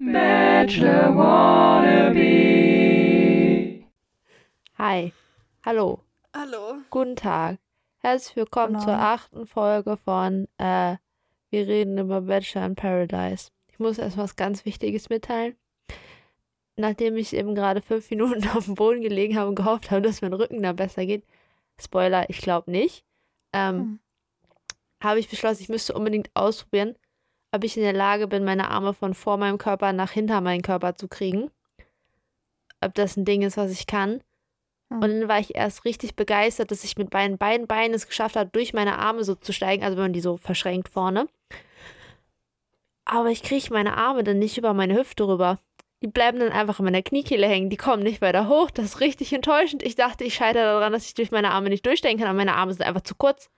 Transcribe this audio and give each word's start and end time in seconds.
Bachelor 0.00 1.16
Wannabe. 1.16 2.24
Hi. 4.78 5.12
Hallo. 5.64 6.04
Hallo. 6.32 6.76
Guten 6.88 7.16
Tag. 7.16 7.58
Herzlich 7.98 8.36
willkommen 8.36 8.74
Guten 8.74 8.84
zur 8.84 8.94
achten 8.94 9.44
Folge 9.48 9.96
von 9.96 10.46
äh, 10.58 10.98
Wir 11.50 11.66
reden 11.66 11.98
über 11.98 12.20
Bachelor 12.20 12.66
in 12.66 12.76
Paradise. 12.76 13.50
Ich 13.72 13.80
muss 13.80 13.98
erst 13.98 14.16
was 14.16 14.36
ganz 14.36 14.64
Wichtiges 14.64 15.08
mitteilen. 15.08 15.56
Nachdem 16.76 17.16
ich 17.16 17.34
eben 17.34 17.56
gerade 17.56 17.82
fünf 17.82 18.08
Minuten 18.12 18.46
auf 18.50 18.66
dem 18.66 18.76
Boden 18.76 19.00
gelegen 19.00 19.36
habe 19.36 19.48
und 19.48 19.56
gehofft 19.56 19.90
habe, 19.90 20.02
dass 20.02 20.22
mein 20.22 20.32
Rücken 20.32 20.62
da 20.62 20.74
besser 20.74 21.06
geht, 21.06 21.24
Spoiler, 21.80 22.30
ich 22.30 22.38
glaube 22.40 22.70
nicht, 22.70 23.04
ähm, 23.52 23.76
Hm. 23.76 23.98
habe 25.02 25.18
ich 25.18 25.28
beschlossen, 25.28 25.62
ich 25.62 25.68
müsste 25.68 25.94
unbedingt 25.94 26.30
ausprobieren, 26.34 26.94
ob 27.52 27.64
ich 27.64 27.76
in 27.76 27.82
der 27.82 27.92
Lage 27.92 28.28
bin, 28.28 28.44
meine 28.44 28.70
Arme 28.70 28.94
von 28.94 29.14
vor 29.14 29.36
meinem 29.36 29.58
Körper 29.58 29.92
nach 29.92 30.10
hinter 30.10 30.40
meinen 30.40 30.62
Körper 30.62 30.96
zu 30.96 31.08
kriegen. 31.08 31.50
Ob 32.80 32.94
das 32.94 33.16
ein 33.16 33.24
Ding 33.24 33.42
ist, 33.42 33.56
was 33.56 33.72
ich 33.72 33.86
kann. 33.86 34.22
Hm. 34.90 35.02
Und 35.02 35.02
dann 35.02 35.28
war 35.28 35.40
ich 35.40 35.54
erst 35.54 35.84
richtig 35.84 36.16
begeistert, 36.16 36.70
dass 36.70 36.84
ich 36.84 36.96
mit 36.96 37.10
beiden, 37.10 37.38
beiden 37.38 37.66
Beinen 37.66 37.94
es 37.94 38.06
geschafft 38.06 38.36
habe, 38.36 38.50
durch 38.50 38.72
meine 38.72 38.98
Arme 38.98 39.24
so 39.24 39.34
zu 39.34 39.52
steigen, 39.52 39.82
also 39.82 39.96
wenn 39.96 40.04
man 40.04 40.12
die 40.12 40.20
so 40.20 40.36
verschränkt 40.36 40.88
vorne. 40.88 41.28
Aber 43.04 43.30
ich 43.30 43.42
kriege 43.42 43.72
meine 43.72 43.96
Arme 43.96 44.22
dann 44.22 44.38
nicht 44.38 44.58
über 44.58 44.74
meine 44.74 44.94
Hüfte 44.94 45.26
rüber. 45.26 45.58
Die 46.02 46.08
bleiben 46.08 46.38
dann 46.38 46.52
einfach 46.52 46.78
in 46.78 46.84
meiner 46.84 47.02
Kniekehle 47.02 47.48
hängen. 47.48 47.70
Die 47.70 47.76
kommen 47.76 48.02
nicht 48.02 48.20
weiter 48.20 48.48
hoch. 48.48 48.70
Das 48.70 48.84
ist 48.84 49.00
richtig 49.00 49.32
enttäuschend. 49.32 49.82
Ich 49.82 49.96
dachte, 49.96 50.24
ich 50.24 50.34
scheitere 50.34 50.62
daran, 50.64 50.92
dass 50.92 51.06
ich 51.06 51.14
durch 51.14 51.30
meine 51.30 51.50
Arme 51.50 51.70
nicht 51.70 51.86
durchsteigen 51.86 52.18
kann, 52.18 52.28
aber 52.28 52.36
meine 52.36 52.54
Arme 52.54 52.72
sind 52.72 52.86
einfach 52.86 53.00
zu 53.00 53.14
kurz. 53.14 53.50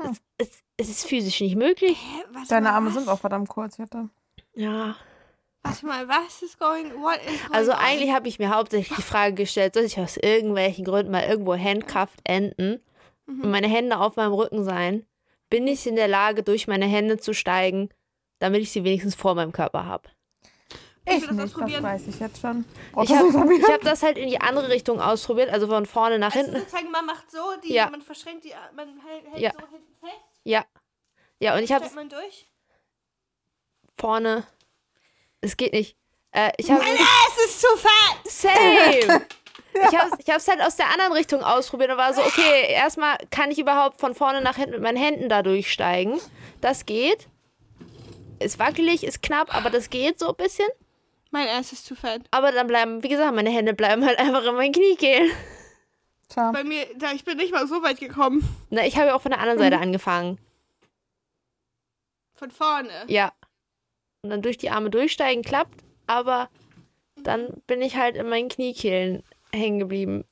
Hm. 0.00 0.12
Es, 0.12 0.22
es, 0.38 0.62
es 0.82 0.88
ist 0.90 1.06
physisch 1.06 1.40
nicht 1.40 1.56
möglich. 1.56 1.96
Hä, 1.98 2.24
Deine 2.48 2.68
mal, 2.68 2.74
Arme 2.74 2.88
was? 2.88 2.94
sind 2.94 3.08
auch 3.08 3.18
verdammt 3.20 3.48
kurz, 3.48 3.76
Jette. 3.78 4.08
Ja. 4.54 4.96
Warte 5.64 5.86
mal, 5.86 6.08
was 6.08 6.42
ist 6.42 6.58
going, 6.58 6.92
what 7.00 7.16
is 7.24 7.40
going 7.42 7.52
Also 7.54 7.72
eigentlich 7.72 8.12
habe 8.12 8.26
ich 8.28 8.38
mir 8.38 8.50
hauptsächlich 8.54 8.96
die 8.96 9.02
Frage 9.02 9.34
gestellt, 9.34 9.74
soll 9.74 9.84
ich 9.84 9.98
aus 9.98 10.16
irgendwelchen 10.16 10.84
Gründen 10.84 11.12
mal 11.12 11.22
irgendwo 11.24 11.54
handcuffed 11.56 12.20
enden 12.24 12.80
Mhm. 13.26 13.42
und 13.42 13.50
meine 13.52 13.68
Hände 13.68 13.98
auf 13.98 14.16
meinem 14.16 14.32
Rücken 14.32 14.64
sein? 14.64 15.06
Bin 15.48 15.66
ich 15.68 15.86
in 15.86 15.94
der 15.96 16.08
Lage, 16.08 16.42
durch 16.42 16.66
meine 16.66 16.86
Hände 16.86 17.18
zu 17.18 17.32
steigen, 17.34 17.90
damit 18.40 18.60
ich 18.62 18.72
sie 18.72 18.82
wenigstens 18.82 19.14
vor 19.14 19.34
meinem 19.36 19.52
Körper 19.52 19.86
habe? 19.86 20.08
Ich 21.04 21.14
Ich 21.16 21.20
das 21.22 21.30
nicht, 21.30 21.42
das 21.44 21.54
ausprobieren. 21.54 21.82
weiß 21.84 22.06
ich 22.08 22.18
jetzt 22.18 22.40
schon. 22.40 22.64
Ich 22.88 22.92
Brauchst 22.92 23.10
du 23.10 23.16
habe 23.38 23.54
ich 23.54 23.62
hab 23.68 23.80
das 23.82 24.02
halt 24.02 24.18
in 24.18 24.28
die 24.28 24.40
andere 24.40 24.68
Richtung 24.68 25.00
ausprobiert, 25.00 25.50
also 25.50 25.66
von 25.68 25.86
vorne 25.86 26.18
nach 26.18 26.34
Also 26.34 26.44
hinten. 26.46 26.60
sozusagen, 26.60 26.90
man 26.90 27.06
macht 27.06 27.30
so, 27.30 27.38
die, 27.62 27.72
Ja. 27.74 27.88
man 27.90 28.02
verschränkt 28.02 28.44
die, 28.44 28.52
man 28.74 28.88
hält, 29.06 29.24
hält 29.30 29.40
Ja. 29.42 29.52
so 29.52 29.58
hinten 29.70 29.94
fest, 30.00 30.40
Ja. 30.44 30.64
Ja, 31.42 31.56
und 31.56 31.64
ich 31.64 31.72
habe 31.72 31.84
man 31.96 32.08
durch. 32.08 32.46
vorne. 33.98 34.46
Es 35.40 35.56
geht 35.56 35.72
nicht. 35.72 35.96
Äh, 36.30 36.52
ich 36.56 36.70
habe. 36.70 36.80
Mein 36.84 36.94
Ass 36.94 37.44
ist 37.46 37.60
zu 37.60 37.66
fett! 37.76 38.32
Same! 38.32 39.26
Ich 39.74 39.98
habe 39.98 40.10
ich 40.18 40.28
hab's 40.28 40.46
halt 40.48 40.60
aus 40.60 40.76
der 40.76 40.90
anderen 40.90 41.14
Richtung 41.14 41.42
ausprobiert 41.42 41.90
und 41.90 41.96
war 41.96 42.12
so, 42.12 42.20
okay, 42.20 42.70
erstmal 42.70 43.16
kann 43.30 43.50
ich 43.50 43.58
überhaupt 43.58 44.00
von 44.00 44.14
vorne 44.14 44.42
nach 44.42 44.56
hinten 44.56 44.72
mit 44.72 44.82
meinen 44.82 44.98
Händen 44.98 45.30
da 45.30 45.42
durchsteigen. 45.42 46.20
Das 46.60 46.84
geht. 46.84 47.26
Ist 48.38 48.58
wackelig, 48.58 49.02
ist 49.02 49.22
knapp, 49.22 49.54
aber 49.54 49.70
das 49.70 49.88
geht 49.88 50.18
so 50.18 50.28
ein 50.28 50.36
bisschen. 50.36 50.68
Mein 51.30 51.48
Ass 51.48 51.72
ist 51.72 51.86
zu 51.86 51.96
fett. 51.96 52.20
Aber 52.32 52.52
dann 52.52 52.66
bleiben, 52.66 53.02
wie 53.02 53.08
gesagt, 53.08 53.34
meine 53.34 53.48
Hände 53.48 53.72
bleiben 53.72 54.04
halt 54.04 54.18
einfach 54.18 54.44
in 54.44 54.54
meinen 54.56 54.72
Kniekehlen. 54.72 55.30
Tja, 56.28 56.52
Bei 56.52 56.64
mir, 56.64 56.84
da, 56.98 57.12
ich 57.12 57.24
bin 57.24 57.38
nicht 57.38 57.54
mal 57.54 57.66
so 57.66 57.82
weit 57.82 57.98
gekommen. 57.98 58.46
Na, 58.68 58.84
ich 58.84 58.96
habe 58.98 59.06
ja 59.06 59.14
auch 59.14 59.22
von 59.22 59.30
der 59.30 59.40
anderen 59.40 59.58
Seite 59.58 59.78
angefangen. 59.78 60.38
Von 62.42 62.50
vorne. 62.50 63.04
Ja. 63.06 63.32
Und 64.22 64.30
dann 64.30 64.42
durch 64.42 64.58
die 64.58 64.70
Arme 64.70 64.90
durchsteigen 64.90 65.44
klappt, 65.44 65.84
aber 66.08 66.50
dann 67.14 67.62
bin 67.68 67.80
ich 67.80 67.94
halt 67.94 68.16
in 68.16 68.28
meinen 68.28 68.48
Kniekehlen 68.48 69.22
hängen 69.52 69.78
geblieben. 69.78 70.24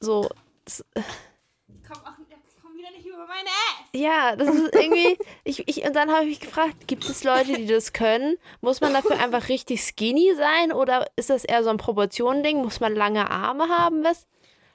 So. 0.00 0.28
Das, 0.66 0.84
Komm, 0.94 1.96
auch, 2.04 2.16
komm 2.60 2.76
wieder 2.76 2.90
nicht 2.90 3.06
über 3.06 3.26
meine 3.26 3.48
Ass! 3.48 3.88
ja, 3.94 4.36
das 4.36 4.54
ist 4.54 4.74
irgendwie. 4.74 5.16
Ich, 5.44 5.66
ich, 5.66 5.84
und 5.84 5.96
dann 5.96 6.10
habe 6.10 6.22
ich 6.24 6.28
mich 6.28 6.40
gefragt, 6.40 6.86
gibt 6.86 7.08
es 7.08 7.24
Leute, 7.24 7.54
die 7.54 7.66
das 7.66 7.92
können? 7.92 8.36
Muss 8.60 8.80
man 8.80 8.92
dafür 8.92 9.18
einfach 9.18 9.48
richtig 9.48 9.82
skinny 9.82 10.34
sein 10.36 10.70
oder 10.70 11.06
ist 11.16 11.30
das 11.30 11.44
eher 11.44 11.64
so 11.64 11.70
ein 11.70 11.78
Proportionending? 11.78 12.58
Muss 12.58 12.78
man 12.78 12.94
lange 12.94 13.28
Arme 13.28 13.68
haben? 13.68 14.04
Was? 14.04 14.28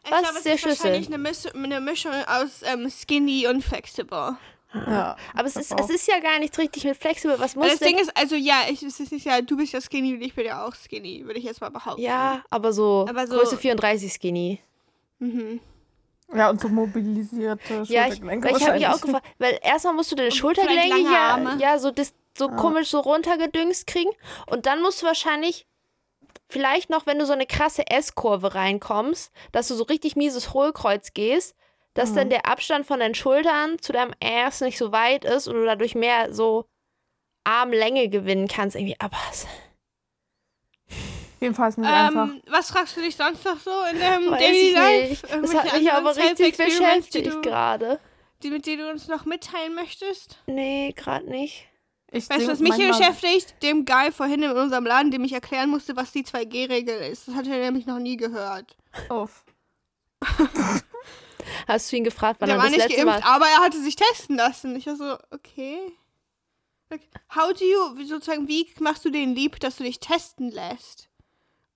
Ich 0.03 0.11
Was 0.11 0.21
glaube, 0.21 0.37
ist 0.37 0.45
der 0.45 0.57
Schlüssel? 0.57 0.83
wahrscheinlich 0.85 1.07
eine, 1.07 1.17
Misch 1.19 1.45
eine 1.53 1.79
Mischung 1.79 2.11
aus 2.27 2.63
ähm, 2.63 2.89
skinny 2.89 3.47
und 3.47 3.61
flexible. 3.63 4.37
Ja. 4.73 5.15
Aber 5.33 5.47
es 5.47 5.55
ist, 5.55 5.73
es 5.79 5.89
ist 5.89 6.07
ja 6.07 6.19
gar 6.19 6.39
nichts 6.39 6.57
richtig 6.57 6.83
mit 6.83 6.97
flexibel. 6.97 7.39
Was 7.39 7.55
muss 7.55 7.67
das 7.69 7.79
denn? 7.79 7.89
Ding 7.89 7.99
ist, 7.99 8.15
also 8.17 8.35
ja, 8.35 8.61
ich, 8.69 8.83
es 8.83 8.99
ist 8.99 9.11
nicht 9.11 9.25
ja, 9.25 9.41
du 9.41 9.57
bist 9.57 9.73
ja 9.73 9.81
skinny 9.81 10.13
und 10.13 10.21
ich 10.21 10.35
bin 10.35 10.45
ja 10.45 10.65
auch 10.65 10.75
skinny, 10.75 11.23
würde 11.25 11.39
ich 11.39 11.45
jetzt 11.45 11.61
mal 11.61 11.69
behaupten. 11.69 12.01
Ja, 12.01 12.43
aber 12.49 12.73
so, 12.73 13.05
Aber 13.09 13.25
so- 13.27 13.37
Größe 13.37 13.57
34 13.57 14.11
skinny. 14.13 14.59
Mhm. 15.19 15.59
ja, 16.35 16.49
und 16.49 16.59
so 16.61 16.67
mobilisierte 16.69 17.83
Ja, 17.87 18.07
ich, 18.07 18.15
Schultergelenke 18.15 18.47
weil 18.49 18.57
ich 18.57 18.63
habe 18.67 18.77
mich 18.77 18.87
auch 18.87 19.01
gefragt, 19.01 19.25
weil 19.39 19.59
erstmal 19.63 19.93
musst 19.93 20.11
du 20.11 20.15
deine 20.15 20.29
Und 20.29 20.35
Schultergelenke 20.35 20.99
ja, 21.11 21.55
ja 21.59 21.79
so, 21.79 21.89
dis, 21.91 22.13
so 22.37 22.49
Ja. 22.49 22.55
komisch 22.55 22.89
so 22.89 22.99
runtergedüngst 22.99 23.87
kriegen 23.87 24.11
und 24.47 24.65
dann 24.67 24.81
musst 24.81 25.01
du 25.01 25.05
wahrscheinlich 25.07 25.65
vielleicht 26.49 26.89
noch, 26.89 27.05
wenn 27.05 27.19
du 27.19 27.25
so 27.25 27.33
eine 27.33 27.45
krasse 27.45 27.87
S-Kurve 27.89 28.53
reinkommst, 28.55 29.31
dass 29.51 29.67
du 29.69 29.75
so 29.75 29.83
richtig 29.83 30.15
mieses 30.15 30.53
Hohlkreuz 30.53 31.13
gehst, 31.13 31.55
dass 31.97 32.11
Mhm. 32.11 32.15
dann 32.15 32.29
der 32.29 32.45
Abstand 32.45 32.85
von 32.85 32.99
deinen 32.99 33.15
Schultern 33.15 33.79
zu 33.79 33.91
deinem 33.91 34.13
Ass 34.23 34.61
nicht 34.61 34.77
so 34.77 34.91
weit 34.91 35.25
ist 35.25 35.47
und 35.47 35.55
du 35.55 35.65
dadurch 35.65 35.95
mehr 35.95 36.33
so 36.33 36.65
Armlänge 37.43 38.09
gewinnen 38.09 38.47
kannst 38.47 38.75
irgendwie, 38.75 38.95
aber 38.99 39.17
es- 39.31 39.47
Jedenfalls 41.39 41.77
nicht 41.77 41.87
einfach. 41.87 42.29
Ähm, 42.29 42.41
was 42.49 42.71
fragst 42.71 42.97
du 42.97 43.01
dich 43.01 43.15
sonst 43.15 43.45
noch 43.45 43.59
so 43.59 43.71
in 43.91 43.99
deinem 43.99 44.31
weiß 44.31 44.39
Daily 44.39 44.71
Life? 44.73 45.27
Das 45.27 45.53
hat 45.53 45.77
mich 45.77 45.91
aber 45.91 46.15
richtig 46.15 46.57
beschäftigt 46.57 47.41
gerade. 47.43 47.99
Die, 48.43 48.49
mit 48.49 48.65
denen 48.65 48.81
du 48.83 48.89
uns 48.89 49.07
noch 49.07 49.25
mitteilen 49.25 49.75
möchtest? 49.75 50.39
Nee, 50.47 50.93
gerade 50.95 51.29
nicht. 51.29 51.67
Ich 52.11 52.29
Weißt 52.29 52.41
du, 52.47 52.51
was 52.51 52.59
mich 52.59 52.73
hier 52.75 52.87
beschäftigt? 52.89 53.55
Dem 53.61 53.85
Guy 53.85 54.11
vorhin 54.11 54.41
in 54.41 54.51
unserem 54.51 54.85
Laden, 54.85 55.11
dem 55.11 55.23
ich 55.25 55.33
erklären 55.33 55.69
musste, 55.69 55.95
was 55.95 56.11
die 56.11 56.23
2G-Regel 56.23 56.97
ist. 57.11 57.27
Das 57.27 57.35
hat 57.35 57.47
er 57.47 57.57
nämlich 57.59 57.85
noch 57.85 57.99
nie 57.99 58.15
gehört. 58.17 58.75
Uff. 59.09 59.43
Hast 61.67 61.91
du 61.91 61.95
ihn 61.97 62.03
gefragt, 62.03 62.39
wann 62.41 62.47
der 62.47 62.57
er 62.57 62.61
war 62.63 62.69
das 62.69 62.77
nicht 62.77 62.89
letzte 62.89 63.05
Mal... 63.05 63.13
geimpft, 63.13 63.27
aber 63.29 63.45
er 63.47 63.57
hatte 63.61 63.81
sich 63.81 63.95
testen 63.95 64.35
lassen. 64.37 64.75
Ich 64.75 64.85
war 64.87 64.95
so, 64.95 65.17
okay. 65.31 65.79
How 67.35 67.51
do 67.53 67.65
you, 67.65 67.97
wie- 67.97 68.05
sozusagen, 68.05 68.47
wie 68.47 68.67
machst 68.79 69.03
du 69.03 69.09
den 69.09 69.35
lieb, 69.35 69.59
dass 69.59 69.75
du 69.77 69.83
dich 69.83 69.99
testen 69.99 70.49
lässt? 70.51 71.09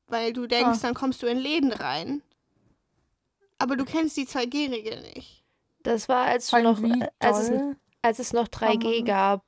Weil 0.08 0.34
du 0.34 0.48
denkst, 0.48 0.80
Ah. 0.80 0.82
dann 0.88 0.94
kommst 0.94 1.22
du 1.22 1.28
in 1.28 1.38
Läden 1.38 1.74
rein. 1.74 2.22
Aber 3.58 3.76
du 3.76 3.86
kennst 3.86 4.18
die 4.18 4.26
2G-Regel 4.26 5.02
nicht. 5.16 5.44
Das 5.84 6.08
war, 6.10 6.26
als, 6.26 6.48
du 6.50 6.62
noch, 6.62 6.80
als, 7.20 7.40
es, 7.50 7.52
als 8.02 8.20
es 8.20 8.34
noch 8.34 8.48
3G 8.48 8.98
man- 8.98 9.06
gab. 9.06 9.46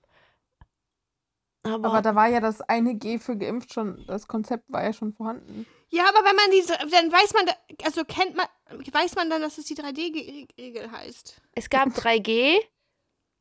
Aber, 1.64 1.88
Aber 1.90 2.02
da 2.02 2.14
war 2.16 2.28
ja 2.28 2.42
das 2.42 2.60
eine 2.62 2.96
G 2.96 3.20
für 3.20 3.38
geimpft 3.38 3.74
schon, 3.74 4.04
das 4.08 4.28
Konzept 4.28 4.66
war 4.72 4.84
ja 4.84 4.92
schon 4.92 5.14
vorhanden. 5.14 5.66
Ja, 5.94 6.10
aber 6.10 6.26
wenn 6.28 6.36
man 6.36 6.50
diese, 6.52 6.74
dann 6.90 7.12
weiß 7.12 7.34
man, 7.34 7.46
da- 7.46 7.56
also 7.86 8.04
kennt 8.04 8.36
man, 8.36 8.48
weiß 8.92 9.14
man 9.16 9.30
dann, 9.30 9.42
dass 9.42 9.58
es 9.60 9.66
die 9.66 9.76
3D-Regel 9.76 10.92
heißt. 10.92 11.36
es 11.56 11.70
gab 11.70 11.90
3G 11.90 12.58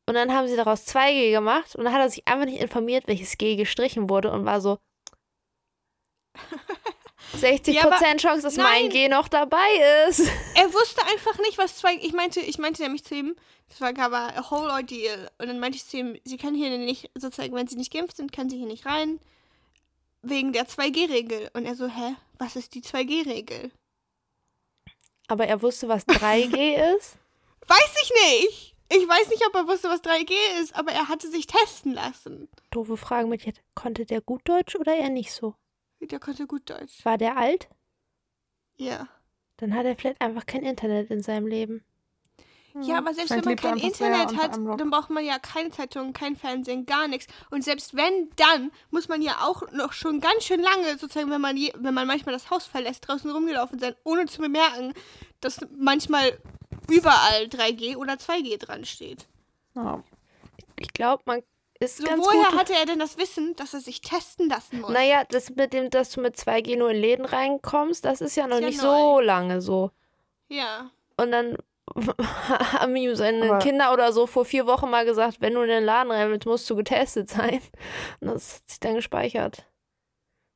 und 0.07 0.13
dann 0.13 0.31
haben 0.33 0.47
sie 0.47 0.55
daraus 0.55 0.85
2G 0.85 1.31
gemacht 1.31 1.75
und 1.75 1.83
dann 1.85 1.93
hat 1.93 2.01
er 2.01 2.09
sich 2.09 2.27
einfach 2.27 2.45
nicht 2.45 2.61
informiert, 2.61 3.07
welches 3.07 3.37
G 3.39 3.55
gestrichen 3.55 4.07
wurde 4.09 4.29
und 4.31 4.45
war 4.45 4.61
so 4.61 4.77
60% 7.37 7.71
Ja, 7.71 7.85
aber- 7.85 7.97
Chance, 8.17 8.43
dass 8.43 8.57
mein 8.57 8.83
Nein. 8.83 8.89
G 8.89 9.07
noch 9.09 9.27
dabei 9.27 10.07
ist. 10.07 10.19
Er 10.55 10.71
wusste 10.73 11.01
einfach 11.07 11.37
nicht, 11.39 11.57
was 11.57 11.77
zwei. 11.77 11.95
Ich 11.95 12.13
meinte, 12.13 12.39
ich 12.39 12.59
meinte 12.59 12.83
nämlich 12.83 13.03
zu 13.03 13.15
ihm, 13.15 13.35
das 13.69 13.81
war 13.81 13.89
aber 13.97 14.35
a 14.37 14.51
whole 14.51 14.71
ordeal. 14.71 15.31
Und 15.39 15.47
dann 15.47 15.59
meinte 15.59 15.77
ich 15.77 15.85
zu 15.87 15.97
ihm, 15.97 16.19
sie 16.23 16.37
können 16.37 16.55
hier 16.55 16.69
nicht, 16.77 17.09
sozusagen, 17.15 17.55
wenn 17.55 17.67
sie 17.67 17.75
nicht 17.77 17.91
geimpft 17.91 18.17
sind, 18.17 18.31
können 18.31 18.49
sie 18.51 18.57
hier 18.57 18.67
nicht 18.67 18.85
rein. 18.85 19.19
Wegen 20.23 20.53
der 20.53 20.67
2G-Regel. 20.67 21.49
Und 21.53 21.65
er 21.65 21.75
so, 21.75 21.87
hä? 21.87 22.15
Was 22.39 22.55
ist 22.55 22.73
die 22.75 22.81
2G-Regel? 22.81 23.71
Aber 25.27 25.47
er 25.47 25.61
wusste, 25.61 25.87
was 25.87 26.07
3G 26.07 26.75
ist. 26.97 27.17
Weiß 27.67 27.95
ich 28.01 28.11
nicht! 28.11 28.75
Ich 28.89 29.07
weiß 29.07 29.29
nicht, 29.29 29.45
ob 29.47 29.55
er 29.55 29.67
wusste, 29.67 29.89
was 29.89 30.03
3G 30.03 30.33
ist, 30.61 30.75
aber 30.75 30.91
er 30.91 31.07
hatte 31.09 31.29
sich 31.29 31.47
testen 31.47 31.93
lassen. 31.93 32.47
Doofe 32.69 32.97
Frage 32.97 33.27
mit 33.27 33.45
jetzt. 33.45 33.61
Konnte 33.75 34.05
der 34.05 34.21
gut 34.21 34.41
Deutsch 34.47 34.75
oder 34.75 34.95
eher 34.95 35.09
nicht 35.09 35.33
so? 35.33 35.55
Der 35.99 36.19
konnte 36.19 36.47
gut 36.47 36.69
Deutsch. 36.69 37.03
War 37.03 37.17
der 37.17 37.37
alt? 37.37 37.69
Ja. 38.75 39.07
Dann 39.57 39.73
hat 39.73 39.85
er 39.85 39.95
vielleicht 39.95 40.21
einfach 40.21 40.45
kein 40.45 40.63
Internet 40.63 41.09
in 41.09 41.23
seinem 41.23 41.47
Leben. 41.47 41.83
Ja, 42.81 42.97
aber 42.97 43.13
selbst 43.13 43.31
Vielleicht 43.31 43.45
wenn 43.45 43.71
man 43.71 43.77
kein 43.77 43.77
Internet 43.77 44.35
hat, 44.35 44.53
dann 44.55 44.89
braucht 44.89 45.11
man 45.11 45.23
ja 45.23 45.37
keine 45.37 45.69
Zeitung, 45.69 46.11
kein 46.11 46.35
Fernsehen, 46.35 46.87
gar 46.87 47.07
nichts. 47.07 47.27
Und 47.51 47.63
selbst 47.63 47.95
wenn, 47.95 48.29
dann 48.35 48.71
muss 48.89 49.07
man 49.07 49.21
ja 49.21 49.37
auch 49.43 49.61
noch 49.71 49.93
schon 49.93 50.19
ganz 50.19 50.43
schön 50.43 50.59
lange, 50.59 50.97
sozusagen, 50.97 51.29
wenn 51.29 51.41
man, 51.41 51.55
je, 51.55 51.71
wenn 51.77 51.93
man 51.93 52.07
manchmal 52.07 52.33
das 52.33 52.49
Haus 52.49 52.65
verlässt, 52.65 53.07
draußen 53.07 53.29
rumgelaufen 53.29 53.77
sein, 53.77 53.95
ohne 54.03 54.25
zu 54.25 54.41
bemerken, 54.41 54.93
dass 55.39 55.59
manchmal 55.77 56.37
überall 56.89 57.43
3G 57.43 57.95
oder 57.95 58.13
2G 58.13 58.57
dran 58.57 58.85
steht. 58.85 59.27
Ja. 59.75 60.03
Ich 60.79 60.91
glaube, 60.93 61.21
man 61.25 61.43
ist 61.79 61.97
So, 61.97 62.05
ganz 62.05 62.25
woher 62.25 62.49
gut. 62.49 62.59
hatte 62.59 62.73
er 62.73 62.85
denn 62.85 62.99
das 62.99 63.17
Wissen, 63.17 63.55
dass 63.55 63.73
er 63.75 63.81
sich 63.81 64.01
testen 64.01 64.49
lassen 64.49 64.81
muss? 64.81 64.89
Naja, 64.89 65.23
das 65.29 65.51
mit 65.51 65.73
dem, 65.73 65.91
dass 65.91 66.09
du 66.11 66.21
mit 66.21 66.37
2G 66.37 66.77
nur 66.77 66.89
in 66.89 66.97
Läden 66.97 67.25
reinkommst, 67.25 68.03
das 68.03 68.21
ist 68.21 68.35
ja 68.35 68.47
noch 68.47 68.59
ja 68.59 68.65
nicht 68.65 68.81
neu. 68.81 68.89
so 68.89 69.19
lange 69.19 69.61
so. 69.61 69.91
Ja. 70.47 70.89
Und 71.17 71.31
dann 71.31 71.57
haben 72.73 72.95
ihm 72.95 73.15
seine 73.15 73.45
Aber- 73.49 73.59
Kinder 73.59 73.91
oder 73.93 74.11
so 74.13 74.25
vor 74.27 74.45
vier 74.45 74.65
Wochen 74.65 74.89
mal 74.89 75.05
gesagt, 75.05 75.41
wenn 75.41 75.53
du 75.53 75.61
in 75.61 75.67
den 75.69 75.83
Laden 75.83 76.11
rein 76.11 76.29
willst, 76.29 76.45
musst 76.45 76.69
du 76.69 76.75
getestet 76.75 77.29
sein. 77.29 77.61
Und 78.21 78.27
das 78.29 78.55
hat 78.55 78.69
sich 78.69 78.79
dann 78.79 78.95
gespeichert. 78.95 79.65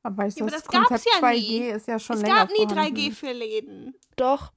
Aber 0.02 0.26
ich 0.26 0.36
Ja, 0.36 0.42
aber 0.42 0.50
das, 0.52 0.62
das 0.62 0.70
gab's 0.72 0.88
Konzept 0.88 1.14
ja 1.20 1.28
2G 1.28 1.34
nie. 1.60 1.68
ist 1.68 1.86
ja 1.88 1.98
schon 1.98 2.16
es 2.16 2.22
länger 2.22 2.34
gab 2.36 2.48
nie 2.50 2.66
vorhanden. 2.66 2.96
3G 2.96 3.14
für 3.14 3.32
Läden. 3.32 3.94
Doch. 4.16 4.52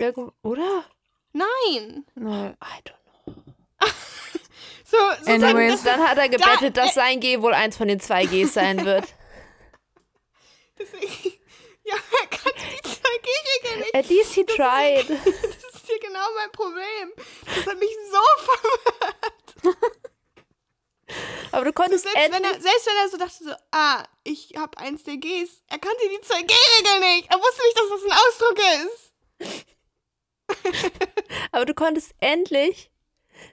Irgendwo- 0.00 0.32
Oder? 0.42 0.84
Nein. 1.32 2.04
Nee. 2.14 2.48
I 2.48 2.82
don't 2.84 3.24
know. 3.24 3.34
So, 4.88 4.96
so 5.22 5.32
Anyways. 5.32 5.82
das, 5.82 5.82
Dann 5.82 6.08
hat 6.08 6.16
er 6.16 6.28
gebettet, 6.28 6.76
Da- 6.76 6.84
dass 6.84 6.94
sein 6.94 7.18
G 7.18 7.42
wohl 7.42 7.52
eins 7.54 7.76
von 7.76 7.88
den 7.88 7.98
zwei 7.98 8.24
Gs 8.24 8.54
sein 8.54 8.84
wird. 8.84 9.04
deswegen, 10.78 11.32
ja, 11.84 11.94
er 11.94 12.26
kann 12.28 12.52
die 12.56 12.88
2G-Regel 12.88 13.78
nicht. 13.80 13.94
At 13.96 14.08
least 14.08 14.34
he 14.34 14.44
tried. 14.44 15.06
Das 15.86 15.94
ist 15.94 16.00
hier 16.00 16.08
genau 16.08 16.26
mein 16.34 16.50
Problem. 16.50 17.12
Das 17.44 17.66
hat 17.66 17.78
mich 17.78 17.96
so 18.10 18.18
verwirrt. 19.62 19.94
Aber 21.52 21.64
du 21.64 21.72
konntest 21.72 22.02
Selbst 22.04 22.32
wenn, 22.32 22.42
er, 22.42 22.60
selbst 22.60 22.86
wenn 22.86 22.96
er 22.96 23.08
so 23.08 23.16
dachte, 23.16 23.44
so, 23.44 23.54
ah, 23.70 24.04
ich 24.24 24.54
habe 24.56 24.76
eins 24.78 25.04
der 25.04 25.16
Gs, 25.16 25.62
er 25.68 25.78
kannte 25.78 26.08
die 26.08 26.18
2G-Regel 26.18 27.00
nicht. 27.00 27.30
Er 27.30 27.38
wusste 27.38 27.62
nicht, 27.64 27.78
dass 27.78 27.88
das 27.90 28.02
ein 28.04 28.18
Ausdruck 28.26 28.58
ist. 30.74 30.92
Aber 31.52 31.64
du 31.64 31.74
konntest 31.74 32.14
endlich 32.20 32.90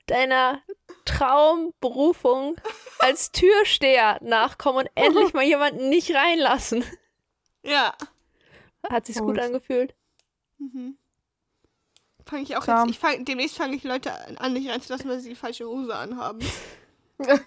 deiner 0.08 0.64
Traumberufung 1.06 2.60
als 2.98 3.32
Türsteher 3.32 4.18
nachkommen 4.22 4.88
und 4.88 4.90
endlich 4.96 5.34
mal 5.36 5.44
jemanden 5.44 5.90
nicht 5.90 6.16
reinlassen. 6.16 6.84
Ja. 7.62 7.96
Hat 8.90 9.06
sich's 9.06 9.20
gut 9.20 9.36
Gut. 9.36 9.40
angefühlt. 9.40 9.94
Mhm. 10.58 10.98
Fange 12.26 12.44
ich 12.44 12.56
auch 12.56 12.64
Klar. 12.64 12.86
jetzt, 12.86 12.92
ich 12.92 13.00
fang, 13.00 13.26
demnächst 13.26 13.58
fange 13.58 13.76
ich 13.76 13.84
Leute 13.84 14.12
an, 14.40 14.54
nicht 14.54 14.70
reinzulassen, 14.70 15.10
weil 15.10 15.20
sie 15.20 15.30
die 15.30 15.36
falsche 15.36 15.66
Hose 15.68 15.94
anhaben. 15.96 16.40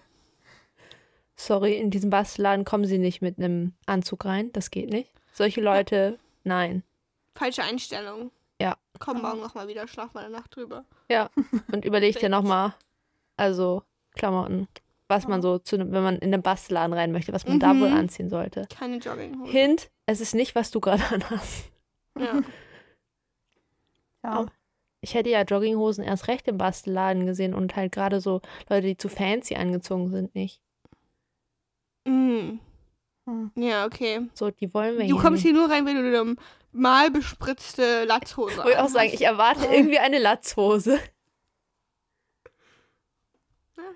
Sorry, 1.38 1.75
in 1.76 1.90
diesem 1.90 2.11
Bastelladen 2.11 2.64
kommen 2.64 2.84
sie 2.87 2.99
nicht 2.99 3.20
mit 3.20 3.38
einem 3.38 3.75
Anzug 3.87 4.25
rein. 4.25 4.52
Das 4.52 4.70
geht 4.70 4.90
nicht. 4.90 5.12
Solche 5.32 5.61
Leute, 5.61 6.19
nein. 6.44 6.82
Falsche 7.34 7.62
Einstellung. 7.62 8.31
Ja. 8.61 8.76
Komm 8.99 9.20
morgen 9.20 9.40
nochmal 9.40 9.69
wieder, 9.69 9.87
schlaf 9.87 10.14
mal 10.14 10.25
eine 10.25 10.32
Nacht 10.32 10.56
drüber. 10.56 10.87
Ja. 11.11 11.29
Und 11.70 11.84
überleg 11.84 12.19
dir 12.19 12.31
nochmal, 12.31 12.75
also 13.37 13.82
Klamotten, 14.14 14.67
was 15.08 15.29
man 15.29 15.43
so, 15.43 15.58
zu, 15.58 15.76
nem- 15.76 15.93
wenn 15.93 16.02
man 16.02 16.17
in 16.19 16.32
den 16.32 16.40
Bastelladen 16.43 16.94
rein 16.94 17.12
möchte, 17.12 17.34
was 17.34 17.46
man 17.46 17.61
da 17.61 17.75
Mhm. 17.75 17.81
wohl 17.82 17.88
anziehen 17.88 18.31
sollte. 18.31 18.67
Keine 18.75 18.96
Jogginghose. 18.96 19.52
Hint, 19.52 19.90
es 20.06 20.22
ist 20.22 20.34
nicht, 20.34 20.55
was 20.55 20.70
du 20.70 20.81
gerade 20.81 21.02
anhast. 21.11 21.70
Ja. 22.19 22.40
Ja. 24.25 24.46
Ich 25.06 25.14
hätte 25.14 25.31
ja 25.31 25.43
Jogginghosen 25.43 26.03
erst 26.03 26.26
recht 26.26 26.49
im 26.49 26.58
Bastelladen 26.58 27.26
gesehen 27.26 27.55
und 27.55 27.76
halt 27.76 27.93
gerade 27.93 28.20
so 28.20 28.41
Leute, 28.69 28.88
die 28.88 28.97
zu 28.97 29.08
fancy 29.08 29.55
angezogen 29.55 30.11
sind, 30.11 30.35
nicht. 30.35 30.61
Mm. 32.05 32.58
Hm. 33.25 33.53
Ja, 33.55 33.87
okay. 33.87 34.23
So, 34.35 34.50
die 34.50 34.75
wollen 34.75 34.99
wir 34.99 35.06
Du 35.06 35.14
hier 35.14 35.23
kommst 35.23 35.44
nicht. 35.44 35.53
hier 35.53 35.53
nur 35.53 35.70
rein, 35.70 35.87
wenn 35.87 35.94
du 35.94 36.20
eine 36.20 36.37
mal 36.73 37.12
bespritzte 37.12 38.05
Latzhose 38.05 38.56
Wollte 38.56 38.70
ich 38.73 38.79
auch 38.79 38.88
sagen, 38.88 39.11
ich 39.12 39.25
erwarte 39.25 39.67
irgendwie 39.67 40.00
eine 40.00 40.19
Latzhose. 40.19 40.99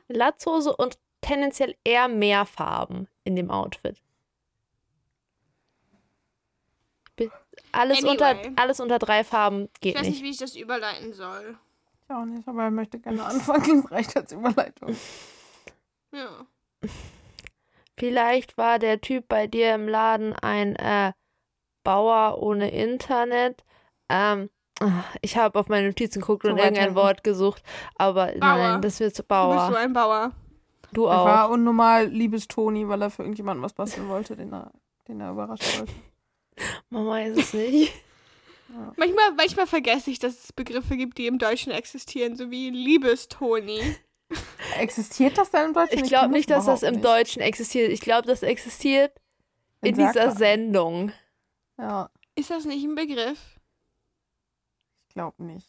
Latzhose 0.06 0.76
und 0.76 0.96
tendenziell 1.22 1.74
eher 1.82 2.06
mehr 2.06 2.46
Farben 2.46 3.08
in 3.24 3.34
dem 3.34 3.50
Outfit. 3.50 4.00
Alles, 7.72 8.02
unter, 8.04 8.28
Anyway. 8.30 8.52
alles 8.56 8.80
unter 8.80 8.98
drei 8.98 9.24
Farben 9.24 9.68
Ich 9.74 9.80
geht 9.80 9.94
weiß 9.96 10.02
nicht, 10.02 10.10
nicht. 10.14 10.22
wie 10.24 10.30
ich 10.30 10.38
das 10.38 10.56
überleiten 10.56 11.12
soll. 11.12 11.56
Ich 12.08 12.14
auch 12.14 12.24
nicht, 12.24 12.46
aber 12.48 12.64
er 12.64 12.70
möchte 12.70 12.98
gerne 12.98 13.24
anfangen. 13.24 13.82
Das 13.82 13.92
reicht 13.92 14.16
als 14.16 14.32
Überleitung. 14.32 14.96
Ja. 16.12 16.46
Vielleicht 17.98 18.56
war 18.56 18.78
der 18.78 19.00
Typ 19.00 19.28
bei 19.28 19.46
dir 19.46 19.74
im 19.74 19.86
Laden 19.88 20.32
ein 20.34 20.74
äh, 20.76 21.12
Bauer 21.84 22.38
ohne 22.42 22.70
Internet. 22.70 23.62
Ähm, 24.08 24.48
ich 25.20 25.36
habe 25.36 25.58
auf 25.58 25.68
meine 25.68 25.88
Notizen 25.88 26.20
geguckt 26.20 26.44
und 26.46 26.56
irgendein 26.56 26.74
hinten. 26.84 26.94
Wort 26.96 27.22
gesucht, 27.22 27.62
aber 27.96 28.26
Bauer. 28.28 28.38
nein, 28.40 28.82
das 28.82 28.98
wird 29.00 29.14
zu 29.14 29.22
Du 29.22 29.28
bist 29.28 29.40
so 29.66 29.72
Bauer. 29.72 29.76
ein 29.76 29.92
Bauer. 29.92 30.32
Du 30.92 31.04
Er 31.04 31.20
auch. 31.20 31.24
war 31.26 31.50
unnormal 31.50 32.06
liebes 32.06 32.48
Toni, 32.48 32.88
weil 32.88 33.02
er 33.02 33.10
für 33.10 33.22
irgendjemanden 33.22 33.62
was 33.62 33.74
basteln 33.74 34.08
wollte, 34.08 34.34
den 34.34 34.52
er, 34.52 34.72
den 35.06 35.20
er 35.20 35.30
überraschen 35.32 35.80
wollte. 35.80 35.92
Mama 36.90 37.20
ist 37.22 37.38
es 37.38 37.52
nicht. 37.54 37.92
Manchmal, 38.96 39.32
manchmal 39.36 39.66
vergesse 39.66 40.10
ich, 40.12 40.20
dass 40.20 40.44
es 40.44 40.52
Begriffe 40.52 40.96
gibt, 40.96 41.18
die 41.18 41.26
im 41.26 41.38
Deutschen 41.38 41.72
existieren, 41.72 42.36
so 42.36 42.50
wie 42.52 42.70
Liebestoni. 42.70 43.96
Existiert 44.78 45.36
das 45.38 45.50
denn 45.50 45.66
im 45.66 45.74
Deutschen? 45.74 45.98
Ich 46.04 46.08
glaube 46.08 46.28
nicht, 46.32 46.48
dass 46.50 46.66
das 46.66 46.84
im 46.84 46.94
nicht. 46.94 47.04
Deutschen 47.04 47.42
existiert. 47.42 47.90
Ich 47.90 48.00
glaube, 48.00 48.28
das 48.28 48.44
existiert 48.44 49.12
in 49.82 49.96
Dann 49.96 50.12
sag 50.12 50.12
dieser. 50.12 50.36
Sendung. 50.36 51.12
Ja, 51.78 52.10
Ist 52.36 52.50
das 52.50 52.64
nicht 52.64 52.84
ein 52.84 52.94
Begriff? 52.94 53.40
ich 55.08 55.14
glaube 55.14 55.42
nicht. 55.42 55.66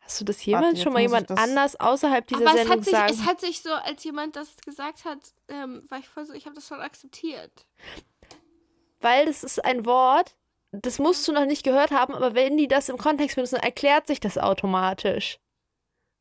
Hast 0.00 0.20
du 0.20 0.26
das 0.26 0.44
jemals 0.44 0.82
schon 0.82 0.92
mal 0.92 1.00
jemand 1.00 1.30
das- 1.30 1.38
anders 1.38 1.80
außerhalb 1.80 2.26
dieser 2.26 2.42
Aber 2.42 2.50
es 2.50 2.56
Sendung 2.68 2.76
hat, 2.76 2.84
sich, 2.84 2.92
sagen? 2.92 3.14
es 3.14 3.24
hat 3.24 3.40
sich 3.40 3.62
so, 3.62 3.70
als 3.72 4.04
jemand 4.04 4.36
das 4.36 4.54
gesagt 4.58 5.06
hat, 5.06 5.18
ähm, 5.48 5.82
war 5.88 5.98
ich 5.98 6.08
voll 6.10 6.26
so, 6.26 6.34
ich 6.34 6.44
habe 6.44 6.54
das 6.54 6.68
voll 6.68 6.82
akzeptiert. 6.82 7.66
Weil 9.04 9.26
das 9.26 9.44
ist 9.44 9.62
ein 9.62 9.84
Wort, 9.84 10.34
das 10.72 10.98
musst 10.98 11.28
du 11.28 11.32
noch 11.32 11.44
nicht 11.44 11.62
gehört 11.62 11.90
haben, 11.90 12.14
aber 12.14 12.34
wenn 12.34 12.56
die 12.56 12.68
das 12.68 12.88
im 12.88 12.96
Kontext 12.96 13.36
benutzen, 13.36 13.56
erklärt 13.56 14.06
sich 14.06 14.18
das 14.18 14.38
automatisch. 14.38 15.38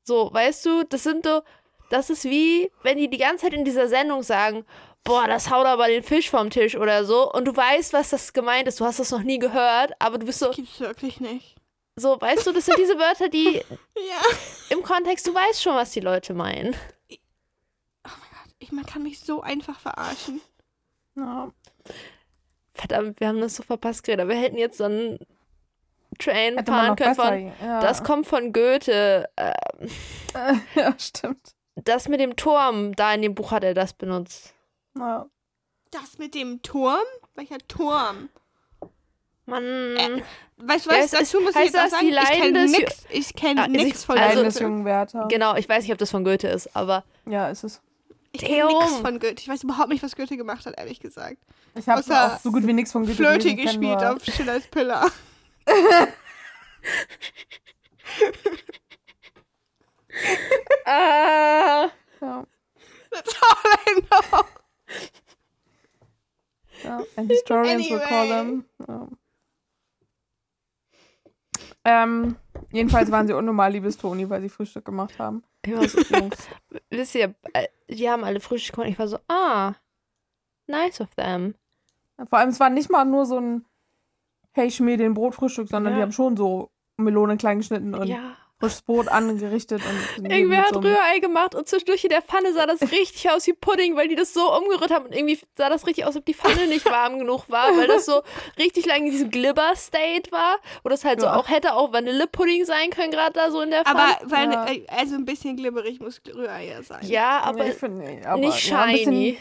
So, 0.03 0.33
weißt 0.33 0.65
du, 0.65 0.83
das 0.83 1.03
sind 1.03 1.25
so, 1.25 1.43
das 1.89 2.09
ist 2.09 2.25
wie, 2.25 2.69
wenn 2.81 2.97
die 2.97 3.09
die 3.09 3.17
ganze 3.17 3.45
Zeit 3.45 3.53
in 3.53 3.63
dieser 3.63 3.87
Sendung 3.87 4.21
sagen, 4.21 4.65
boah, 5.05 5.27
das 5.27 5.49
haut 5.49 5.65
aber 5.65 5.87
den 5.87 6.03
Fisch 6.03 6.29
vom 6.29 6.49
Tisch 6.49 6.75
oder 6.75 7.05
so, 7.05 7.31
und 7.31 7.45
du 7.45 7.55
weißt, 7.55 7.93
was 7.93 8.09
das 8.09 8.33
gemeint 8.33 8.67
ist, 8.67 8.81
du 8.81 8.85
hast 8.85 8.99
das 8.99 9.11
noch 9.11 9.23
nie 9.23 9.39
gehört, 9.39 9.93
aber 9.99 10.17
du 10.17 10.25
bist 10.25 10.39
so, 10.39 10.51
Gibt's 10.51 10.81
wirklich 10.81 11.21
nicht. 11.21 11.55
so, 11.95 12.19
weißt 12.19 12.45
du, 12.45 12.51
das 12.51 12.65
sind 12.65 12.77
diese 12.77 12.99
Wörter, 12.99 13.29
die 13.29 13.55
Ja. 13.95 14.21
im 14.69 14.83
Kontext, 14.83 15.25
du 15.25 15.33
weißt 15.33 15.63
schon, 15.63 15.75
was 15.75 15.91
die 15.91 16.01
Leute 16.01 16.33
meinen. 16.33 16.75
Ich, 18.59 18.71
man 18.73 18.85
kann 18.85 19.03
mich 19.03 19.21
so 19.21 19.41
einfach 19.41 19.79
verarschen. 19.79 20.41
Ja. 21.15 21.49
Verdammt, 22.75 23.19
wir 23.19 23.27
haben 23.27 23.39
das 23.41 23.55
so 23.55 23.63
verpasst 23.63 24.03
gerade, 24.03 24.27
wir 24.27 24.35
hätten 24.35 24.57
jetzt 24.57 24.77
so 24.77 24.85
einen 24.85 25.19
Train 26.19 26.57
Hätte 26.57 26.71
fahren 26.71 26.95
können 26.95 27.15
besser. 27.15 27.27
von, 27.27 27.51
ja. 27.67 27.79
das 27.81 28.03
kommt 28.03 28.27
von 28.27 28.51
Goethe, 28.53 29.29
äh, 29.35 29.53
ja, 30.75 30.93
stimmt. 30.97 31.53
Das 31.75 32.07
mit 32.07 32.19
dem 32.19 32.35
Turm, 32.35 32.95
da 32.95 33.13
in 33.13 33.21
dem 33.23 33.33
Buch 33.35 33.51
hat 33.51 33.63
er 33.63 33.73
das 33.73 33.93
benutzt. 33.93 34.53
Ja. 34.97 35.25
Das 35.91 36.17
mit 36.19 36.35
dem 36.35 36.61
Turm? 36.61 37.01
Welcher 37.35 37.57
Turm? 37.67 38.29
Mann. 39.45 39.63
Äh, 39.63 40.21
Weißt 40.57 40.85
du 40.85 40.91
Ja, 40.91 40.97
was, 40.99 41.05
es 41.05 41.11
dazu 41.11 41.37
ist- 41.39 41.43
muss 41.43 41.55
ich 41.55 41.63
jetzt 41.65 41.75
das 41.75 41.91
sagen, 41.91 42.07
die 42.07 42.13
ich 42.13 42.29
kenne 42.29 42.65
nix, 42.67 43.05
ich 43.09 43.33
kenn 43.35 43.59
Ah, 43.59 43.67
nix 43.67 43.99
ich- 44.01 44.05
von 44.05 44.17
also- 44.17 44.27
Leiden 44.29 44.43
des 44.45 44.53
Goethe. 44.55 44.63
jungen 44.65 44.85
Werther. 44.85 45.27
Genau, 45.29 45.55
ich 45.55 45.67
weiß 45.67 45.83
nicht, 45.83 45.91
ob 45.91 45.97
das 45.97 46.11
von 46.11 46.23
Goethe 46.23 46.47
ist, 46.47 46.73
aber 46.75 47.03
Ja, 47.25 47.49
ist 47.49 47.63
es. 47.63 47.81
Ich 48.35 48.41
kenne 48.41 48.65
nix 48.65 48.87
Theom. 48.87 49.01
von 49.05 49.19
Goethe. 49.19 49.35
Ich 49.41 49.47
weiß 49.47 49.63
überhaupt 49.63 49.89
nicht, 49.89 50.01
was 50.03 50.15
Goethe 50.15 50.35
gemacht 50.37 50.65
hat, 50.65 50.75
ehrlich 50.77 50.99
gesagt. 50.99 51.37
Ich 51.75 51.87
habe 51.87 52.01
auch 52.01 52.39
so 52.39 52.51
gut 52.51 52.65
wie 52.65 52.73
nichts 52.73 52.91
von 52.91 53.03
Goethe 53.03 53.15
Flöte 53.15 53.55
gelesen, 53.55 53.79
gespielt 53.79 53.99
nur- 54.01 54.15
auf 54.15 54.25
Schillers 54.25 54.67
Pillar. 54.67 55.11
ah, 60.85 61.89
Ja, 62.21 62.45
That's 63.11 63.35
all 63.41 63.71
I 63.87 64.01
know. 64.01 64.45
ja. 66.83 67.01
And 67.15 67.29
historians 67.29 67.89
will 67.89 67.99
call 67.99 68.27
them. 68.27 68.65
Ja. 68.87 69.07
Ähm, 71.85 72.35
jedenfalls 72.73 73.09
waren 73.11 73.27
sie 73.27 73.33
unnormal 73.33 73.71
liebes 73.71 73.97
Toni, 73.97 74.29
weil 74.29 74.41
sie 74.41 74.49
Frühstück 74.49 74.83
gemacht 74.83 75.17
haben. 75.19 75.43
ich 75.65 75.73
war 75.73 75.87
so, 75.87 76.29
wisst 76.89 77.15
ihr, 77.15 77.33
äh, 77.53 77.67
die 77.87 78.09
haben 78.09 78.23
alle 78.25 78.39
Frühstück 78.41 78.75
gemacht. 78.75 78.89
Ich 78.91 78.99
war 78.99 79.07
so, 79.07 79.17
ah, 79.29 79.73
nice 80.67 80.99
of 80.99 81.15
them. 81.15 81.55
Vor 82.29 82.39
allem, 82.39 82.49
es 82.49 82.59
war 82.59 82.69
nicht 82.69 82.91
mal 82.91 83.05
nur 83.05 83.25
so 83.25 83.39
ein 83.39 83.65
Hey, 84.55 84.69
schmier 84.69 84.97
den 84.97 85.15
Brotfrühstück, 85.15 85.67
sondern 85.67 85.93
Ja. 85.93 85.97
die 85.97 86.03
haben 86.03 86.11
schon 86.11 86.37
so 86.37 86.69
Melonen 86.97 87.39
klein 87.39 87.57
geschnitten 87.57 87.95
und 87.95 88.05
ja, 88.07 88.35
frisches 88.63 88.81
Brot 88.81 89.07
angerichtet 89.09 89.81
und 89.85 90.31
Irgendwer 90.31 90.61
hat 90.63 90.73
so 90.73 90.79
Rührei 90.79 91.19
gemacht 91.19 91.53
und 91.55 91.67
zwischendurch 91.67 92.03
in 92.03 92.09
der 92.09 92.21
Pfanne 92.21 92.53
sah 92.53 92.65
das 92.65 92.81
richtig 92.91 93.29
aus 93.29 93.45
wie 93.47 93.53
Pudding, 93.53 93.95
weil 93.95 94.07
die 94.07 94.15
das 94.15 94.33
so 94.33 94.55
umgerührt 94.57 94.91
haben 94.91 95.05
und 95.05 95.13
irgendwie 95.15 95.37
sah 95.57 95.69
das 95.69 95.85
richtig 95.85 96.03
aus, 96.05 96.09
als 96.09 96.17
ob 96.17 96.25
die 96.25 96.33
Pfanne 96.33 96.67
nicht 96.67 96.85
warm 96.89 97.19
genug 97.19 97.49
war, 97.49 97.75
weil 97.77 97.87
das 97.87 98.05
so 98.05 98.21
richtig 98.57 98.85
lange 98.85 99.05
in 99.07 99.11
diesem 99.11 99.29
Glibber-State 99.31 100.31
war, 100.31 100.57
wo 100.83 100.89
das 100.89 101.03
halt 101.03 101.19
so 101.19 101.27
Ja. 101.27 101.35
auch 101.35 101.49
hätte 101.49 101.73
auch 101.73 101.91
Vanillepudding 101.93 102.65
sein 102.65 102.89
können, 102.89 103.11
gerade 103.11 103.33
da 103.33 103.51
so 103.51 103.61
in 103.61 103.71
der 103.71 103.83
Pfanne. 103.83 103.99
Aber 103.99 104.31
weil, 104.31 104.51
Ja. 104.51 104.65
äh, 104.71 104.85
also 104.87 105.15
ein 105.15 105.25
bisschen 105.25 105.57
glibberig 105.57 105.99
muss 105.99 106.21
Rührei 106.33 106.67
ja 106.69 106.83
sein. 106.83 107.05
ja, 107.05 107.41
aber 107.43 107.63
Nee, 107.65 107.69
ich 107.71 107.75
find, 107.75 107.97
nee, 107.97 108.21
aber, 108.25 108.37
nicht 108.39 108.65
ja, 108.69 108.87
shiny. 108.89 109.37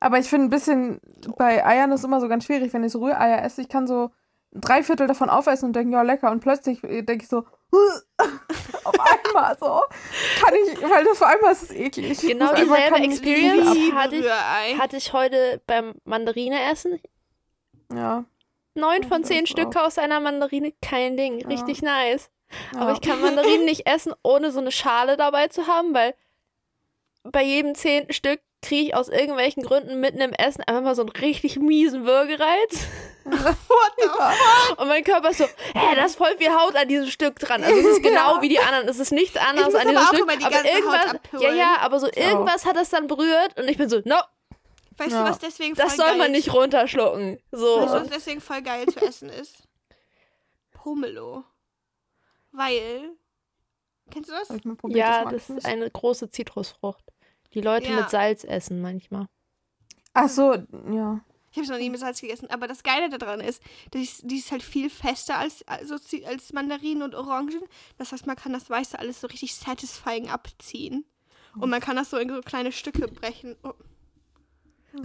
Aber 0.00 0.18
ich 0.18 0.26
finde 0.28 0.46
ein 0.46 0.50
bisschen, 0.50 1.00
bei 1.38 1.64
Eiern 1.64 1.90
ist 1.92 2.04
immer 2.04 2.20
so 2.20 2.28
ganz 2.28 2.44
schwierig, 2.44 2.72
wenn 2.74 2.84
ich 2.84 2.92
so 2.92 2.98
Rühreier 2.98 3.42
esse, 3.42 3.62
ich 3.62 3.68
kann 3.68 3.86
so 3.86 4.10
drei 4.54 4.82
Viertel 4.82 5.06
davon 5.06 5.28
aufessen 5.30 5.66
und 5.66 5.72
denke, 5.76 5.92
ja, 5.92 6.02
lecker. 6.02 6.30
Und 6.30 6.40
plötzlich 6.40 6.80
denke 6.80 7.16
ich 7.22 7.28
so, 7.28 7.44
auf 8.84 8.94
einmal 9.00 9.56
so. 9.58 9.80
Kann 10.40 10.54
ich, 10.54 10.80
weil 10.82 11.04
das 11.04 11.18
vor 11.18 11.26
einmal 11.28 11.52
ist 11.52 11.64
es 11.64 11.70
eklig. 11.72 12.18
Genau 12.20 12.46
Auf 12.46 12.54
dieselbe 12.54 12.96
Experience 12.96 13.94
hatte 13.94 14.16
ich- 14.16 14.78
hatte 14.78 14.96
ich 14.96 15.12
heute 15.12 15.60
beim 15.66 15.94
Mandarine 16.04 16.70
essen. 16.70 17.00
Ja, 17.92 18.24
Neun 18.76 19.04
von 19.04 19.22
zehn 19.22 19.44
auch. 19.44 19.48
Stücke 19.48 19.82
aus 19.82 19.98
einer 19.98 20.18
Mandarine, 20.20 20.72
kein 20.82 21.16
Ding, 21.16 21.38
Ja. 21.40 21.48
richtig 21.48 21.80
nice. 21.82 22.30
ja. 22.72 22.80
Aber 22.80 22.92
ich 22.92 23.00
kann 23.00 23.20
Mandarinen 23.20 23.64
nicht 23.64 23.86
essen, 23.86 24.12
ohne 24.24 24.50
so 24.50 24.58
eine 24.60 24.72
Schale 24.72 25.16
dabei 25.16 25.46
zu 25.48 25.66
haben, 25.68 25.94
weil 25.94 26.14
bei 27.24 27.42
jedem 27.42 27.74
zehnten 27.74 28.12
Stück 28.12 28.40
kriege 28.62 28.88
ich 28.88 28.94
aus 28.94 29.08
irgendwelchen 29.08 29.62
Gründen 29.62 30.00
mitten 30.00 30.20
im 30.20 30.32
Essen 30.32 30.62
einfach 30.62 30.82
mal 30.82 30.94
so 30.94 31.02
einen 31.02 31.10
richtig 31.10 31.58
miesen 31.58 32.06
Würgereiz. 32.06 32.86
What 33.24 33.92
the 33.98 34.08
fuck? 34.08 34.78
Und 34.78 34.88
mein 34.88 35.04
Körper 35.04 35.30
ist 35.30 35.38
so, 35.38 35.44
hä, 35.44 35.94
da 35.96 36.04
ist 36.04 36.16
voll 36.16 36.34
viel 36.38 36.50
Haut 36.54 36.74
an 36.76 36.88
diesem 36.88 37.08
Stück 37.08 37.38
dran. 37.38 37.62
Also 37.62 37.78
es 37.78 37.86
ist 37.86 38.02
genau 38.02 38.36
Ja. 38.36 38.42
wie 38.42 38.48
die 38.48 38.58
anderen. 38.58 38.88
Es 38.88 38.98
ist 38.98 39.12
nichts 39.12 39.36
anderes 39.36 39.72
muss 39.72 39.80
an 39.82 39.88
diesem 39.88 39.96
aber 39.98 40.06
Stück. 40.16 40.20
immer 40.20 40.36
die 40.36 40.44
aber 40.44 40.64
irgendwas, 40.64 41.42
ja, 41.42 41.52
ja, 41.52 41.76
aber 41.80 42.00
so 42.00 42.06
irgendwas 42.06 42.64
hat 42.64 42.76
das 42.76 42.90
dann 42.90 43.06
berührt 43.06 43.58
und 43.58 43.68
ich 43.68 43.76
bin 43.76 43.88
so, 43.88 44.00
no, 44.04 44.16
Weißt 44.96 45.10
Ja. 45.10 45.24
du, 45.24 45.30
was 45.30 45.38
deswegen 45.40 45.74
voll 45.74 45.84
das 45.86 45.96
soll 45.96 46.06
geil 46.06 46.18
man 46.18 46.30
nicht 46.32 46.52
runterschlucken. 46.54 47.40
So. 47.50 47.80
Weißt 47.80 47.94
du, 47.94 48.00
was 48.02 48.08
deswegen 48.10 48.40
voll 48.40 48.62
geil 48.62 48.86
zu 48.86 49.00
essen 49.04 49.28
ist? 49.28 49.64
Pomelo. 50.72 51.44
Weil. 52.52 53.10
Kennst 54.12 54.30
du 54.30 54.34
das? 54.34 54.48
Ja, 54.88 55.24
das 55.24 55.48
ich 55.50 55.56
ist 55.56 55.66
eine 55.66 55.90
große 55.90 56.30
Zitrusfrucht. 56.30 57.02
Die 57.54 57.60
Leute 57.60 57.90
Ja. 57.90 57.96
mit 57.96 58.10
Salz 58.10 58.44
essen 58.44 58.80
manchmal. 58.82 59.26
Ach 60.12 60.28
so, 60.28 60.54
ja. 60.90 61.20
Ich 61.50 61.56
habe 61.58 61.64
es 61.66 61.70
noch 61.70 61.78
nie 61.78 61.90
mit 61.90 62.00
Salz 62.00 62.20
gegessen, 62.20 62.50
aber 62.50 62.66
das 62.66 62.82
Geile 62.82 63.08
daran 63.08 63.40
ist, 63.40 63.62
die 63.92 64.02
ist, 64.02 64.22
die 64.28 64.38
ist 64.38 64.50
halt 64.50 64.62
viel 64.62 64.90
fester 64.90 65.38
als, 65.38 65.66
also, 65.68 65.94
als 66.26 66.52
Mandarinen 66.52 67.02
und 67.02 67.14
Orangen. 67.14 67.62
Das 67.96 68.10
heißt, 68.10 68.26
man 68.26 68.34
kann 68.36 68.52
das 68.52 68.68
Weiße 68.68 68.98
alles 68.98 69.20
so 69.20 69.28
richtig 69.28 69.54
satisfying 69.54 70.28
abziehen. 70.28 71.04
Und 71.56 71.70
man 71.70 71.80
kann 71.80 71.94
das 71.94 72.10
so 72.10 72.16
in 72.16 72.28
so 72.28 72.40
kleine 72.40 72.72
Stücke 72.72 73.06
brechen. 73.06 73.54
Oh. 73.62 73.72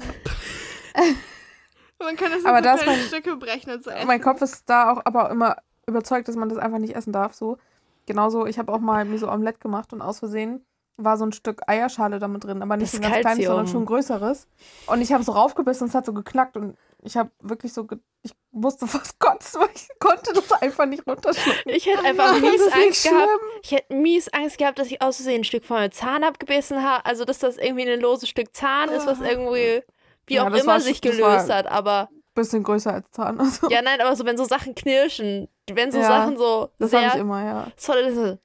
man 1.99 2.15
kann 2.15 2.31
das 2.31 2.41
in 2.41 2.47
Aber 2.47 2.57
so 2.57 2.63
das 2.63 2.81
kleine 2.81 2.97
mein- 2.97 3.07
Stücke 3.07 3.35
brechen 3.37 3.71
und 3.71 3.83
so 3.83 3.91
essen. 3.91 4.07
Mein 4.07 4.21
Kopf 4.21 4.41
ist 4.41 4.63
da 4.69 4.91
auch 4.91 5.01
aber 5.05 5.29
immer 5.29 5.57
überzeugt, 5.87 6.27
dass 6.27 6.35
man 6.35 6.49
das 6.49 6.57
einfach 6.57 6.79
nicht 6.79 6.95
essen 6.95 7.13
darf. 7.13 7.33
So. 7.33 7.57
Genauso, 8.05 8.45
ich 8.45 8.57
habe 8.57 8.71
auch 8.73 8.79
mal 8.79 9.05
mir 9.05 9.19
so 9.19 9.29
Omelette 9.29 9.59
gemacht 9.59 9.93
und 9.93 10.01
aus 10.01 10.19
Versehen 10.19 10.65
war 11.03 11.17
so 11.17 11.25
ein 11.25 11.31
Stück 11.31 11.61
Eierschale 11.67 12.19
damit 12.19 12.43
drin, 12.43 12.61
aber 12.61 12.77
nicht 12.77 12.93
Das 12.93 12.99
ein 12.99 13.01
ganz 13.01 13.11
kleines, 13.13 13.25
Calcium. 13.27 13.47
sondern 13.47 13.67
schon 13.67 13.81
ein 13.83 13.85
größeres. 13.85 14.47
Und 14.87 15.01
ich 15.01 15.13
habe 15.13 15.23
so 15.23 15.31
raufgebissen 15.31 15.83
und 15.85 15.89
es 15.89 15.95
hat 15.95 16.05
so 16.05 16.13
geknackt 16.13 16.57
und 16.57 16.77
ich 17.01 17.15
habe 17.15 17.31
wirklich 17.41 17.73
so, 17.73 17.87
ich 18.23 18.33
musste 18.51 18.85
fast 18.87 19.19
kotzen, 19.19 19.61
weil 19.61 19.69
ich 19.73 19.87
konnte 19.99 20.33
das 20.33 20.51
einfach 20.61 20.85
nicht 20.85 21.07
runterschlucken. 21.07 21.71
Ich 21.71 21.85
hätte 21.85 22.03
einfach 22.03 22.33
Mann, 22.33 22.41
mies 22.41 22.61
Angst 22.71 23.03
gehabt. 23.03 23.17
schlimm. 23.23 23.39
Ich 23.63 23.71
hätte 23.71 23.93
mies 23.93 24.27
Angst 24.33 24.57
gehabt, 24.57 24.79
dass 24.79 24.87
ich 24.87 25.01
aus 25.01 25.15
Versehen 25.17 25.41
ein 25.41 25.43
Stück 25.45 25.63
von 25.63 25.77
meinem 25.77 25.91
Zahn 25.91 26.23
abgebissen 26.23 26.83
habe. 26.83 27.05
Also, 27.05 27.23
dass 27.25 27.39
das 27.39 27.57
irgendwie 27.57 27.89
ein 27.89 27.99
loses 28.01 28.27
Stück 28.29 28.53
Zahn 28.55 28.89
ist, 28.89 29.07
was 29.07 29.21
irgendwie, 29.21 29.81
wie 30.27 30.33
Ja, 30.35 30.43
auch 30.43 30.47
immer, 30.47 30.65
war 30.65 30.79
sich 30.81 30.99
gelöst 31.01 31.49
hat. 31.49 31.67
Aber, 31.67 32.09
Bisschen 32.35 32.63
größer 32.63 32.93
als 32.93 33.09
Zahn. 33.11 33.39
Also. 33.39 33.69
ja, 33.69 33.81
nein, 33.81 33.99
aber 34.01 34.15
so, 34.15 34.25
wenn 34.25 34.37
so 34.37 34.43
Sachen 34.45 34.75
knirschen, 34.75 35.47
wenn 35.71 35.91
so 35.91 35.99
Ja, 35.99 36.07
Sachen 36.07 36.37
so 36.37 36.69
das 36.79 36.93
habe 36.93 37.07
ich 37.07 37.15
immer, 37.15 37.43
ja. 37.43 37.67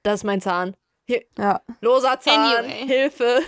Das 0.03 0.15
ist 0.15 0.25
mein 0.25 0.41
Zahn. 0.41 0.77
Ja, 1.07 1.61
Loser 1.81 2.19
Zahn, 2.21 2.65
Anyway. 2.65 2.87
Hilfe. 2.87 3.41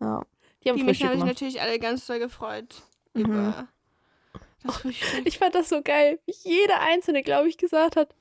ja. 0.00 0.22
Die 0.64 0.68
haben 0.70 0.76
mich 0.84 1.02
habe 1.02 1.14
ich 1.14 1.18
gemacht. 1.20 1.26
natürlich 1.26 1.60
alle 1.60 1.78
ganz 1.80 2.06
doll 2.06 2.20
gefreut. 2.20 2.82
Mhm. 3.14 3.24
Über 3.24 3.68
das 4.62 4.76
Frühstück. 4.76 5.26
Ich 5.26 5.38
fand 5.38 5.54
das 5.56 5.68
so 5.68 5.82
geil, 5.82 6.20
wie 6.26 6.34
jeder 6.44 6.80
Einzelne, 6.80 7.22
glaube 7.22 7.48
ich, 7.48 7.58
gesagt 7.58 7.96
hat, 7.96 8.14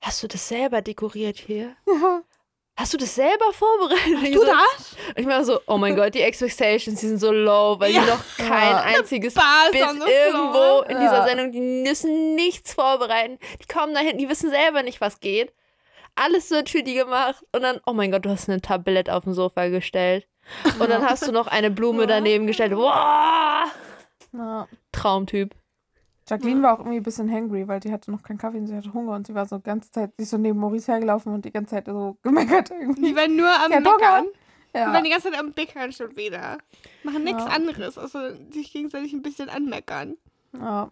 hast 0.00 0.22
du 0.22 0.26
das 0.26 0.48
selber 0.48 0.82
dekoriert 0.82 1.36
hier? 1.38 1.76
ja. 1.86 2.22
Hast 2.76 2.92
du 2.94 2.96
das 2.96 3.16
selber 3.16 3.52
vorbereitet? 3.52 4.22
Ich 4.22 4.30
Du 4.34 4.38
so, 4.38 4.46
das? 4.46 4.96
Ich 5.16 5.26
war 5.26 5.44
so, 5.44 5.58
oh 5.66 5.78
mein 5.78 5.96
Gott, 5.96 6.14
die 6.14 6.20
Expectations, 6.22 7.00
die 7.00 7.08
sind 7.08 7.18
so 7.18 7.32
low, 7.32 7.74
weil 7.80 7.92
Ja. 7.92 8.02
die 8.02 8.06
noch 8.08 8.20
kein 8.36 8.70
Ja. 8.70 8.80
einziges 8.82 9.34
Bit 9.34 9.42
irgendwo 9.74 10.82
in 10.88 10.96
dieser. 11.00 11.24
Sendung, 11.26 11.50
die 11.50 11.60
müssen 11.60 12.36
nichts 12.36 12.74
vorbereiten. 12.74 13.40
Die 13.60 13.66
kommen 13.66 13.94
da 13.94 14.00
hinten, 14.00 14.18
die 14.18 14.28
wissen 14.28 14.50
selber 14.50 14.84
nicht, 14.84 15.00
was 15.00 15.18
geht. 15.18 15.52
Alles 16.22 16.50
wird 16.50 16.68
für 16.70 16.82
die 16.82 16.94
gemacht. 16.94 17.44
Und 17.54 17.62
dann, 17.62 17.80
oh 17.86 17.92
mein 17.92 18.10
Gott, 18.10 18.24
du 18.24 18.30
hast 18.30 18.48
eine 18.48 18.60
Tablette 18.60 19.14
auf 19.14 19.24
dem 19.24 19.32
Sofa 19.34 19.68
gestellt. 19.68 20.26
Und 20.80 20.88
dann 20.90 21.04
hast 21.04 21.26
du 21.26 21.32
noch 21.32 21.46
eine 21.46 21.70
Blume 21.70 22.06
daneben 22.06 22.46
gestellt. 22.46 22.72
Wow! 22.72 23.70
ja. 24.32 24.68
Traumtyp. 24.92 25.54
Jacqueline 26.28 26.62
war 26.62 26.74
auch 26.74 26.78
irgendwie 26.80 26.98
ein 26.98 27.02
bisschen 27.02 27.30
hangry, 27.32 27.66
weil 27.68 27.80
die 27.80 27.90
hatte 27.90 28.10
noch 28.10 28.22
keinen 28.22 28.36
Kaffee 28.38 28.58
und 28.58 28.66
sie 28.66 28.76
hatte 28.76 28.92
Hunger 28.92 29.12
und 29.14 29.26
sie 29.26 29.34
war 29.34 29.46
so 29.46 29.56
die 29.56 29.62
ganze 29.62 29.90
Zeit, 29.90 30.10
sie 30.18 30.24
ist 30.24 30.30
so 30.30 30.36
neben 30.36 30.58
Maurice 30.58 30.92
hergelaufen 30.92 31.32
und 31.32 31.44
die 31.46 31.50
ganze 31.52 31.70
Zeit 31.76 31.86
so 31.86 32.18
gemeckert 32.22 32.70
irgendwie. 32.70 33.00
Die 33.02 33.16
waren 33.16 33.34
nur 33.36 33.48
am 33.48 33.72
Ja, 33.72 33.80
Meckern. 33.80 34.26
Die 34.74 34.78
Ja. 34.78 34.92
waren 34.92 35.04
die 35.04 35.10
ganze 35.10 35.30
Zeit 35.30 35.40
am 35.40 35.52
Meckern 35.56 35.92
schon 35.92 36.14
wieder. 36.16 36.58
Machen 37.02 37.24
nichts 37.24 37.44
Ja. 37.44 37.50
anderes, 37.50 37.96
außer 37.96 38.34
sich 38.52 38.70
gegenseitig 38.72 39.14
ein 39.14 39.22
bisschen 39.22 39.48
anmeckern. 39.48 40.16
ja. 40.52 40.90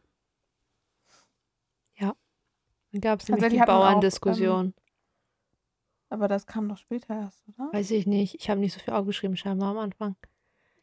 Dann 2.92 3.00
gab 3.02 3.21
es 3.21 3.28
nämlich 3.28 3.52
die 3.52 3.61
auch, 3.61 3.66
Bauerndiskussion. 3.66 4.73
Aber 6.08 6.28
das 6.28 6.46
kam 6.46 6.68
doch 6.68 6.78
später 6.78 7.14
erst, 7.14 7.42
oder? 7.48 7.72
Weiß 7.72 7.90
ich 7.90 8.06
nicht. 8.06 8.34
Ich 8.36 8.48
habe 8.48 8.60
nicht 8.60 8.72
so 8.75 8.80
viel 8.80 8.94
aufgeschrieben, 8.94 9.36
scheinbar 9.36 9.70
am 9.70 9.78
Anfang. 9.78 10.16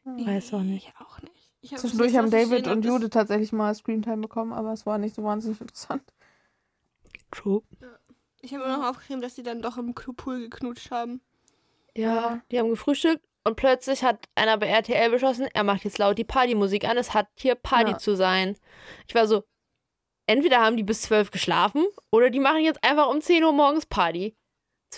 Ja. 0.04 0.26
Weiß 0.26 0.52
auch 0.54 0.60
nicht. 0.62 0.88
Ich 0.88 1.00
auch 1.06 1.20
nicht. 1.22 1.50
Ich 1.62 1.72
hab 1.72 1.80
Zwischendurch 1.80 2.14
haben 2.16 2.30
David 2.30 2.68
und 2.68 2.84
Judith 2.84 3.08
tatsächlich 3.10 3.50
mal 3.52 3.74
Screentime 3.74 4.18
bekommen, 4.18 4.52
aber 4.52 4.72
es 4.74 4.84
war 4.84 4.98
nicht 4.98 5.14
so 5.14 5.24
wahnsinnig 5.24 5.60
interessant. 5.62 6.02
True. 7.30 7.62
ist- 7.80 7.88
Ich 8.42 8.52
habe 8.54 8.64
immer 8.64 8.76
noch 8.78 8.90
aufgeschrieben, 8.90 9.22
dass 9.22 9.34
sie 9.34 9.42
dann 9.42 9.62
doch 9.62 9.78
im 9.78 9.94
Pool 9.94 10.40
geknutscht 10.40 10.90
haben. 10.90 11.22
Ja, 11.96 12.14
Ja. 12.14 12.40
die 12.50 12.58
haben 12.58 12.68
gefrühstückt 12.68 13.24
und 13.44 13.56
plötzlich 13.56 14.04
hat 14.04 14.28
einer 14.34 14.58
bei 14.58 14.66
RTL 14.66 15.10
beschlossen, 15.10 15.46
er 15.54 15.64
macht 15.64 15.84
jetzt 15.84 15.96
laut 15.98 16.18
die 16.18 16.24
Partymusik 16.24 16.86
an. 16.86 16.98
Es 16.98 17.14
hat 17.14 17.28
hier 17.38 17.54
Party 17.54 17.92
Ja. 17.92 17.98
zu 17.98 18.14
sein. 18.16 18.56
Ich 19.08 19.14
war 19.14 19.26
so, 19.26 19.44
entweder 20.26 20.60
haben 20.60 20.76
die 20.76 20.82
bis 20.82 21.00
zwölf 21.02 21.30
geschlafen 21.30 21.86
oder 22.10 22.28
die 22.28 22.40
machen 22.40 22.60
jetzt 22.62 22.84
einfach 22.84 23.08
um 23.08 23.22
10 23.22 23.42
Uhr 23.44 23.52
morgens 23.54 23.86
Party. 23.86 24.36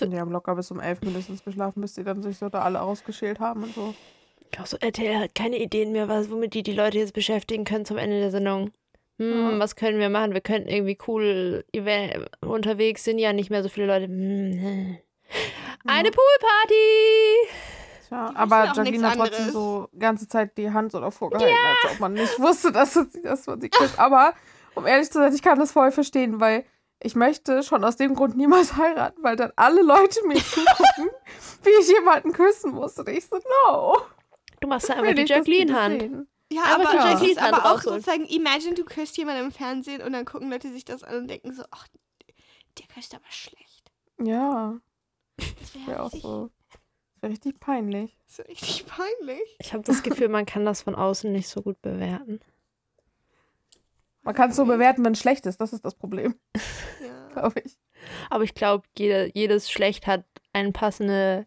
Die 0.00 0.18
haben 0.18 0.30
locker 0.32 0.54
bis 0.54 0.70
um 0.70 0.80
elf 0.80 1.00
mindestens 1.02 1.44
geschlafen, 1.44 1.80
bis 1.80 1.94
die 1.94 2.04
dann 2.04 2.22
sich 2.22 2.38
so 2.38 2.48
da 2.48 2.62
alle 2.62 2.80
ausgeschält 2.80 3.40
haben 3.40 3.62
und 3.64 3.74
so. 3.74 3.94
Ich 4.40 4.50
glaube 4.50 4.68
so, 4.68 4.76
RTL 4.78 5.18
hat 5.18 5.34
keine 5.34 5.58
Ideen 5.58 5.92
mehr, 5.92 6.08
was, 6.08 6.30
womit 6.30 6.54
die 6.54 6.62
die 6.62 6.72
Leute 6.74 6.98
jetzt 6.98 7.12
beschäftigen 7.14 7.64
können 7.64 7.84
zum 7.84 7.96
Ende 7.98 8.20
der 8.20 8.30
Sendung. 8.30 8.70
Hm, 9.18 9.52
Ja. 9.52 9.58
was 9.58 9.76
können 9.76 9.98
wir 9.98 10.08
machen? 10.10 10.34
Wir 10.34 10.40
könnten 10.40 10.68
irgendwie 10.68 10.98
cool 11.08 11.64
Event 11.72 12.28
unterwegs, 12.42 13.02
sind 13.04 13.18
ja 13.18 13.32
nicht 13.32 13.50
mehr 13.50 13.62
so 13.62 13.68
viele 13.68 13.86
Leute. 13.86 14.04
Hm. 14.06 14.98
Eine 15.86 16.10
Poolparty! 16.10 17.48
Tja, 18.08 18.30
aber 18.34 18.64
Jacqueline 18.66 19.08
hat 19.10 19.16
trotzdem 19.16 19.34
anderes. 19.36 19.52
so 19.52 19.88
ganze 19.98 20.28
Zeit 20.28 20.56
die 20.58 20.70
Hand 20.70 20.92
so 20.92 21.00
davor 21.00 21.30
gehalten, 21.30 21.54
als 21.82 21.92
ob 21.94 22.00
man 22.00 22.12
nicht 22.14 22.38
wusste, 22.38 22.70
dass, 22.72 22.94
sie- 22.94 23.22
dass 23.22 23.46
man 23.46 23.60
sie 23.60 23.68
küsst. 23.68 23.98
Aber 23.98 24.32
um 24.74 24.86
ehrlich 24.86 25.10
zu 25.10 25.18
sein, 25.18 25.34
ich 25.34 25.42
kann 25.42 25.58
das 25.58 25.72
voll 25.72 25.90
verstehen, 25.90 26.38
weil 26.40 26.64
ich 27.00 27.14
möchte 27.14 27.62
schon 27.62 27.84
aus 27.84 27.96
dem 27.96 28.14
Grund 28.14 28.36
niemals 28.36 28.76
heiraten, 28.76 29.22
weil 29.22 29.36
dann 29.36 29.52
alle 29.56 29.82
Leute 29.82 30.26
mir 30.26 30.36
zugucken, 30.42 31.10
wie 31.62 31.70
ich 31.80 31.88
jemanden 31.88 32.32
küssen 32.32 32.72
muss. 32.72 32.98
Und 32.98 33.08
ich 33.08 33.26
so, 33.26 33.36
no. 33.66 33.98
Du 34.60 34.68
machst 34.68 34.88
da 34.88 34.96
Will 34.96 35.08
einfach 35.10 35.24
die 35.24 35.32
Jacqueline-Hand. 35.32 36.26
Ja, 36.50 36.62
Aber 36.74 36.88
aber, 36.88 36.94
Jacqueline 36.94 37.32
ist 37.32 37.42
aber 37.42 37.72
auch 37.72 37.82
sozusagen, 37.82 38.24
imagine, 38.26 38.74
du 38.74 38.84
küsst 38.84 39.16
jemanden 39.16 39.46
im 39.46 39.52
Fernsehen 39.52 40.00
und 40.02 40.12
dann 40.12 40.24
gucken 40.24 40.50
Leute 40.50 40.72
sich 40.72 40.84
das 40.84 41.02
an 41.02 41.16
und 41.16 41.28
denken 41.28 41.52
so, 41.52 41.64
ach, 41.70 41.86
der 42.78 42.86
küsst 42.86 43.14
aber 43.14 43.24
schlecht. 43.28 43.90
Ja, 44.22 44.78
Das 45.36 45.74
wäre 45.74 45.86
wäre 45.88 46.02
auch 46.02 46.10
so. 46.12 46.50
Das 47.14 47.22
wäre 47.22 47.32
richtig 47.32 47.60
peinlich. 47.60 48.16
das 48.28 48.38
wär 48.38 48.48
richtig 48.48 48.86
peinlich. 48.86 49.56
Ich 49.58 49.72
habe 49.74 49.82
das 49.82 50.02
Gefühl, 50.02 50.28
man 50.28 50.46
kann 50.46 50.64
das 50.64 50.82
von 50.82 50.94
außen 50.94 51.30
nicht 51.32 51.48
so 51.48 51.62
gut 51.62 51.80
bewerten. 51.82 52.40
Man 54.26 54.34
kann 54.34 54.50
es 54.50 54.56
so 54.56 54.64
bewerten, 54.64 55.04
wenn 55.04 55.12
es 55.12 55.20
schlecht 55.20 55.46
ist. 55.46 55.60
Das 55.60 55.72
ist 55.72 55.84
das 55.84 55.94
Problem, 55.94 56.34
Ja. 57.00 57.28
glaube 57.32 57.60
ich. 57.60 57.78
Aber 58.28 58.44
ich 58.44 58.54
glaube, 58.54 58.86
jede, 58.98 59.30
jedes 59.34 59.70
Schlecht 59.70 60.06
hat 60.06 60.24
eine 60.52 60.72
passende 60.72 61.46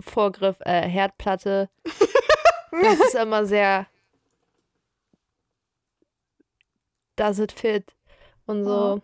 Vorgriff, 0.00 0.56
äh, 0.60 0.82
Herdplatte. 0.88 1.70
Das 2.82 2.98
ist 3.00 3.14
immer 3.14 3.44
sehr. 3.44 3.86
Does 7.16 7.38
it 7.38 7.52
fit? 7.52 7.94
Und 8.46 8.64
so. 8.64 9.02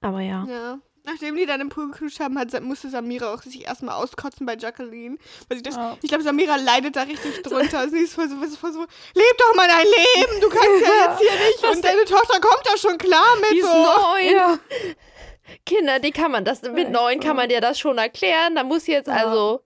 Aber 0.00 0.20
ja. 0.20 0.44
ja. 0.48 0.78
Nachdem 1.06 1.36
die 1.36 1.46
dann 1.46 1.60
im 1.60 1.68
Pool 1.68 1.90
geknutscht 1.92 2.18
haben, 2.18 2.36
hat, 2.38 2.60
musste 2.62 2.90
Samira 2.90 3.32
auch 3.32 3.40
sich 3.40 3.64
erstmal 3.64 3.94
auskotzen 3.94 4.44
bei 4.44 4.56
Jacqueline. 4.56 5.18
Weil 5.48 5.58
sie 5.58 5.62
das, 5.62 5.76
Ja. 5.76 5.96
Ich 6.02 6.08
glaube, 6.08 6.24
Samira 6.24 6.56
leidet 6.56 6.96
da 6.96 7.02
richtig 7.02 7.42
drunter. 7.42 7.88
sie 7.88 8.00
ist 8.00 8.14
voll 8.14 8.28
so, 8.28 8.36
voll 8.56 8.72
so, 8.72 8.80
leb 9.14 9.38
doch 9.38 9.54
mal 9.54 9.68
dein 9.68 9.86
Leben, 9.86 10.40
du 10.40 10.48
kannst 10.48 10.80
ja 10.84 11.10
jetzt 11.10 11.20
hier 11.20 11.30
nicht. 11.46 11.76
Und 11.76 11.84
deine 11.84 12.04
Tochter 12.04 12.40
kommt 12.40 12.62
da 12.64 12.76
schon 12.76 12.98
klar 12.98 13.36
mit 13.40 13.52
Die 13.52 13.58
ist 13.60 13.70
so. 13.70 13.72
neun. 13.72 14.32
Ja. 14.34 14.58
Kinder, 15.64 16.00
die 16.00 16.10
kann 16.10 16.32
man 16.32 16.44
das, 16.44 16.62
mit 16.62 16.90
neun 16.90 17.20
kann 17.20 17.30
so. 17.30 17.34
man 17.36 17.48
dir 17.48 17.60
das 17.60 17.78
schon 17.78 17.98
erklären. 17.98 18.56
Da 18.56 18.64
muss 18.64 18.86
jetzt 18.88 19.06
Ja. 19.06 19.14
also, 19.14 19.62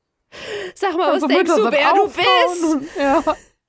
sag 0.75 0.95
mal, 0.97 1.15
was 1.21 1.27
denkst 1.27 1.55
du, 1.55 1.71
wer 1.71 1.93
du 1.95 2.07
bist? 2.07 2.97
Ja. 2.99 3.25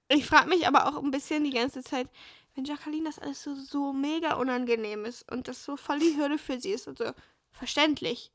Ich 0.10 0.26
frage 0.26 0.50
mich 0.50 0.68
aber 0.68 0.88
auch 0.88 1.02
ein 1.02 1.10
bisschen 1.12 1.46
die 1.46 1.52
ganze 1.52 1.82
Zeit, 1.84 2.08
wenn 2.56 2.66
Jacqueline 2.66 3.06
das 3.06 3.18
alles 3.18 3.42
so, 3.42 3.56
so 3.56 3.94
mega 3.94 4.34
unangenehm 4.34 5.06
ist 5.06 5.32
und 5.32 5.48
das 5.48 5.64
so 5.64 5.78
voll 5.78 6.00
die 6.00 6.18
Hürde 6.18 6.38
für 6.38 6.60
sie 6.60 6.72
ist 6.72 6.86
und 6.90 6.98
so 6.98 7.06
verständlich. 7.52 8.32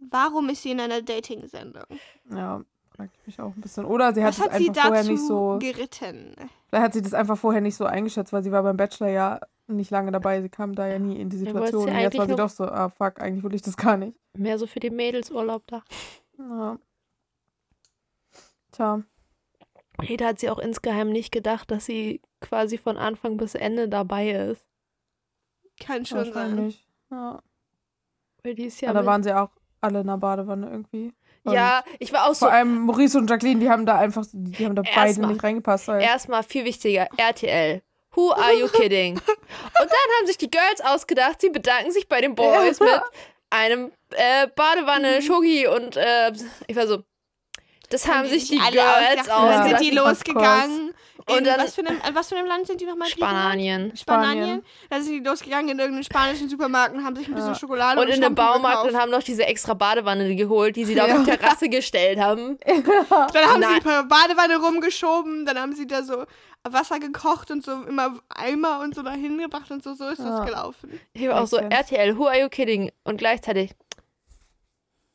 Warum 0.00 0.48
ist 0.48 0.62
sie 0.62 0.70
in 0.70 0.80
einer 0.80 1.02
Dating-Sendung? 1.02 1.84
Ja, 2.30 2.64
frag 2.96 3.10
ich 3.12 3.26
mich 3.26 3.40
auch 3.40 3.54
ein 3.54 3.60
bisschen. 3.60 3.84
Oder 3.84 4.14
sie 4.14 4.22
hat 4.22 4.28
Was 4.28 4.38
es 4.38 4.44
hat 4.44 4.58
sie 4.58 4.68
einfach 4.68 4.82
vorher 4.82 5.02
dazu 5.02 5.12
nicht 5.12 5.26
so. 5.26 5.58
geritten? 5.60 6.36
Vielleicht 6.68 6.84
hat 6.84 6.92
sie 6.94 7.02
das 7.02 7.14
einfach 7.14 7.36
vorher 7.36 7.60
nicht 7.60 7.76
so 7.76 7.84
eingeschätzt, 7.84 8.32
weil 8.32 8.42
sie 8.42 8.52
war 8.52 8.62
beim 8.62 8.76
Bachelor 8.76 9.08
ja 9.08 9.40
nicht 9.66 9.90
lange 9.90 10.10
dabei. 10.10 10.40
Sie 10.42 10.48
kam 10.48 10.74
da 10.74 10.86
ja 10.86 10.98
nie 10.98 11.20
in 11.20 11.28
die 11.28 11.36
Situation. 11.36 11.84
sie 11.84 11.90
Und 11.90 11.98
jetzt 11.98 12.18
war 12.18 12.26
sie 12.26 12.36
doch 12.36 12.48
so, 12.48 12.64
ah 12.64 12.88
fuck, 12.88 13.20
eigentlich 13.20 13.44
will 13.44 13.54
ich 13.54 13.62
das 13.62 13.76
gar 13.76 13.96
nicht. 13.96 14.16
Mehr 14.36 14.58
so 14.58 14.66
für 14.66 14.80
den 14.80 14.96
Mädelsurlaub 14.96 15.66
da. 15.66 15.82
Ja. 16.38 16.78
Tja. 18.72 19.02
Rita 20.00 20.26
hat 20.26 20.40
sie 20.40 20.48
auch 20.48 20.58
insgeheim 20.58 21.10
nicht 21.10 21.30
gedacht, 21.30 21.70
dass 21.70 21.84
sie 21.84 22.22
quasi 22.40 22.78
von 22.78 22.96
Anfang 22.96 23.36
bis 23.36 23.54
Ende 23.54 23.88
dabei 23.88 24.30
ist. 24.30 24.64
Kann 25.78 26.06
schon 26.06 26.32
sein. 26.32 26.74
Ja. 27.10 27.42
Weil 28.42 28.54
die 28.54 28.66
ist 28.66 28.80
Ja, 28.80 28.88
ja. 28.88 28.94
da 28.94 29.06
waren 29.06 29.22
sie 29.22 29.32
auch 29.36 29.50
alle 29.80 30.00
in 30.00 30.06
der 30.06 30.16
Badewanne 30.16 30.68
irgendwie. 30.70 31.12
Und 31.44 31.54
ja, 31.54 31.82
ich 31.98 32.12
war 32.12 32.26
auch 32.26 32.34
so. 32.34 32.46
Vor 32.46 32.52
allem 32.52 32.80
Maurice 32.80 33.16
und 33.18 33.28
Jacqueline, 33.30 33.60
die 33.60 33.70
haben 33.70 33.86
da 33.86 33.96
einfach, 33.96 34.24
die 34.32 34.64
haben 34.66 34.74
da 34.74 34.82
beide 34.82 35.08
Erstmal. 35.08 35.32
nicht 35.32 35.42
reingepasst. 35.42 35.88
Weil, 35.88 36.02
Erstmal 36.02 36.42
viel 36.42 36.64
wichtiger, 36.64 37.08
RTL. 37.16 37.82
Who 38.14 38.32
are 38.32 38.52
you 38.52 38.66
kidding? 38.68 39.14
Und 39.18 39.22
dann 39.78 39.88
haben 40.18 40.26
sich 40.26 40.36
die 40.36 40.50
Girls 40.50 40.80
ausgedacht, 40.82 41.40
sie 41.40 41.48
bedanken 41.50 41.92
sich 41.92 42.08
bei 42.08 42.20
den 42.20 42.34
Boys 42.34 42.78
Ja. 42.80 42.84
mit 42.86 43.00
einem 43.50 43.92
äh, 44.10 44.48
Badewanne, 44.54 45.22
Schoki 45.22 45.66
und 45.66 45.96
äh, 45.96 46.32
ich 46.66 46.76
war 46.76 46.86
so, 46.86 47.02
das 47.88 48.06
haben 48.06 48.28
sich 48.28 48.48
die 48.48 48.60
alle 48.60 48.72
Girls 48.76 49.28
ausgedacht. 49.28 49.68
Sind 49.68 49.80
die 49.80 49.90
losgegangen. 49.96 50.94
Und 51.28 51.38
In, 51.38 51.44
dann- 51.44 51.60
was, 51.60 51.74
für 51.74 51.86
einem, 51.86 51.98
was 52.14 52.28
für 52.28 52.36
einem 52.36 52.46
Land 52.48 52.66
sind 52.66 52.80
die 52.80 52.86
nochmal? 52.86 53.08
Spanien. 53.08 53.94
Spanien. 53.96 53.96
Spanien. 53.96 54.62
Dann 54.88 55.02
sind 55.02 55.12
die 55.22 55.28
losgegangen 55.28 55.68
in 55.70 55.78
irgendeinen 55.78 56.04
spanischen 56.04 56.48
Supermarkt 56.48 56.94
und 56.94 57.04
haben 57.04 57.14
sich 57.16 57.28
ein 57.28 57.34
bisschen 57.34 57.50
Ja. 57.52 57.54
Schokolade 57.58 58.00
Und 58.00 58.06
und, 58.08 58.14
in 58.14 58.24
einem 58.24 58.36
Shampoo 58.36 58.52
Baumarkt 58.54 58.76
gekauft. 58.78 58.94
und 58.94 59.00
haben 59.00 59.10
noch 59.10 59.22
diese 59.22 59.44
extra 59.46 59.74
Badewanne 59.74 60.34
geholt, 60.36 60.76
die 60.76 60.84
sie 60.84 60.94
da 60.94 61.04
auf 61.04 61.22
die 61.24 61.30
Ja. 61.30 61.36
Terrasse 61.36 61.68
gestellt 61.68 62.18
haben. 62.20 62.58
Dann 62.66 62.84
haben 62.86 63.62
sie 63.62 63.68
Nein. 63.68 63.80
die 63.84 64.08
Badewanne 64.08 64.56
rumgeschoben, 64.58 65.44
dann 65.46 65.58
haben 65.58 65.74
sie 65.74 65.86
da 65.86 66.02
so 66.02 66.24
Wasser 66.68 66.98
gekocht 66.98 67.50
und 67.50 67.64
so 67.64 67.72
immer 67.84 68.14
Eimer 68.28 68.80
und 68.80 68.94
so 68.94 69.02
dahin 69.02 69.38
gebracht 69.38 69.70
und 69.70 69.82
so, 69.82 69.94
so 69.94 70.08
ist 70.08 70.18
das 70.18 70.26
Ja. 70.40 70.44
gelaufen. 70.44 71.00
Ich 71.12 71.26
war 71.28 71.40
auch 71.42 71.46
so. 71.46 71.56
RTL, 71.56 72.16
who 72.18 72.26
are 72.26 72.40
you 72.40 72.48
kidding? 72.48 72.90
Und 73.04 73.16
gleichzeitig, 73.18 73.72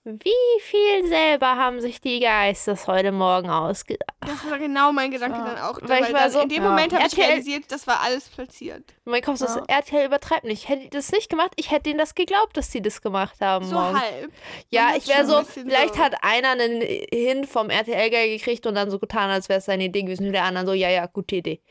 wie 0.07 0.61
viel 0.61 1.07
selber 1.07 1.55
haben 1.55 1.81
sich 1.81 1.99
die 1.99 2.19
Geistes 2.19 2.85
heute 2.87 3.11
Morgen 3.11 3.49
ausgedacht? 3.49 4.13
Das 4.21 4.47
war 4.47 4.59
genau 4.59 4.91
mein 4.91 5.09
Gedanke 5.09 5.39
Ja. 5.39 5.45
dann 5.45 5.57
auch. 5.57 5.79
Weil 5.81 6.03
ich 6.03 6.13
war 6.13 6.29
so- 6.29 6.41
in 6.41 6.49
dem 6.49 6.61
Ja. 6.63 6.69
Moment 6.69 6.93
habe 6.93 7.07
ich 7.07 7.13
RTL 7.13 7.25
realisiert, 7.31 7.71
das 7.71 7.87
war 7.87 8.01
alles 8.01 8.29
platziert. 8.29 8.93
Mein 9.05 9.23
Kopf 9.23 9.41
ist 9.41 9.55
Ja. 9.55 9.63
RTL 9.67 10.05
übertreibt 10.05 10.43
nicht. 10.43 10.69
Hätte 10.69 10.83
ich 10.83 10.89
das 10.91 11.11
nicht 11.11 11.27
gemacht, 11.31 11.53
ich 11.55 11.71
hätte 11.71 11.83
denen 11.89 11.97
das 11.97 12.13
geglaubt, 12.13 12.55
dass 12.55 12.71
sie 12.71 12.83
das 12.83 13.01
gemacht 13.01 13.41
haben. 13.41 13.65
So 13.65 13.73
morgens. 13.75 13.99
halb. 13.99 14.31
Ja, 14.69 14.93
ich 14.95 15.07
wäre 15.07 15.25
so, 15.25 15.41
vielleicht 15.43 15.95
so- 15.95 15.99
hat 16.03 16.13
einer 16.21 16.49
einen 16.51 16.81
Hin 16.81 17.45
vom 17.45 17.71
RTL-Geil 17.71 18.29
gekriegt 18.37 18.67
und 18.67 18.75
dann 18.75 18.91
so 18.91 18.99
getan, 18.99 19.31
als 19.31 19.49
wäre 19.49 19.57
es 19.57 19.65
seine 19.65 19.85
Idee 19.85 20.03
gewesen. 20.03 20.27
Und 20.27 20.33
der 20.33 20.43
andere 20.43 20.67
so, 20.67 20.73
ja, 20.73 20.89
ja, 20.89 21.07
gute 21.07 21.37
Idee. 21.37 21.63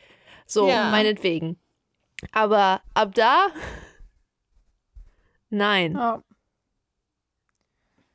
So, 0.44 0.68
Ja. 0.68 0.90
meinetwegen. 0.90 1.60
Aber 2.32 2.82
ab 2.94 3.14
da, 3.14 3.46
nein. 5.50 5.92
ja. 5.94 6.20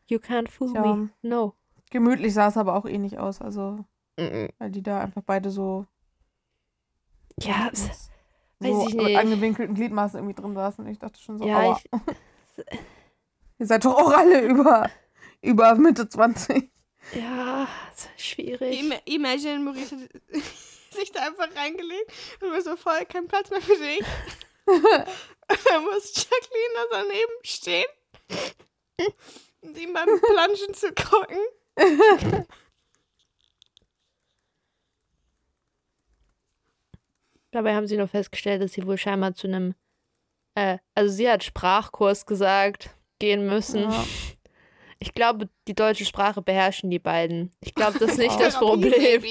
You 0.10 0.18
can't 0.20 0.50
fool 0.50 0.72
Tja. 0.72 0.96
me. 0.96 1.10
No. 1.22 1.54
Gemütlich 1.92 2.34
sah 2.34 2.48
es 2.48 2.58
aber 2.58 2.76
auch 2.76 2.86
eh 2.86 2.98
nicht 2.98 3.18
aus. 3.20 3.42
Also, 3.42 3.86
weil 4.18 4.72
die 4.72 4.82
da 4.84 5.00
einfach 5.02 5.22
beide 5.26 5.50
so, 5.52 5.86
Ja, 7.40 7.70
so 7.74 7.88
weiß 8.60 8.88
ich 8.90 8.96
mit 8.96 9.06
nicht. 9.06 9.18
angewinkelten 9.18 9.76
Gliedmaßen 9.76 10.20
irgendwie 10.20 10.40
drin 10.42 10.56
saßen. 10.56 10.84
Und 10.84 10.92
ich 10.92 11.00
dachte 11.00 11.20
schon 11.20 11.38
so, 11.38 11.46
Ja, 11.46 11.60
aua. 11.62 11.80
ich, 11.84 12.66
Ihr 13.60 13.66
seid 13.66 13.86
doch 13.86 13.96
auch 13.96 14.12
alle 14.12 14.42
über, 14.42 14.90
über 15.42 15.76
Mitte 15.76 16.08
20. 16.10 16.72
ja, 17.14 17.68
ist 17.96 18.10
schwierig. 18.18 18.80
Im 18.82 18.94
Imagine, 19.06 19.60
Maurice 19.60 19.96
hat 19.98 20.10
sich 20.92 21.12
da 21.12 21.28
einfach 21.28 21.54
reingelegt 21.56 22.12
und 22.42 22.52
war 22.52 22.62
so 22.62 22.76
voll, 22.78 23.06
kein 23.08 23.28
Platz 23.28 23.50
mehr 23.50 23.62
für 23.62 23.76
dich. 23.76 24.02
da 24.66 25.80
muss 25.82 26.14
Jacqueline 26.16 26.74
da 26.76 26.98
daneben 27.04 27.34
stehen 27.44 27.86
und 29.62 29.78
ihm 29.78 29.94
beim 29.94 30.08
Planschen 30.20 30.74
zu 30.74 30.94
gucken. 30.94 31.38
Dabei 37.52 37.76
haben 37.76 37.88
sie 37.88 37.98
nur 37.98 38.08
festgestellt, 38.08 38.62
dass 38.62 38.74
sie 38.74 38.86
wohl 38.86 38.98
scheinbar 38.98 39.34
zu 39.34 39.48
einem, 39.48 39.74
äh, 40.56 40.78
also 40.94 41.12
sie 41.14 41.30
hat 41.30 41.44
Sprachkurs 41.44 42.26
gesagt, 42.26 42.92
gehen 43.20 43.46
müssen. 43.46 43.90
Ja. 43.90 44.06
Ich 45.02 45.14
glaube, 45.14 45.48
die 45.66 45.76
deutsche 45.76 46.04
Sprache 46.04 46.42
beherrschen 46.42 46.90
die 46.90 47.00
beiden. 47.00 47.54
Ich 47.62 47.74
glaube, 47.74 47.98
das 48.00 48.12
ist 48.12 48.18
nicht 48.18 48.38
das 48.38 48.58
Problem. 48.60 49.24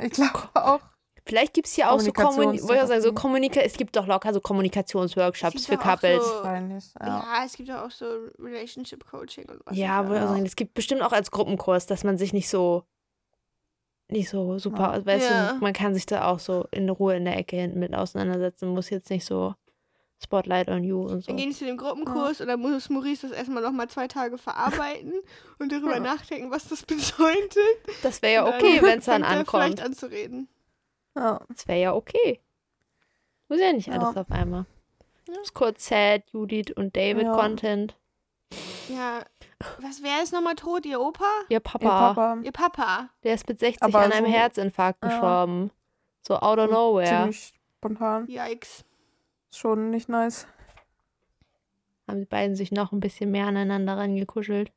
Ich 0.00 0.10
glaube 0.12 0.48
auch. 0.54 0.80
Vielleicht 1.28 1.54
gibt 1.54 1.66
es 1.66 1.74
hier 1.74 1.90
auch 1.90 1.98
so 1.98 2.12
sagen, 2.14 3.02
so 3.02 3.12
Kommunika 3.12 3.60
es 3.60 3.74
gibt 3.76 3.96
doch 3.96 4.06
locker 4.06 4.32
so 4.32 4.40
Kommunikationsworkshops 4.40 5.66
für 5.66 5.76
Couples. 5.76 6.24
so-. 6.24 6.44
Ja. 6.44 6.78
Ja. 7.00 7.42
es 7.44 7.54
gibt 7.56 7.68
ja 7.68 7.84
auch 7.84 7.90
so 7.90 8.06
Relationship 8.38 9.04
Coaching 9.10 9.44
und 9.50 9.60
was. 9.66 9.76
Ja, 9.76 10.04
wollte 10.08 10.16
ich 10.16 10.20
Ja. 10.22 10.28
sagen, 10.28 10.46
es 10.46 10.54
gibt 10.56 10.74
bestimmt 10.74 11.02
auch 11.02 11.12
als 11.12 11.30
Gruppenkurs, 11.32 11.86
dass 11.86 12.04
man 12.04 12.16
sich 12.16 12.32
nicht 12.32 12.48
so 12.48 12.84
nicht 14.08 14.28
so 14.28 14.56
super, 14.60 14.94
Ja. 14.96 15.04
weißt 15.04 15.28
Ja. 15.30 15.52
du, 15.54 15.58
man 15.58 15.72
kann 15.72 15.92
sich 15.92 16.06
da 16.06 16.28
auch 16.30 16.38
so 16.38 16.66
in 16.70 16.88
Ruhe 16.88 17.16
in 17.16 17.24
der 17.24 17.36
Ecke 17.36 17.56
hinten 17.56 17.80
mit 17.80 17.92
auseinandersetzen, 17.92 18.68
muss 18.68 18.88
jetzt 18.90 19.10
nicht 19.10 19.24
so 19.24 19.54
Spotlight 20.22 20.68
on 20.68 20.84
you 20.84 21.02
und 21.02 21.22
so. 21.22 21.26
Dann 21.26 21.36
gehen 21.36 21.50
die 21.50 21.56
zu 21.56 21.64
dem 21.64 21.76
Gruppenkurs 21.76 22.40
und 22.40 22.46
dann 22.46 22.60
muss 22.60 22.88
Maurice 22.88 23.26
das 23.28 23.36
erstmal 23.36 23.64
nochmal 23.64 23.88
zwei 23.88 24.06
Tage 24.06 24.38
verarbeiten 24.38 25.12
und 25.58 25.72
darüber 25.72 25.94
Ja. 25.94 26.00
nachdenken, 26.00 26.52
was 26.52 26.68
das 26.68 26.82
bedeutet. 26.86 27.58
Das 28.04 28.22
wäre 28.22 28.32
ja 28.34 28.46
okay, 28.46 28.80
wenn 28.80 29.00
es 29.00 29.06
dann 29.06 29.24
fängt 29.24 29.38
er 29.38 29.44
Vielleicht 29.44 29.80
ankommt. 29.82 30.48
Ja. 31.16 31.40
Das 31.48 31.66
wäre 31.66 31.80
ja 31.80 31.94
okay. 31.94 32.40
Muss 33.48 33.60
ja 33.60 33.72
nicht 33.72 33.90
alles 33.90 34.14
Ja. 34.14 34.20
auf 34.20 34.30
einmal. 34.30 34.66
Ja. 35.28 35.40
Ist 35.40 35.54
kurz 35.54 35.86
Sad, 35.88 36.22
Judith 36.32 36.72
und 36.76 36.94
David 36.96 37.24
Ja. 37.24 37.32
Content. 37.32 37.96
Ja, 38.88 39.22
was 39.80 40.02
wäre 40.02 40.18
jetzt 40.20 40.32
nochmal 40.32 40.54
tot? 40.54 40.86
Ihr 40.86 41.00
Opa? 41.00 41.24
Ihr 41.48 41.56
Ihr 41.56 41.60
Papa, 41.60 42.12
Papa. 42.14 42.38
Ihr 42.42 42.52
Papa? 42.52 43.08
der 43.24 43.34
ist 43.34 43.48
mit 43.48 43.58
60 43.58 43.82
Aber 43.82 44.00
an 44.00 44.12
einem 44.12 44.26
so- 44.26 44.32
Herzinfarkt 44.32 45.02
Ja. 45.02 45.08
gestorben. 45.10 45.70
So 46.22 46.36
out 46.36 46.58
of 46.58 46.70
nowhere. 46.70 47.06
Ziemlich 47.06 47.54
spontan. 47.78 48.26
Yikes. 48.28 48.84
Schon 49.52 49.90
nicht 49.90 50.08
nice. 50.08 50.46
Haben 52.06 52.20
die 52.20 52.26
beiden 52.26 52.54
sich 52.54 52.70
noch 52.70 52.92
ein 52.92 53.00
bisschen 53.00 53.30
mehr 53.32 53.46
aneinander 53.46 53.96
rangekuschelt. 53.96 54.70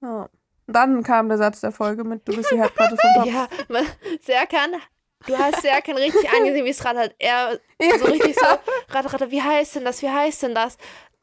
Ja. 0.00 0.28
Dann 0.66 1.02
kam 1.02 1.28
der 1.28 1.38
Satz 1.38 1.60
der 1.60 1.72
Folge 1.72 2.04
mit, 2.04 2.26
du 2.26 2.34
bist 2.34 2.50
die 2.50 2.56
Herdplatte 2.58 2.96
vom 2.96 3.14
Topf. 3.22 3.26
Ja, 3.32 3.48
man, 3.68 3.84
Serkan, 4.20 4.72
du 5.26 5.38
hast 5.38 5.62
Serkan 5.62 5.96
richtig 5.96 6.28
angesehen, 6.34 6.64
wie 6.64 6.70
es 6.70 6.78
gerade 6.78 6.98
hat. 7.00 7.14
Er 7.18 7.58
Ja. 7.80 7.98
so 7.98 8.04
richtig 8.06 8.34
so, 8.36 8.44
Rate, 8.90 9.12
Rate, 9.12 9.30
wie 9.30 9.42
heißt 9.42 9.76
denn 9.76 9.84
das, 9.84 10.02
wie 10.02 10.10
heißt 10.10 10.42
denn 10.42 10.54
das? 10.54 10.76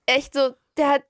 Echt 0.06 0.34
so, 0.34 0.54
der 0.78 0.90
hat 0.90 1.04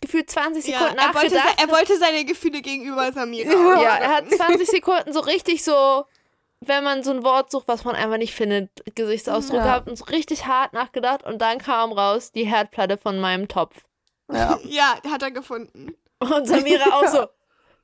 gefühlt 0.00 0.30
20 0.30 0.66
Ja, 0.66 0.78
Sekunden 0.78 0.98
er, 0.98 1.14
wollte, 1.14 1.36
er 1.36 1.70
wollte 1.70 1.98
seine 1.98 2.24
Gefühle 2.24 2.62
gegenüber 2.62 3.12
Samira 3.12 3.50
Ja. 3.52 3.82
Ja, 3.82 3.96
er 3.96 4.08
hat 4.08 4.24
ausdrücken. 4.24 4.44
20 4.44 4.68
Sekunden 4.68 5.12
so 5.12 5.20
richtig 5.20 5.62
so, 5.64 6.04
wenn 6.60 6.84
man 6.84 7.02
so 7.02 7.10
ein 7.10 7.22
Wort 7.24 7.50
sucht, 7.50 7.68
was 7.68 7.84
man 7.84 7.94
einfach 7.96 8.18
nicht 8.18 8.34
findet, 8.34 8.70
Gesichtsausdruck 8.94 9.58
Ja. 9.58 9.64
gehabt 9.64 9.88
und 9.88 9.96
so 9.96 10.04
richtig 10.06 10.46
hart 10.46 10.72
nachgedacht 10.72 11.22
und 11.24 11.38
dann 11.40 11.58
kam 11.58 11.92
raus 11.92 12.32
die 12.32 12.44
Herdplatte 12.44 12.96
von 12.98 13.18
meinem 13.20 13.48
Topf. 13.48 13.76
Ja. 14.32 14.58
Ja, 14.64 14.98
hat 15.10 15.22
er 15.22 15.30
gefunden. 15.30 15.94
Und 16.18 16.46
Samira 16.46 16.90
auch 16.94 17.06
so, 17.08 17.26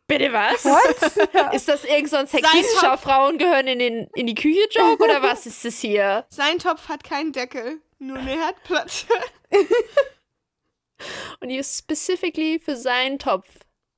bitte 0.07 0.33
was? 0.33 0.65
What? 0.65 1.53
Ist 1.55 1.69
das 1.69 1.85
irgend 1.85 2.09
so 2.11 2.17
ein 2.17 2.27
sexistischer 2.27 2.93
Topf. 2.93 3.03
Frauen 3.03 3.39
gehören 3.39 3.67
in, 3.67 3.79
den, 3.79 4.09
in 4.15 4.27
die 4.27 4.35
Küche-Joke 4.35 5.03
oder 5.03 5.23
was 5.23 5.47
ist 5.47 5.65
das 5.65 5.79
hier? 5.81 6.25
Sein 6.29 6.59
Topf 6.59 6.89
hat 6.89 7.05
keinen 7.05 7.33
Deckel, 7.33 7.81
nur 7.99 8.19
eine 8.19 8.31
Herdplatte. 8.31 9.07
Und 11.41 11.49
die 11.49 11.57
ist 11.59 11.79
specifically 11.79 12.59
für 12.59 12.77
seinen 12.77 13.19
Topf. 13.19 13.47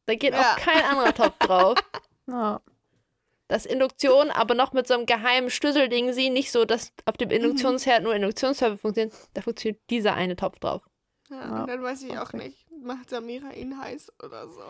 Da 0.06 0.14
geht 0.14 0.32
Ja. 0.34 0.52
auch 0.52 0.56
kein 0.56 0.82
anderer 0.84 1.14
Topf 1.14 1.38
drauf. 1.38 1.78
Ja. 2.30 2.60
Das 3.50 3.64
ist 3.64 3.72
Induktion, 3.72 4.30
aber 4.30 4.54
noch 4.54 4.74
mit 4.74 4.86
so 4.86 4.92
einem 4.92 5.06
geheimen 5.06 5.48
Schlüsselding 5.48 6.12
sie 6.12 6.28
nicht 6.28 6.52
so, 6.52 6.66
dass 6.66 6.92
auf 7.06 7.16
dem 7.16 7.30
Induktionsherd 7.30 8.02
nur 8.02 8.14
Induktionsserver 8.14 8.76
funktioniert. 8.76 9.14
Da 9.32 9.40
funktioniert 9.40 9.80
dieser 9.88 10.12
eine 10.12 10.36
Topf 10.36 10.58
drauf. 10.58 10.82
Ja, 11.30 11.36
Ja, 11.60 11.66
dann 11.66 11.82
weiß 11.82 12.02
ich 12.02 12.18
auch 12.18 12.28
okay. 12.34 12.36
nicht. 12.36 12.66
Macht 12.82 13.10
Samira 13.10 13.52
ihn 13.52 13.78
heiß 13.78 14.12
oder 14.22 14.48
so. 14.48 14.62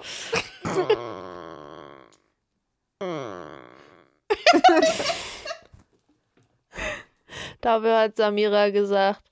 Dafür 7.60 7.98
hat 7.98 8.16
Samira 8.16 8.70
gesagt, 8.70 9.22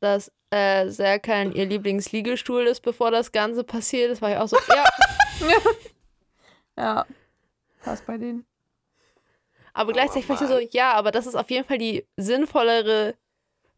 dass 0.00 0.30
äh, 0.50 0.88
Serkan 0.88 1.52
ihr 1.52 1.66
Lieblingsliegestuhl 1.66 2.66
ist, 2.66 2.80
bevor 2.80 3.10
das 3.10 3.32
Ganze 3.32 3.64
passiert 3.64 4.10
ist. 4.10 4.20
War 4.22 4.30
ich 4.30 4.36
auch 4.36 4.48
so, 4.48 4.58
ja. 4.68 4.84
Ja. 6.76 7.06
Passt 7.82 8.06
bei 8.06 8.16
denen. 8.16 8.46
Aber 9.74 9.92
gleichzeitig 9.92 10.28
war 10.28 10.40
ich 10.40 10.48
so, 10.48 10.58
ja, 10.76 10.92
aber 10.92 11.10
das 11.10 11.26
ist 11.26 11.34
auf 11.34 11.50
jeden 11.50 11.66
Fall 11.66 11.78
die 11.78 12.06
sinnvollere 12.16 13.14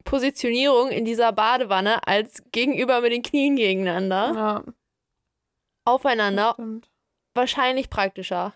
Positionierung 0.05 0.91
in 0.91 1.05
dieser 1.05 1.33
Badewanne 1.33 2.07
als 2.07 2.43
gegenüber 2.53 3.01
mit 3.01 3.13
den 3.13 3.23
Knien 3.23 3.57
gegeneinander. 3.57 4.33
Ja, 4.35 4.65
Aufeinander. 5.85 6.57
Wahrscheinlich 7.35 7.91
praktischer. 7.91 8.55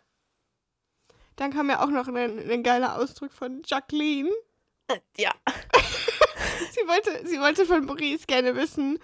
Dann 1.36 1.52
kam 1.52 1.68
ja 1.68 1.82
auch 1.82 1.90
noch 1.90 2.08
ein, 2.08 2.50
ein 2.50 2.62
geiler 2.62 2.96
Ausdruck 2.98 3.32
von 3.32 3.62
Jacqueline. 3.66 4.30
Ja. 5.16 5.32
Sie 6.70 6.86
wollte, 6.86 7.26
sie 7.26 7.40
wollte 7.40 7.66
von 7.66 7.84
Maurice 7.86 8.26
gerne 8.26 8.54
wissen, 8.54 8.98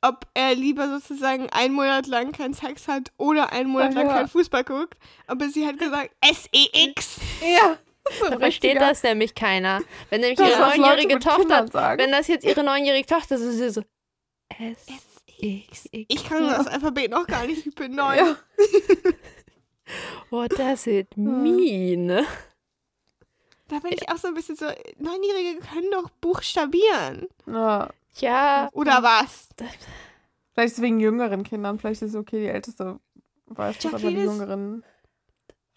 ob 0.00 0.26
er 0.34 0.54
lieber 0.54 0.88
sozusagen 0.88 1.50
einen 1.50 1.74
Monat 1.74 2.06
lang 2.06 2.32
keinen 2.32 2.54
Sex 2.54 2.88
hat 2.88 3.12
oder 3.16 3.52
einen 3.52 3.70
Monat 3.70 3.90
Ach 3.90 3.94
lang 3.96 4.06
ja. 4.06 4.12
keinen 4.14 4.28
Fußball 4.28 4.64
guckt. 4.64 4.96
Aber 5.26 5.48
sie 5.48 5.66
hat 5.66 5.78
gesagt, 5.78 6.14
SEX. 6.24 7.20
Ja. 7.40 7.76
Da 8.30 8.38
versteht 8.38 8.80
das 8.80 9.02
nämlich 9.02 9.34
keiner. 9.34 9.80
Wenn 10.10 10.20
nämlich 10.20 10.38
Das, 10.38 10.48
ihre 10.50 10.60
neunjährige 10.60 11.18
Tochter, 11.18 11.66
wenn 11.98 12.10
das 12.12 12.26
jetzt 12.28 12.44
ihre 12.44 12.62
neunjährige 12.64 13.06
Tochter 13.06 13.34
ist, 13.36 13.42
ist 13.42 13.58
sie 13.58 13.70
so 13.70 13.82
S 14.58 14.86
X 15.40 15.88
X. 15.92 16.06
Ich 16.08 16.24
kann 16.28 16.46
das 16.48 16.66
Alphabet 16.66 17.10
noch 17.10 17.26
gar 17.26 17.46
nicht, 17.46 17.66
ich 17.66 17.74
bin 17.74 17.94
neun. 17.94 18.16
Ja. 18.16 18.36
What 20.30 20.58
does 20.58 20.86
it 20.86 21.16
mean? 21.16 22.08
Da 23.68 23.78
bin 23.80 23.92
ich 23.92 24.08
auch 24.10 24.16
so 24.16 24.28
ein 24.28 24.34
bisschen 24.34 24.56
so, 24.56 24.66
Neunjährige 24.98 25.60
können 25.60 25.90
doch 25.90 26.10
buchstabieren. 26.20 27.28
ja. 27.46 27.88
Ja, 28.20 28.68
Oder 28.72 29.04
was? 29.04 29.48
Vielleicht 29.56 30.72
ist 30.72 30.78
es 30.78 30.82
wegen 30.82 30.98
jüngeren 30.98 31.44
Kindern. 31.44 31.78
Vielleicht 31.78 32.02
ist 32.02 32.10
es 32.10 32.16
okay, 32.16 32.40
die 32.40 32.48
Älteste 32.48 32.98
weiß 33.46 33.76
das, 33.78 33.84
aber 33.86 33.98
die 33.98 34.04
Jacqueline 34.06 34.24
ist- 34.24 34.38
Jüngeren. 34.40 34.84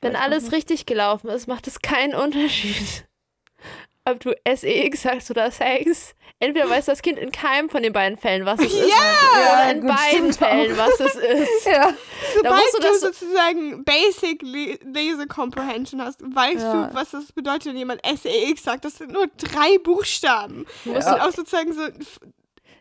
Wenn 0.02 0.16
alles 0.16 0.52
richtig 0.52 0.86
gelaufen 0.86 1.30
ist, 1.30 1.48
macht 1.48 1.68
es 1.68 1.82
keinen 1.82 2.16
Unterschied. 2.16 3.06
Ob 4.06 4.20
du 4.20 4.34
SEX 4.52 5.04
sagst 5.04 5.30
oder 5.30 5.52
Sex. 5.52 6.16
Entweder 6.40 6.68
weiß 6.68 6.86
das 6.86 7.04
Kind 7.04 7.20
in 7.20 7.32
keinem 7.32 7.70
von 7.70 7.84
den 7.84 7.94
beiden 7.94 8.18
Fällen, 8.18 8.48
was 8.48 8.60
es 8.60 8.74
ist. 8.74 8.90
Ja, 8.90 9.54
Oder 9.64 9.72
in 9.74 9.82
gut, 9.82 9.92
beiden 9.96 10.34
Fällen, 10.34 10.76
was 10.76 11.00
es 11.00 11.14
ist. 11.16 11.66
Ja. 11.68 11.94
Sobald 12.36 12.56
musst 12.56 12.74
du 12.74 12.78
du, 12.80 12.88
das- 12.88 13.02
sozusagen 13.02 13.84
Basic 13.84 14.42
Le 14.42 14.80
Laser 14.84 15.28
Comprehension 15.28 16.02
hast, 16.02 16.20
weißt 16.24 16.62
Ja. 16.62 16.88
du, 16.88 16.96
was 16.96 17.12
das 17.12 17.32
bedeutet, 17.32 17.68
wenn 17.68 17.78
jemand 17.78 18.02
SEX 18.04 18.64
sagt. 18.64 18.86
Das 18.86 18.98
sind 18.98 19.12
nur 19.12 19.28
drei 19.38 19.78
Buchstaben. 19.78 20.66
Das 20.86 21.06
Ja. 21.06 21.12
sind 21.12 21.22
auch 21.22 21.32
sozusagen 21.32 21.72
so, 21.74 21.82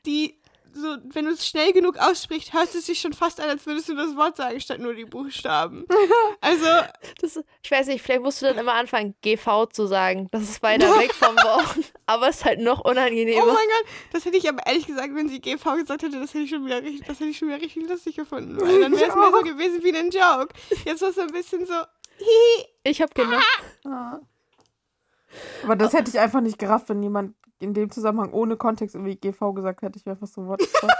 die, 0.06 0.39
so, 0.72 0.96
wenn 1.12 1.24
du 1.24 1.32
es 1.32 1.46
schnell 1.46 1.72
genug 1.72 1.98
aussprichst, 1.98 2.52
hört 2.52 2.74
es 2.74 2.86
sich 2.86 3.00
schon 3.00 3.12
fast 3.12 3.40
an, 3.40 3.48
als 3.48 3.66
würdest 3.66 3.88
du 3.88 3.94
das 3.96 4.16
Wort 4.16 4.36
sagen, 4.36 4.60
statt 4.60 4.78
nur 4.80 4.94
die 4.94 5.04
Buchstaben. 5.04 5.84
Also, 6.40 6.66
Das, 7.20 7.38
ich 7.62 7.70
weiß 7.70 7.86
nicht, 7.88 8.02
vielleicht 8.02 8.22
musst 8.22 8.40
du 8.40 8.46
dann 8.46 8.58
immer 8.58 8.72
anfangen, 8.72 9.14
GV 9.22 9.66
zu 9.66 9.86
sagen. 9.86 10.28
Das 10.30 10.42
ist 10.42 10.62
weiter 10.62 10.88
weg 10.98 11.12
vom 11.14 11.34
Wort. 11.36 11.92
Aber 12.06 12.28
es 12.28 12.36
ist 12.38 12.44
halt 12.44 12.60
noch 12.60 12.80
unangenehmer. 12.80 13.42
oh 13.42 13.46
mein 13.46 13.56
Gott, 13.56 13.86
das 14.12 14.24
hätte 14.24 14.36
ich 14.36 14.48
aber 14.48 14.66
ehrlich 14.66 14.86
gesagt, 14.86 15.14
wenn 15.14 15.28
sie 15.28 15.40
GV 15.40 15.76
gesagt 15.76 16.02
hätte, 16.02 16.18
das 16.18 16.30
hätte 16.30 16.44
ich 16.44 16.50
schon 16.50 16.64
wieder 16.64 16.82
richtig, 16.82 17.06
das 17.06 17.20
hätte 17.20 17.30
ich 17.30 17.38
schon 17.38 17.48
wieder 17.48 17.60
richtig 17.60 17.88
lustig 17.88 18.16
gefunden. 18.16 18.60
Weil 18.60 18.80
dann 18.80 18.92
wäre 18.92 19.10
es 19.10 19.14
mir 19.14 19.30
so 19.30 19.42
gewesen 19.42 19.82
wie 19.82 19.94
ein 19.96 20.10
Joke. 20.10 20.54
Jetzt 20.84 21.02
war 21.02 21.10
es 21.10 21.14
so 21.16 21.20
ein 21.22 21.28
bisschen 21.28 21.66
so, 21.66 21.74
hihi. 22.18 22.66
ich 22.84 23.02
habe 23.02 23.12
genau. 23.14 23.38
Ja. 23.84 24.20
Aber 25.62 25.76
das 25.76 25.92
hätte 25.92 26.10
ich 26.10 26.18
einfach 26.18 26.40
nicht 26.40 26.58
gerafft, 26.58 26.88
wenn 26.88 27.02
jemand 27.02 27.34
in 27.60 27.74
dem 27.74 27.90
Zusammenhang 27.90 28.32
ohne 28.32 28.56
Kontext 28.56 28.94
irgendwie 28.96 29.16
GV 29.16 29.52
gesagt 29.52 29.82
hätte. 29.82 29.98
Ich 29.98 30.04
wäre 30.06 30.16
einfach 30.16 30.26
so, 30.26 30.46
what 30.46 30.60
the 30.60 30.66
fuck? 30.66 30.90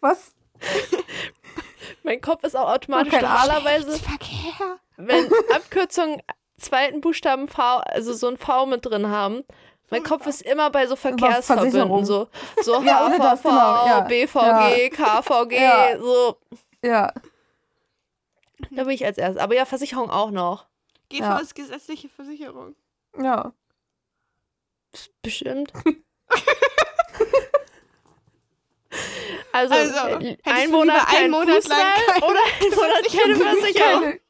Was? 0.00 0.32
Mein 2.02 2.20
Kopf 2.20 2.44
ist 2.44 2.56
auch 2.56 2.70
automatisch 2.72 3.12
normalerweise, 3.12 3.98
Verkehr. 3.98 4.78
wenn 4.96 5.28
Abkürzungen 5.54 6.22
zweiten 6.58 7.00
Buchstaben 7.00 7.48
V, 7.48 7.62
also 7.78 8.12
so 8.14 8.28
ein 8.28 8.36
V 8.36 8.66
mit 8.66 8.84
drin 8.86 9.08
haben. 9.08 9.44
Mein 9.90 10.02
Kopf 10.02 10.26
ist 10.26 10.42
immer 10.42 10.70
bei 10.70 10.86
so 10.86 10.96
Verkehrsverbünden, 10.96 12.04
so, 12.04 12.28
so 12.62 12.82
Ja, 12.82 13.08
HVV, 13.08 13.42
genau, 13.42 13.86
ja. 13.86 14.00
BVG, 14.00 14.90
KVG, 14.90 15.52
Ja. 15.60 15.98
so. 15.98 16.36
Ja. 16.82 17.12
Da 18.70 18.84
bin 18.84 18.90
ich 18.90 19.04
als 19.04 19.16
erstes. 19.18 19.42
Aber 19.42 19.54
ja, 19.54 19.64
Versicherung 19.64 20.10
auch 20.10 20.30
noch. 20.30 20.66
GV 21.08 21.20
Ja. 21.20 21.38
ist 21.38 21.54
gesetzliche 21.54 22.08
Versicherung. 22.08 22.74
Ja. 23.18 23.52
Bestimmt. 25.22 25.72
Also, 29.52 29.74
Also, 29.74 29.98
äh, 30.24 30.36
ein 30.44 30.70
Monat 30.70 31.06
kein 31.06 31.30
Monat 31.30 31.56
Fußball 31.56 31.78
lang 31.78 31.92
keine 32.06 32.24
oder 32.26 32.40
ein 32.60 32.70
Monat 32.74 33.04
keine 33.08 33.36
Versicherung. 33.36 34.20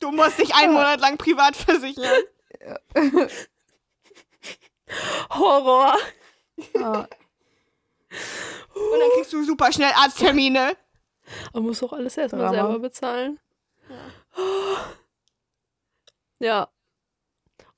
Du 0.00 0.10
musst 0.10 0.38
dich 0.38 0.54
einen 0.54 0.72
Monat 0.72 1.00
lang 1.00 1.16
privat 1.18 1.56
versichern. 1.56 2.22
Horror. 5.30 5.96
ja. 6.74 7.08
Und 8.74 8.98
dann 9.00 9.10
kriegst 9.14 9.32
du 9.32 9.44
super 9.44 9.72
schnell 9.72 9.92
Arzttermine. 9.94 10.76
Man 11.52 11.62
muss 11.62 11.82
auch 11.82 11.92
alles 11.92 12.16
erstmal 12.16 12.50
selber 12.50 12.78
bezahlen. 12.80 13.38
Ja. 16.38 16.68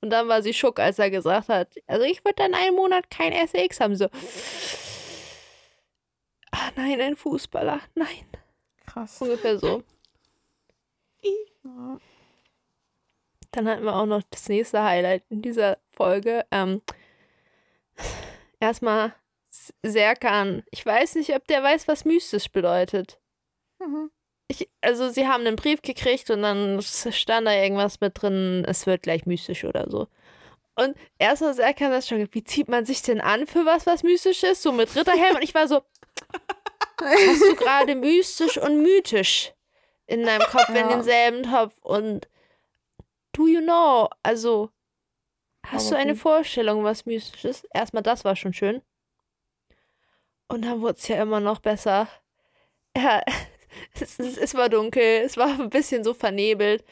Und 0.03 0.09
dann 0.09 0.27
war 0.27 0.43
sie 0.43 0.53
schock, 0.53 0.81
als 0.81 0.99
er 0.99 1.09
gesagt 1.09 1.47
hat, 1.47 1.75
also 1.87 2.03
ich 2.03 2.25
würde 2.25 2.35
dann 2.35 2.53
einen 2.53 2.75
Monat 2.75 3.09
kein 3.09 3.31
SX 3.31 3.79
haben. 3.79 3.95
So. 3.95 4.09
Ah 6.51 6.71
nein, 6.75 6.99
ein 6.99 7.15
Fußballer. 7.15 7.79
Nein. 7.95 8.27
Krass. 8.85 9.21
Ungefähr 9.21 9.57
so. 9.57 9.81
Ja. 11.63 11.97
Dann 13.51 13.69
hatten 13.69 13.85
wir 13.85 13.95
auch 13.95 14.05
noch 14.05 14.23
das 14.29 14.49
nächste 14.49 14.83
Highlight 14.83 15.23
in 15.29 15.41
dieser 15.41 15.77
Folge. 15.93 16.45
Ähm, 16.51 16.81
erstmal 18.59 19.15
Serkan. 19.83 20.63
Ich 20.71 20.85
weiß 20.85 21.15
nicht, 21.15 21.33
ob 21.33 21.47
der 21.47 21.63
weiß, 21.63 21.87
was 21.87 22.03
mystisch 22.03 22.51
bedeutet. 22.51 23.21
Mhm. 23.79 24.11
Ich, 24.53 24.69
also 24.81 25.09
sie 25.09 25.27
haben 25.27 25.45
einen 25.47 25.55
Brief 25.55 25.81
gekriegt 25.81 26.29
und 26.29 26.43
dann 26.43 26.81
stand 26.81 27.47
da 27.47 27.53
irgendwas 27.53 27.99
mit 28.01 28.21
drin, 28.21 28.63
es 28.67 28.85
wird 28.85 29.03
gleich 29.03 29.25
mystisch 29.25 29.63
oder 29.63 29.89
so. 29.89 30.07
Und 30.75 30.95
erstmal 31.19 31.53
Serkan 31.53 31.91
das 31.91 32.07
schon, 32.07 32.27
wie 32.31 32.43
zieht 32.43 32.67
man 32.67 32.85
sich 32.85 33.01
denn 33.01 33.21
an 33.21 33.47
für 33.47 33.65
was, 33.65 33.85
was 33.85 34.03
mystisch 34.03 34.43
ist? 34.43 34.61
So 34.63 34.71
mit 34.71 34.95
Ritterhelm. 34.95 35.35
Und 35.35 35.43
ich 35.43 35.53
war 35.53 35.67
so, 35.67 35.81
hast 36.99 37.41
du 37.41 37.55
gerade 37.55 37.95
mystisch 37.95 38.57
und 38.57 38.81
mythisch 38.81 39.53
in 40.07 40.23
deinem 40.23 40.41
Kopf 40.41 40.69
in 40.69 40.75
Ja. 40.75 40.87
denselben 40.89 41.43
Topf? 41.43 41.73
Und 41.81 42.27
do 43.33 43.47
you 43.47 43.61
know? 43.61 44.09
Also, 44.23 44.69
hast 45.65 45.87
Aber 45.87 45.95
du 45.97 46.01
eine 46.01 46.13
gut. 46.13 46.21
Vorstellung, 46.21 46.83
was 46.83 47.05
mystisch 47.05 47.45
ist? 47.45 47.67
Erstmal, 47.73 48.03
das 48.03 48.23
war 48.25 48.35
schon 48.35 48.53
schön. 48.53 48.81
Und 50.47 50.65
dann 50.65 50.81
wurde 50.81 50.97
es 50.99 51.07
ja 51.07 51.21
immer 51.21 51.39
noch 51.39 51.59
besser. 51.59 52.07
Ja, 52.95 53.23
es, 53.99 54.19
es, 54.19 54.37
es 54.37 54.55
war 54.55 54.69
dunkel, 54.69 55.21
es 55.25 55.37
war 55.37 55.47
ein 55.59 55.69
bisschen 55.69 56.03
so 56.03 56.13
vernebelt. 56.13 56.83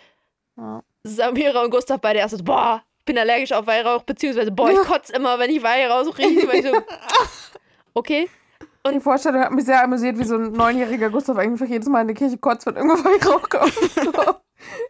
Ja. 0.58 0.84
Samira 1.04 1.63
und 1.63 1.72
Gustav 1.72 2.00
beide 2.00 2.20
erst 2.20 2.38
so, 2.38 2.44
boah, 2.44 2.84
ich 3.00 3.06
bin 3.06 3.17
allergisch 3.17 3.52
auf 3.52 3.65
Weihrauch, 3.65 4.04
beziehungsweise, 4.04 4.52
boah, 4.52 4.70
ich 4.70 4.78
kotze 4.80 5.13
immer, 5.13 5.39
wenn 5.39 5.50
ich 5.50 5.63
Weihrauch 5.63 6.17
rieche. 6.17 6.48
Weil 6.48 6.60
ich 6.60 6.65
so, 6.65 6.74
okay, 7.96 8.30
Die 8.91 9.00
Vorstellung 9.00 9.41
hat 9.41 9.52
mich 9.52 9.65
sehr 9.65 9.84
amüsiert, 9.84 10.17
wie 10.20 10.24
so 10.24 10.36
ein 10.36 10.52
neunjähriger 10.52 11.10
Gustav 11.10 11.38
einfach 11.38 11.67
jedes 11.67 11.88
Mal 11.89 12.02
in 12.02 12.10
die 12.10 12.13
Kirche 12.13 12.38
kotzt, 12.38 12.65
wenn 12.67 12.76
irgendwo 12.76 13.04
Weihrauch 13.04 13.50
kommt. 13.50 13.74
So. 13.74 14.36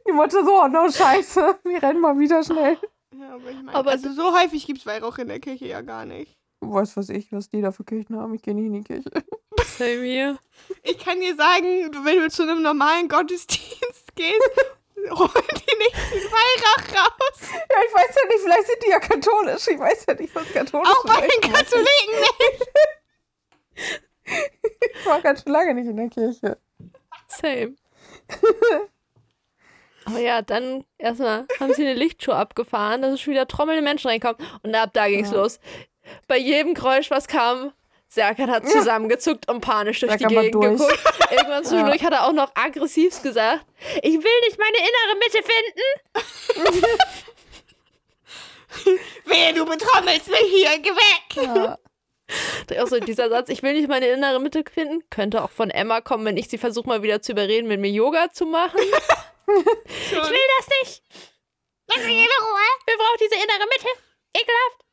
Die 0.06 0.12
Mutter 0.12 0.43
so, 0.43 0.63
oh 0.63 0.67
no, 0.67 0.89
scheiße, 0.89 1.60
wir 1.63 1.82
rennen 1.84 2.01
mal 2.01 2.17
wieder 2.19 2.43
schnell. 2.43 2.77
Ja, 3.17 3.36
aber 3.36 3.49
ich 3.49 3.62
meine, 3.62 3.77
Aber 3.77 3.91
also 3.91 4.12
so 4.12 4.38
häufig 4.38 4.65
gibt 4.65 4.80
es 4.80 4.86
Weihrauch 4.86 5.17
in 5.17 5.27
der 5.27 5.39
Kirche 5.39 5.67
ja 5.67 5.82
gar 5.82 6.06
nicht. 6.06 6.38
Weiß 6.62 6.95
was 6.95 7.10
ich, 7.10 7.32
was 7.32 7.50
die 7.50 7.62
da 7.62 7.71
für 7.71 7.84
Kirchen 7.84 8.17
haben. 8.17 8.34
Ich 8.36 8.41
gehe 8.43 8.54
nicht 8.54 8.65
in 8.67 8.74
die 8.74 8.84
Kirche. 8.84 9.10
same 9.78 10.04
here. 10.04 10.38
Ich 10.84 10.97
kann 11.00 11.19
dir 11.19 11.36
sagen, 11.36 11.91
wenn 12.06 12.19
du 12.19 12.30
zu 12.30 12.43
einem 12.43 12.62
normalen 12.62 13.08
Gottesdienst 13.10 14.15
gehst, 14.15 14.52
hol 15.10 15.30
die 15.30 15.78
nicht 15.78 15.95
den 16.13 16.32
Weihrauch 16.32 17.04
raus. 17.04 17.41
Ja, 17.52 17.78
ich 17.88 17.93
weiß 17.93 18.15
ja 18.15 18.28
nicht, 18.28 18.39
vielleicht 18.43 18.67
sind 18.67 18.84
die 18.86 18.89
ja 18.89 19.00
katholisch. 19.00 19.67
Ich 19.67 19.80
weiß 19.80 20.06
ja 20.08 20.13
nicht, 20.13 20.36
was 20.36 20.47
katholisch 20.54 20.88
Auch 20.89 21.04
bei 21.06 21.21
den 21.28 21.52
Katholiken 21.52 22.19
nicht. 22.19 22.69
Ich 24.95 25.06
war 25.06 25.19
ganz 25.21 25.43
schön 25.43 25.52
lange 25.52 25.74
nicht 25.74 25.88
in 25.88 25.97
der 25.97 26.08
Kirche. 26.10 26.58
Same. 27.28 27.76
Aber 30.06 30.19
ja, 30.19 30.41
dann 30.41 30.86
erstmal 30.97 31.47
haben 31.60 31.74
sie 31.74 31.82
eine 31.84 31.95
Lichtshow 31.95 32.32
abgefahren, 32.32 33.02
dass 33.02 33.13
es 33.13 33.21
schon 33.21 33.34
wieder 33.34 33.47
trommelnde 33.47 33.82
Menschen 33.82 34.10
reinkommen. 34.10 34.38
Und 34.63 34.74
ab 34.76 34.91
da 34.93 35.08
ging's 35.10 35.32
Ja. 35.32 35.38
los. 35.38 35.60
Bei 36.28 36.38
jedem 36.38 36.74
Geräusch, 36.74 37.12
was 37.12 37.28
kam, 37.28 37.74
Serkan 38.08 38.52
hat 38.52 38.68
zusammengezuckt 38.68 39.50
und 39.50 39.62
panisch 39.62 40.02
durch 40.02 40.12
Serkan 40.12 40.30
die 40.30 40.36
Gegend 40.36 40.62
geguckt. 40.62 41.00
Irgendwann 41.32 41.64
zwischendurch 41.64 42.04
hat 42.04 42.12
er 42.12 42.28
auch 42.28 42.34
noch 42.34 42.52
aggressiv 42.56 43.22
gesagt, 43.22 43.66
ich 44.02 44.16
will 44.16 44.40
nicht 44.46 44.60
meine 44.60 44.78
innere 44.78 45.16
Mitte 45.18 45.42
finden. 45.44 46.92
Wehe, 49.26 49.54
du 49.54 49.66
betrommelst 49.66 50.30
mich 50.30 50.46
hier, 50.50 50.78
geh 50.80 50.90
weg! 50.90 51.36
Ja. 51.36 51.78
Auch 52.82 52.88
so 52.88 53.00
dieser 53.00 53.30
Satz, 53.30 53.50
ich 53.50 53.64
will 53.64 53.74
nicht 53.74 53.88
meine 53.88 54.08
innere 54.08 54.40
Mitte 54.40 54.64
finden, 54.70 55.04
könnte 55.10 55.44
auch 55.44 55.52
von 55.52 55.70
Emma 55.70 56.02
kommen, 56.02 56.26
wenn 56.26 56.38
ich 56.38 56.50
sie 56.50 56.58
versuche 56.58 56.88
mal 56.88 57.04
wieder 57.04 57.22
zu 57.22 57.34
überreden, 57.34 57.68
mit 57.68 57.80
mir 57.80 57.92
Yoga 57.92 58.32
zu 58.32 58.46
machen. 58.46 58.80
Ich 59.48 60.12
will 60.12 60.48
das 60.60 60.68
nicht. 60.82 61.04
Lass 61.88 61.98
mich 62.06 62.16
in 62.16 62.24
Ruhe. 62.24 62.68
Wer 62.86 62.96
braucht 62.96 63.20
diese 63.20 63.36
innere 63.36 63.68
Mitte? 63.68 63.88
Ekelhaft. 64.34 64.86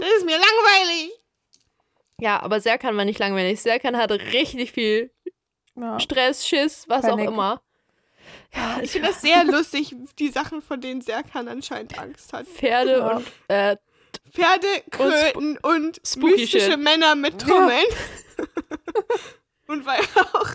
Das 0.00 0.08
ist 0.18 0.24
mir 0.24 0.36
langweilig. 0.38 1.10
Ja, 2.20 2.40
aber 2.42 2.60
Serkan 2.60 2.96
war 2.96 3.04
nicht 3.04 3.18
langweilig. 3.18 3.60
Serkan 3.60 3.96
hatte 3.96 4.20
richtig 4.32 4.72
viel 4.72 5.10
Ja. 5.74 5.98
Stress, 6.00 6.46
Schiss, 6.46 6.84
was 6.88 7.02
Panik. 7.02 7.26
auch 7.28 7.32
immer. 7.32 7.60
Ja, 8.54 8.78
Ich 8.82 8.92
finde 8.92 9.08
das 9.08 9.20
sehr 9.20 9.44
lustig, 9.44 9.94
die 10.18 10.28
Sachen, 10.30 10.62
von 10.62 10.80
denen 10.80 11.00
Serkan 11.00 11.48
anscheinend 11.48 11.98
Angst 11.98 12.32
hat. 12.32 12.46
Pferde 12.46 12.98
Ja. 12.98 13.16
und 13.16 13.26
äh, 13.48 13.76
Pferde, 14.30 14.66
Kröten 14.90 15.58
und, 15.58 16.00
Spooky 16.06 16.32
mystische 16.42 16.60
Shit. 16.72 16.78
Männer 16.78 17.14
mit 17.16 17.40
Trommeln. 17.40 17.84
und 19.66 19.84
Weihrauch. 19.84 20.54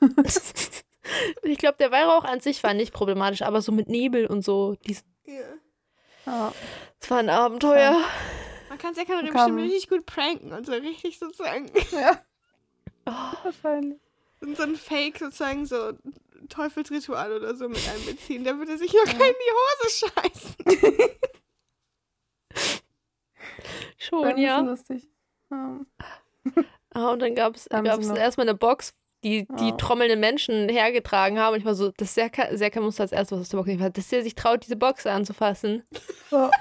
ich 1.42 1.58
glaube, 1.58 1.76
der 1.78 1.90
Weihrauch 1.90 2.24
an 2.24 2.40
sich 2.40 2.62
war 2.62 2.74
nicht 2.74 2.92
problematisch, 2.92 3.42
aber 3.42 3.62
so 3.62 3.72
mit 3.72 3.88
Nebel 3.88 4.26
und 4.26 4.42
so, 4.42 4.76
dies, 4.86 5.04
Ja. 5.24 5.34
Ja. 6.26 6.52
das 7.00 7.10
war 7.10 7.18
ein 7.18 7.30
Abenteuer. 7.30 7.96
Man 8.72 8.78
kann 8.78 8.94
Serkan 8.94 9.16
Man 9.16 9.26
bestimmt 9.26 9.46
kann- 9.48 9.58
richtig 9.58 9.88
gut 9.90 10.06
pranken 10.06 10.50
und 10.54 10.64
so 10.64 10.72
richtig 10.72 11.18
sozusagen 11.18 11.70
ja. 11.90 12.18
Oh, 13.06 13.10
Wahrscheinlich. 13.44 13.98
in 14.40 14.56
so 14.56 14.62
ein 14.62 14.76
Fake 14.76 15.18
sozusagen 15.18 15.66
so 15.66 15.92
Teufelsritual 16.48 17.32
oder 17.36 17.54
so 17.54 17.68
mit 17.68 17.80
einbeziehen. 17.86 18.44
Da 18.44 18.56
würde 18.56 18.78
sich 18.78 18.90
locker 18.94 19.10
in 19.12 19.18
die 19.18 19.52
Hose 19.58 19.90
scheißen. 19.90 20.54
schon, 23.98 24.22
Das 24.22 24.32
ist 24.32 24.38
ja. 24.38 24.60
lustig. 24.60 25.08
Ja. 25.50 25.80
Ah, 26.94 27.10
und 27.12 27.18
dann 27.20 27.34
gab 27.34 27.56
es 27.56 27.68
noch- 27.70 28.16
erstmal 28.16 28.48
eine 28.48 28.56
Box, 28.56 28.94
die 29.22 29.46
die 29.58 29.68
Ja. 29.68 29.76
trommelnden 29.76 30.18
Menschen 30.20 30.68
hergetragen 30.70 31.38
haben. 31.38 31.52
Und 31.54 31.60
ich 31.60 31.66
war 31.66 31.74
so, 31.74 31.92
das 31.96 32.14
Serkan, 32.14 32.56
Serkan 32.56 32.82
musste 32.82 33.02
als 33.02 33.12
erstes 33.12 33.36
was 33.38 33.42
aus 33.42 33.48
der 33.50 33.56
Box 33.58 33.68
nehmen, 33.68 33.92
dass 33.92 34.08
der 34.08 34.22
sich 34.22 34.34
traut, 34.34 34.64
diese 34.64 34.76
Box 34.76 35.06
anzufassen. 35.06 35.84
Ja. 36.30 36.50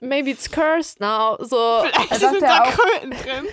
Maybe 0.00 0.30
it's 0.30 0.50
cursed 0.50 0.98
now. 1.00 1.36
So, 1.40 1.82
Vielleicht 1.82 2.10
Er 2.12 2.18
sind 2.18 2.42
dachte 2.42 2.46
da 2.46 2.62
auch- 2.62 2.70
Kröten 2.72 3.10
drin. 3.10 3.46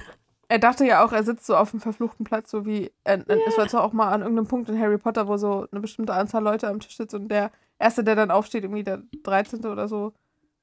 Er 0.49 0.59
dachte 0.59 0.85
ja 0.85 1.03
auch, 1.05 1.11
er 1.11 1.23
sitzt 1.23 1.45
so 1.45 1.57
auf 1.57 1.71
dem 1.71 1.81
verfluchten 1.81 2.23
Platz, 2.25 2.49
so 2.51 2.65
wie. 2.65 2.85
Äh, 3.03 3.19
äh, 3.27 3.39
Es 3.47 3.57
war 3.57 3.65
jetzt 3.65 3.75
auch 3.75 3.91
mal 3.91 4.09
an 4.13 4.21
irgendeinem 4.21 4.47
Punkt 4.47 4.69
in 4.69 4.79
Harry 4.79 4.97
Potter, 4.97 5.27
wo 5.27 5.35
so 5.35 5.67
eine 5.71 5.81
bestimmte 5.81 6.13
Anzahl 6.13 6.41
Leute 6.41 6.69
am 6.69 6.79
Tisch 6.79 6.95
sitzt 6.95 7.13
und 7.13 7.27
der 7.27 7.51
Erste, 7.79 8.03
der 8.03 8.15
dann 8.15 8.31
aufsteht, 8.31 8.63
irgendwie 8.63 8.83
der 8.85 9.01
13. 9.23 9.65
oder 9.65 9.87
so, 9.89 10.13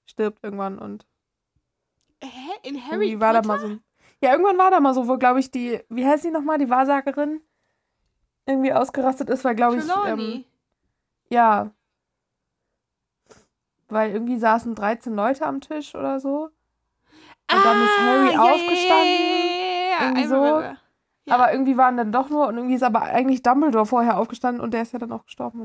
stirbt 0.07 0.43
irgendwann 0.43 0.79
und 0.79 1.07
Hä? 2.23 2.29
In 2.63 2.83
Harry 2.91 3.21
war 3.21 3.35
da 3.35 3.41
Potter? 3.43 3.49
mal 3.49 3.61
so. 3.61 3.67
ein- 3.67 3.85
Ja, 4.23 4.33
irgendwann 4.33 4.57
war 4.57 4.71
da 4.71 4.81
mal 4.81 4.95
so, 4.95 5.07
wo, 5.07 5.19
glaube 5.19 5.41
ich, 5.41 5.51
die. 5.51 5.79
Wie 5.91 6.07
heißt 6.07 6.23
sie 6.23 6.31
nochmal, 6.31 6.57
die 6.57 6.71
Wahrsagerin? 6.71 7.43
Irgendwie 8.47 8.73
ausgerastet 8.73 9.29
ist, 9.29 9.45
weil, 9.45 9.55
glaube 9.55 9.77
ich. 9.77 9.85
Ähm, 10.07 10.45
ja. 11.29 11.71
Weil 13.89 14.13
irgendwie 14.13 14.39
saßen 14.39 14.75
13 14.75 15.15
Leute 15.15 15.47
am 15.47 15.61
Tisch 15.61 15.95
oder 15.95 16.21
so. 16.21 16.51
Und 17.53 17.65
dann 17.65 17.83
ist 17.83 17.99
Harry 17.99 18.35
Ah, 18.35 18.43
aufgestanden. 18.43 18.79
Ja, 18.81 19.45
ja, 19.47 19.65
ja, 19.67 19.91
ja. 19.91 20.03
irgendwie 20.03 20.23
I 20.23 20.27
so. 20.27 20.63
Aber 21.33 21.53
irgendwie 21.53 21.77
waren 21.77 21.97
dann 21.97 22.13
doch 22.13 22.29
nur 22.29 22.49
und 22.49 22.57
irgendwie 22.57 22.75
ist 22.75 22.83
aber 22.83 23.03
eigentlich 23.03 23.43
Dumbledore 23.43 23.87
vorher 23.87 24.19
aufgestanden 24.19 24.63
und 24.63 24.73
der 24.73 24.83
ist 24.83 24.93
ja 24.93 24.99
dann 24.99 25.13
auch 25.13 25.25
gestorben. 25.25 25.61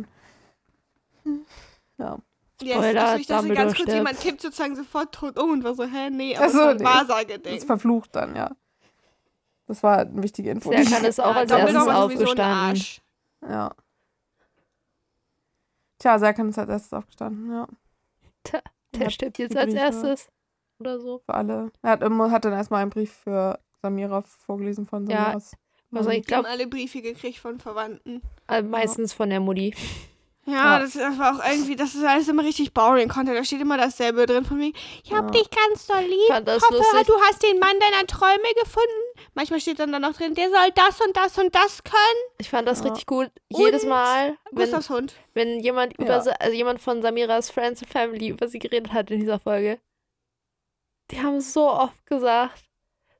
Und 1.25 1.45
ja. 1.97 2.17
Yes, 2.61 2.75
Spoiler, 2.75 3.03
also 3.03 3.21
ich 3.21 3.27
dachte 3.27 3.41
Dumbledore 3.41 3.65
ganz 3.65 3.77
kurz, 3.77 3.81
stirbt. 3.83 3.97
jemand 3.97 4.19
kippt 4.19 4.41
sozusagen 4.41 4.75
sofort 4.75 5.13
tot 5.13 5.39
um 5.39 5.51
und 5.51 5.63
war 5.63 5.75
so, 5.75 5.83
hä, 5.83 6.09
nee, 6.09 6.35
aber 6.35 6.45
es 6.45 6.53
so, 6.53 6.59
war 6.59 6.69
ein 6.69 6.77
nee. 6.77 6.83
Wahrsageding. 6.83 7.55
ist 7.55 7.65
verflucht 7.65 8.15
dann, 8.15 8.35
ja. 8.35 8.51
Das 9.67 9.83
war 9.83 9.99
eine 9.99 10.23
wichtige 10.23 10.49
Info. 10.49 10.71
Serkan 10.71 11.05
ist 11.05 11.19
auch 11.19 11.35
Ja, 11.35 11.41
als 11.41 11.51
Dumbledore 11.51 11.85
erstes 11.85 11.95
aufgestanden. 11.95 12.83
Ja. 13.49 13.71
Tja, 15.99 16.19
Serkan 16.19 16.49
ist 16.49 16.57
als 16.57 16.69
erstes 16.69 16.93
aufgestanden, 16.93 17.51
ja. 17.51 17.67
Der 18.95 19.05
Hat 19.05 19.13
stirbt 19.13 19.37
jetzt 19.37 19.55
als 19.55 19.67
Briefe 19.73 19.79
erstes. 19.85 20.27
Oder 20.79 20.99
so. 20.99 21.21
Für 21.25 21.33
alle. 21.35 21.71
Er 21.83 21.91
hat, 21.91 22.01
immer, 22.03 22.31
hat 22.31 22.45
dann 22.45 22.53
erstmal 22.53 22.81
einen 22.81 22.89
Brief 22.89 23.11
für 23.23 23.59
Samira 23.81 24.21
vorgelesen 24.21 24.85
von 24.87 25.05
Ja, 25.07 25.25
Samiras. 25.25 25.51
Also 25.93 26.09
ich 26.11 26.25
glaube, 26.25 26.47
alle 26.47 26.67
Briefe 26.67 27.01
gekriegt 27.01 27.37
von 27.39 27.59
Verwandten. 27.59 28.21
meistens 28.69 29.13
von 29.13 29.29
der 29.29 29.39
Mutti. 29.39 29.73
Ja, 30.45 30.53
Ja. 30.55 30.79
das 30.79 30.95
ist 30.95 31.19
war 31.19 31.35
auch 31.35 31.45
irgendwie, 31.47 31.75
das 31.75 31.93
ist 31.93 32.03
alles 32.03 32.27
immer 32.27 32.43
richtig 32.43 32.73
boring 32.73 33.07
Content. 33.07 33.37
Da 33.37 33.43
steht 33.43 33.61
immer 33.61 33.77
dasselbe 33.77 34.25
drin 34.25 34.45
von 34.45 34.57
wegen, 34.59 34.75
ich 35.03 35.13
hab 35.13 35.25
Ja. 35.25 35.31
dich 35.31 35.47
ganz 35.51 35.85
doll 35.85 36.01
lieb. 36.01 36.29
Hoffe, 36.31 36.73
lustig. 36.75 37.05
du 37.05 37.13
hast 37.27 37.43
den 37.43 37.59
Mann 37.59 37.75
deiner 37.79 38.07
Träume 38.07 38.47
gefunden. 38.63 38.89
Manchmal 39.33 39.59
steht 39.59 39.79
dann 39.79 39.91
da 39.91 39.99
noch 39.99 40.13
drin, 40.13 40.33
der 40.35 40.49
soll 40.49 40.69
das 40.75 40.99
und 41.01 41.15
das 41.15 41.37
und 41.37 41.53
das 41.55 41.83
können. 41.83 42.23
Ich 42.39 42.49
fand 42.49 42.67
das 42.67 42.79
Ja. 42.79 42.85
richtig 42.85 43.05
gut. 43.05 43.31
Jedes 43.49 43.83
Und 43.83 43.89
Mal, 43.89 44.37
wenn, 44.51 44.73
Hund. 44.89 45.13
wenn 45.33 45.59
jemand 45.59 45.97
über 45.97 46.07
Ja. 46.15 46.21
Sa- 46.21 46.31
also 46.39 46.53
jemand 46.55 46.79
von 46.81 47.01
Samiras 47.01 47.49
Friends 47.51 47.81
and 47.81 47.91
Family 47.91 48.29
über 48.29 48.47
sie 48.47 48.59
geredet 48.59 48.91
hat 48.93 49.11
in 49.11 49.19
dieser 49.19 49.39
Folge, 49.39 49.79
die 51.11 51.21
haben 51.21 51.41
so 51.41 51.69
oft 51.69 52.05
gesagt, 52.05 52.63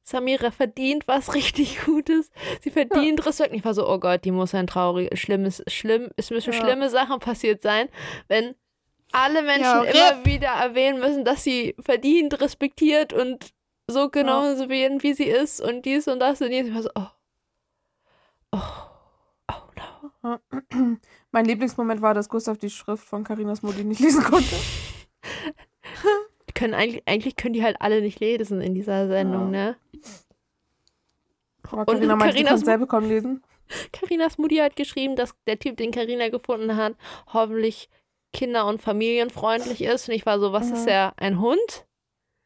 Samira 0.04 0.52
verdient 0.52 1.08
was 1.08 1.34
richtig 1.36 1.82
Gutes. 1.86 2.32
Sie 2.62 2.72
verdient 2.72 3.26
Respekt. 3.26 3.54
Ich 3.54 3.64
war 3.64 3.74
so, 3.74 3.88
oh 3.88 4.00
Gott, 4.00 4.26
die 4.26 4.32
muss 4.32 4.54
ein 4.56 4.68
trauriges, 4.68 5.20
schlimmes, 5.20 5.64
schlimm, 5.68 6.10
es 6.18 6.30
müssen 6.32 6.54
Ja. 6.54 6.60
schlimme 6.60 6.90
Sachen 6.90 7.20
passiert 7.20 7.62
sein, 7.62 7.90
wenn 8.28 8.56
alle 9.12 9.42
Menschen 9.42 9.64
Ja, 9.64 9.84
immer 9.84 10.26
wieder 10.26 10.50
erwähnen 10.50 11.00
müssen, 11.00 11.26
dass 11.26 11.44
sie 11.44 11.76
verdient, 11.80 12.40
respektiert 12.42 13.12
und 13.14 13.50
so 13.90 14.10
genommen 14.10 14.58
so 14.58 14.70
werden, 14.70 15.02
wie 15.04 15.14
sie 15.14 15.26
ist 15.28 15.62
und 15.62 15.84
dies 15.86 16.08
und 16.08 16.20
das 16.20 16.42
und 16.42 16.52
jenes. 16.52 16.70
Ich 16.70 16.76
war 16.76 16.84
so, 16.84 16.90
oh. 16.96 17.08
Oh. 18.52 18.62
Oh 19.52 19.62
no. 20.24 20.38
Mein 21.32 21.46
Lieblingsmoment 21.46 22.02
war, 22.02 22.14
dass 22.14 22.30
Gustav 22.30 22.58
die 22.58 22.70
Schrift 22.70 23.04
von 23.06 23.24
Carinas 23.24 23.62
Mutti 23.62 23.84
nicht 23.84 24.00
lesen 24.02 24.24
konnte. 24.24 24.56
Können 26.56 26.74
eigentlich, 26.74 27.04
eigentlich 27.06 27.36
können 27.36 27.54
die 27.54 27.64
halt 27.64 27.78
alle 27.80 28.02
nicht 28.02 28.20
lesen 28.20 28.60
in 28.62 28.74
dieser 28.74 29.08
Sendung, 29.08 29.50
ne? 29.52 29.78
Aber 31.64 31.82
Und 31.92 32.00
Carina 32.02 32.16
die 32.16 32.20
Carinas 32.32 32.62
selber 32.62 32.88
kaum 32.88 33.08
lesen. 33.08 33.44
Karinas 33.94 34.38
Mutti 34.40 34.58
hat 34.58 34.76
geschrieben, 34.76 35.16
dass 35.16 35.36
der 35.48 35.60
Typ, 35.60 35.78
den 35.78 35.92
Karina 35.92 36.30
gefunden 36.30 36.76
hat, 36.76 36.96
hoffentlich 37.28 37.90
kinder- 38.34 38.66
und 38.66 38.82
familienfreundlich 38.82 39.84
ist. 39.84 40.10
Und 40.10 40.16
ich 40.16 40.26
war 40.26 40.40
so, 40.40 40.52
was 40.52 40.68
Mhm. 40.70 40.74
ist 40.74 40.88
er? 40.88 41.14
Ein 41.18 41.40
Hund? 41.40 41.86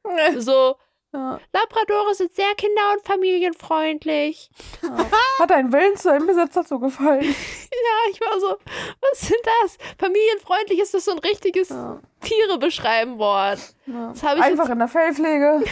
So, 0.38 0.76
Ja, 1.14 1.40
Labradore 1.54 2.16
sind 2.16 2.34
sehr 2.34 2.54
kinder- 2.56 2.94
und 2.94 3.06
familienfreundlich. 3.06 4.50
ja. 4.82 5.06
Hat 5.40 5.52
ein 5.52 5.72
Willen 5.72 5.96
zu 5.96 6.12
einem 6.12 6.26
Besitzer 6.28 6.66
zugefallen. 6.66 7.24
Ja, 7.74 8.12
ich 8.12 8.22
war 8.22 8.40
so, 8.40 8.56
was 9.02 9.22
sind 9.22 9.40
das? 9.62 9.78
Familienfreundlich 9.98 10.80
ist 10.80 10.94
das 10.94 11.06
so 11.06 11.12
ein 11.12 11.18
richtiges 11.20 11.70
Ja, 11.70 12.00
Tiere 12.22 12.58
beschreiben 12.60 13.18
Wort. 13.18 13.60
ja. 13.88 14.10
Das 14.10 14.22
habe 14.24 14.40
ich 14.40 14.46
Einfach 14.46 14.70
in 14.70 14.78
der 14.80 14.88
Fellpflege. 14.88 15.64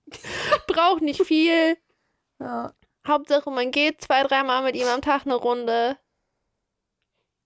Braucht 0.66 1.02
nicht 1.02 1.24
viel. 1.24 1.76
Hauptsache, 3.06 3.50
man 3.50 3.70
geht 3.70 4.02
zwei, 4.02 4.22
dreimal 4.24 4.64
mit 4.64 4.74
ihm 4.76 4.86
am 4.88 5.00
Tag 5.02 5.22
eine 5.24 5.36
Runde. 5.36 5.96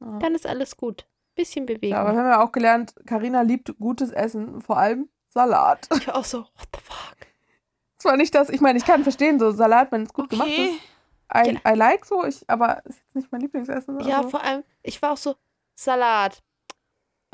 Dann 0.00 0.34
ist 0.34 0.46
alles 0.46 0.76
gut. 0.76 1.06
Bisschen 1.34 1.66
Bewegung. 1.66 1.90
Ja, 1.90 2.00
aber 2.00 2.12
wir 2.14 2.18
haben 2.20 2.30
ja 2.30 2.42
auch 2.42 2.52
gelernt, 2.52 2.94
Karina 3.06 3.42
liebt 3.42 3.78
gutes 3.78 4.10
Essen, 4.10 4.60
vor 4.62 4.78
allem 4.78 5.08
Salat. 5.28 5.88
ich 5.94 6.06
war 6.06 6.16
auch 6.16 6.24
so, 6.24 6.38
what 6.40 6.68
the 6.74 6.80
fuck? 6.82 7.16
Zwar 7.98 8.16
nicht 8.16 8.34
das, 8.34 8.48
ich 8.48 8.60
meine, 8.60 8.78
ich 8.78 8.84
kann 8.84 9.02
verstehen, 9.02 9.38
so 9.38 9.50
Salat, 9.50 9.90
wenn 9.92 10.04
es 10.04 10.12
gut 10.12 10.30
gemacht 10.30 10.48
Okay. 10.48 10.70
ist. 10.70 10.80
I, 11.34 11.58
I 11.68 11.74
like 11.74 12.06
so, 12.06 12.24
ich, 12.24 12.48
aber 12.48 12.80
ist 12.86 12.98
jetzt 13.00 13.14
nicht 13.14 13.32
mein 13.32 13.40
Lieblingsessen. 13.42 14.00
Ja, 14.00 14.22
so. 14.22 14.30
vor 14.30 14.42
allem, 14.42 14.64
ich 14.82 15.00
war 15.02 15.12
auch 15.12 15.16
so, 15.18 15.36
Salat. 15.74 16.42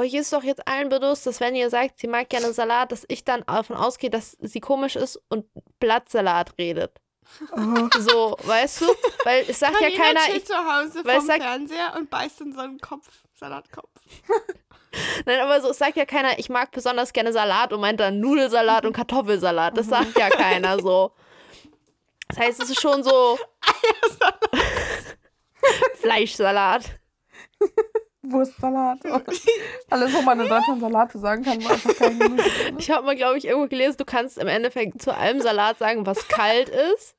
Euch 0.00 0.12
ist 0.14 0.33
doch 0.33 0.42
jetzt 0.42 0.66
allen 0.66 0.88
bewusst, 0.88 1.24
dass 1.26 1.38
wenn 1.38 1.54
ihr 1.54 1.70
sagt, 1.70 2.00
sie 2.00 2.09
mag 2.09 2.28
gerne 2.28 2.52
Salat, 2.52 2.90
dass 2.90 3.04
ich 3.07 3.24
dann 3.24 3.44
davon 3.46 3.76
ausgehe, 3.76 4.11
dass 4.11 4.37
sie 4.40 4.59
komisch 4.59 4.96
ist 4.96 5.22
und 5.28 5.46
Blattsalat 5.78 6.59
redet. 6.59 7.00
Oh. 7.52 7.88
So, 8.00 8.37
weißt 8.42 8.80
du? 8.80 8.87
Weil 9.22 9.44
es 9.48 9.61
sagt 9.61 9.74
ja 9.80 9.87
Carina 9.88 10.02
keiner, 10.04 10.20
chillt 10.22 10.37
ich, 10.38 10.46
zu 10.46 10.54
Hause 10.57 11.04
weil 11.04 11.18
vom 11.18 11.26
sagt- 11.26 11.42
Fernseher 11.44 11.94
und 11.96 12.11
beißt 12.11 12.40
in 12.40 12.52
so 12.52 12.61
einen 12.61 12.80
Kopf, 12.80 13.09
Salatkopf. 13.35 13.88
nein, 15.26 15.40
aber 15.40 15.61
so, 15.61 15.70
es 15.70 15.78
sagt 15.78 15.96
ja 15.96 16.04
keiner, 16.04 16.38
ich 16.38 16.48
mag 16.48 16.70
besonders 16.72 17.12
gerne 17.12 17.33
Salat 17.33 17.72
und 17.72 17.80
meint 17.80 18.00
dann 18.00 18.20
Nudelsalat 18.20 18.85
und 18.87 18.92
Kartoffelsalat. 18.92 19.76
Das 19.76 19.87
sagt 19.87 20.18
ja 20.18 20.28
keiner 20.30 20.78
so. 20.80 21.12
Das 22.28 22.38
heißt, 22.38 22.62
es 22.62 22.70
ist 22.70 22.80
schon 22.80 23.02
so 23.02 23.38
Fleischsalat. 26.00 26.98
Wurstsalat. 28.22 28.98
Alles, 29.90 30.14
wo 30.14 30.22
man 30.22 30.40
in 30.40 30.48
Deutschland 30.48 30.80
Salat 30.80 31.12
zu 31.12 31.18
sagen 31.18 31.44
kann, 31.44 31.62
war 31.62 31.72
einfach 31.72 31.94
kein 31.96 32.18
Gemüse. 32.18 32.48
Ich 32.78 32.90
habe 32.90 33.04
mal, 33.04 33.16
glaube 33.16 33.37
ich, 33.38 33.44
irgendwo 33.46 33.68
gelesen, 33.68 33.96
du 33.98 34.04
kannst 34.04 34.38
im 34.38 34.48
Endeffekt 34.48 35.02
zu 35.02 35.14
allem 35.14 35.40
Salat 35.42 35.78
sagen, 35.78 36.07
was 36.07 36.26
kalt 36.28 36.70
ist. 36.70 37.14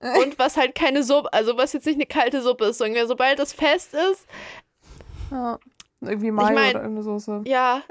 Und 0.00 0.38
was 0.38 0.56
halt 0.56 0.74
keine 0.74 1.02
Suppe, 1.02 1.32
also 1.32 1.56
was 1.56 1.72
jetzt 1.72 1.86
nicht 1.86 1.96
eine 1.96 2.06
kalte 2.06 2.42
Suppe 2.42 2.66
ist, 2.66 2.78
sondern 2.78 3.08
sobald 3.08 3.38
das 3.38 3.52
fest 3.54 3.94
ist, 3.94 4.26
Ja. 5.30 5.58
Irgendwie 6.08 6.30
Mayo 6.30 6.54
mein- 6.54 6.70
oder 6.70 6.80
irgendeine 6.82 7.02
Soße. 7.04 7.42
ja, 7.46 7.82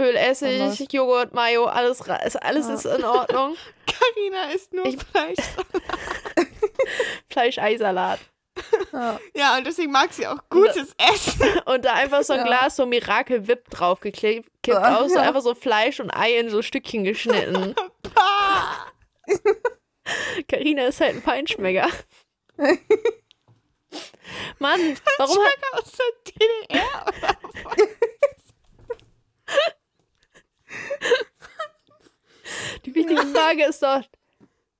Öl, 0.00 0.16
Essig. 0.16 0.92
Joghurt, 0.92 1.32
Mayo, 1.34 1.66
alles, 1.66 2.00
alles 2.02 2.66
Ja. 2.68 2.74
ist 2.74 2.84
in 2.86 3.04
Ordnung. 3.04 3.56
Carina 3.86 4.50
isst 4.54 4.72
nur 4.72 4.86
Ich- 4.86 4.96
Fleisch. 4.96 5.38
Fleisch-Eisalat. 7.30 8.18
Ja. 8.92 9.18
Ja, 9.34 9.56
und 9.58 9.66
deswegen 9.66 9.90
mag 9.92 10.12
sie 10.12 10.26
auch 10.26 10.38
gutes 10.48 10.94
Essen. 10.96 11.42
Und 11.66 11.84
da 11.84 11.94
einfach 11.94 12.22
so 12.22 12.32
ein 12.34 12.40
Ja. 12.40 12.44
Glas 12.46 12.76
so 12.76 12.86
Miracle 12.86 13.48
Whip 13.48 13.68
draufgeklebt, 13.70 14.48
kippt 14.62 14.78
Ja. 14.78 14.98
aus, 15.00 15.10
so 15.12 15.18
Ja. 15.18 15.22
einfach 15.22 15.40
so 15.42 15.54
Fleisch 15.56 15.98
und 15.98 16.10
Ei 16.12 16.38
in 16.38 16.50
so 16.50 16.62
Stückchen 16.62 17.02
geschnitten. 17.04 17.74
Carina 20.48 20.84
ist 20.86 21.00
halt 21.00 21.16
ein 21.16 21.22
Feinschmecker. 21.22 21.88
Mann, 24.58 24.80
warum 25.18 25.38
hat, 25.44 25.58
aus 25.72 25.92
der 25.92 26.32
DDR 26.32 27.06
oder 27.06 27.36
was? 27.64 27.76
die 32.84 32.94
wichtige 32.94 33.26
Frage 33.26 33.64
ist 33.66 33.82
doch, 33.82 34.02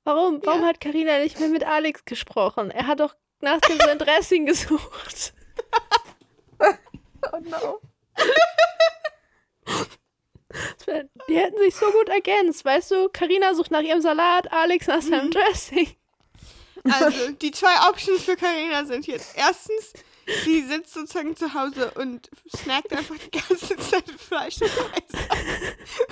warum, 0.04 0.40
warum 0.44 0.62
Ja. 0.62 0.68
hat 0.68 0.80
Carina 0.80 1.18
nicht 1.18 1.38
mehr 1.40 1.48
mit 1.48 1.64
Alex 1.64 2.04
gesprochen? 2.04 2.70
Er 2.70 2.86
hat 2.86 3.00
doch 3.00 3.14
nach 3.40 3.60
dem 3.60 3.78
sein 3.78 3.98
Dressing 3.98 4.46
gesucht. 4.52 5.34
Oh 7.32 7.38
no. 7.40 7.80
Die 11.28 11.36
hätten 11.36 11.58
sich 11.58 11.74
so 11.74 11.90
gut 11.90 12.08
ergänzt, 12.08 12.64
weißt 12.64 12.90
du? 12.92 13.08
Carina 13.08 13.54
sucht 13.54 13.70
nach 13.70 13.80
ihrem 13.80 14.00
Salat, 14.00 14.52
Alex 14.52 14.86
nach 14.86 15.02
seinem 15.02 15.30
Dressing. 15.30 15.96
Also, 16.90 17.30
die 17.32 17.50
zwei 17.50 17.88
Options 17.88 18.24
für 18.24 18.36
Carina 18.36 18.84
sind 18.84 19.06
jetzt. 19.06 19.36
Erstens, 19.36 19.92
sie 20.44 20.62
sitzt 20.62 20.92
sozusagen 20.92 21.34
zu 21.36 21.54
Hause 21.54 21.92
und 21.96 22.30
snackt 22.56 22.92
einfach 22.92 23.16
die 23.16 23.30
ganze 23.30 23.76
Zeit 23.76 24.04
Fleisch 24.18 24.60
und 24.60 24.70
Reis. 24.70 25.28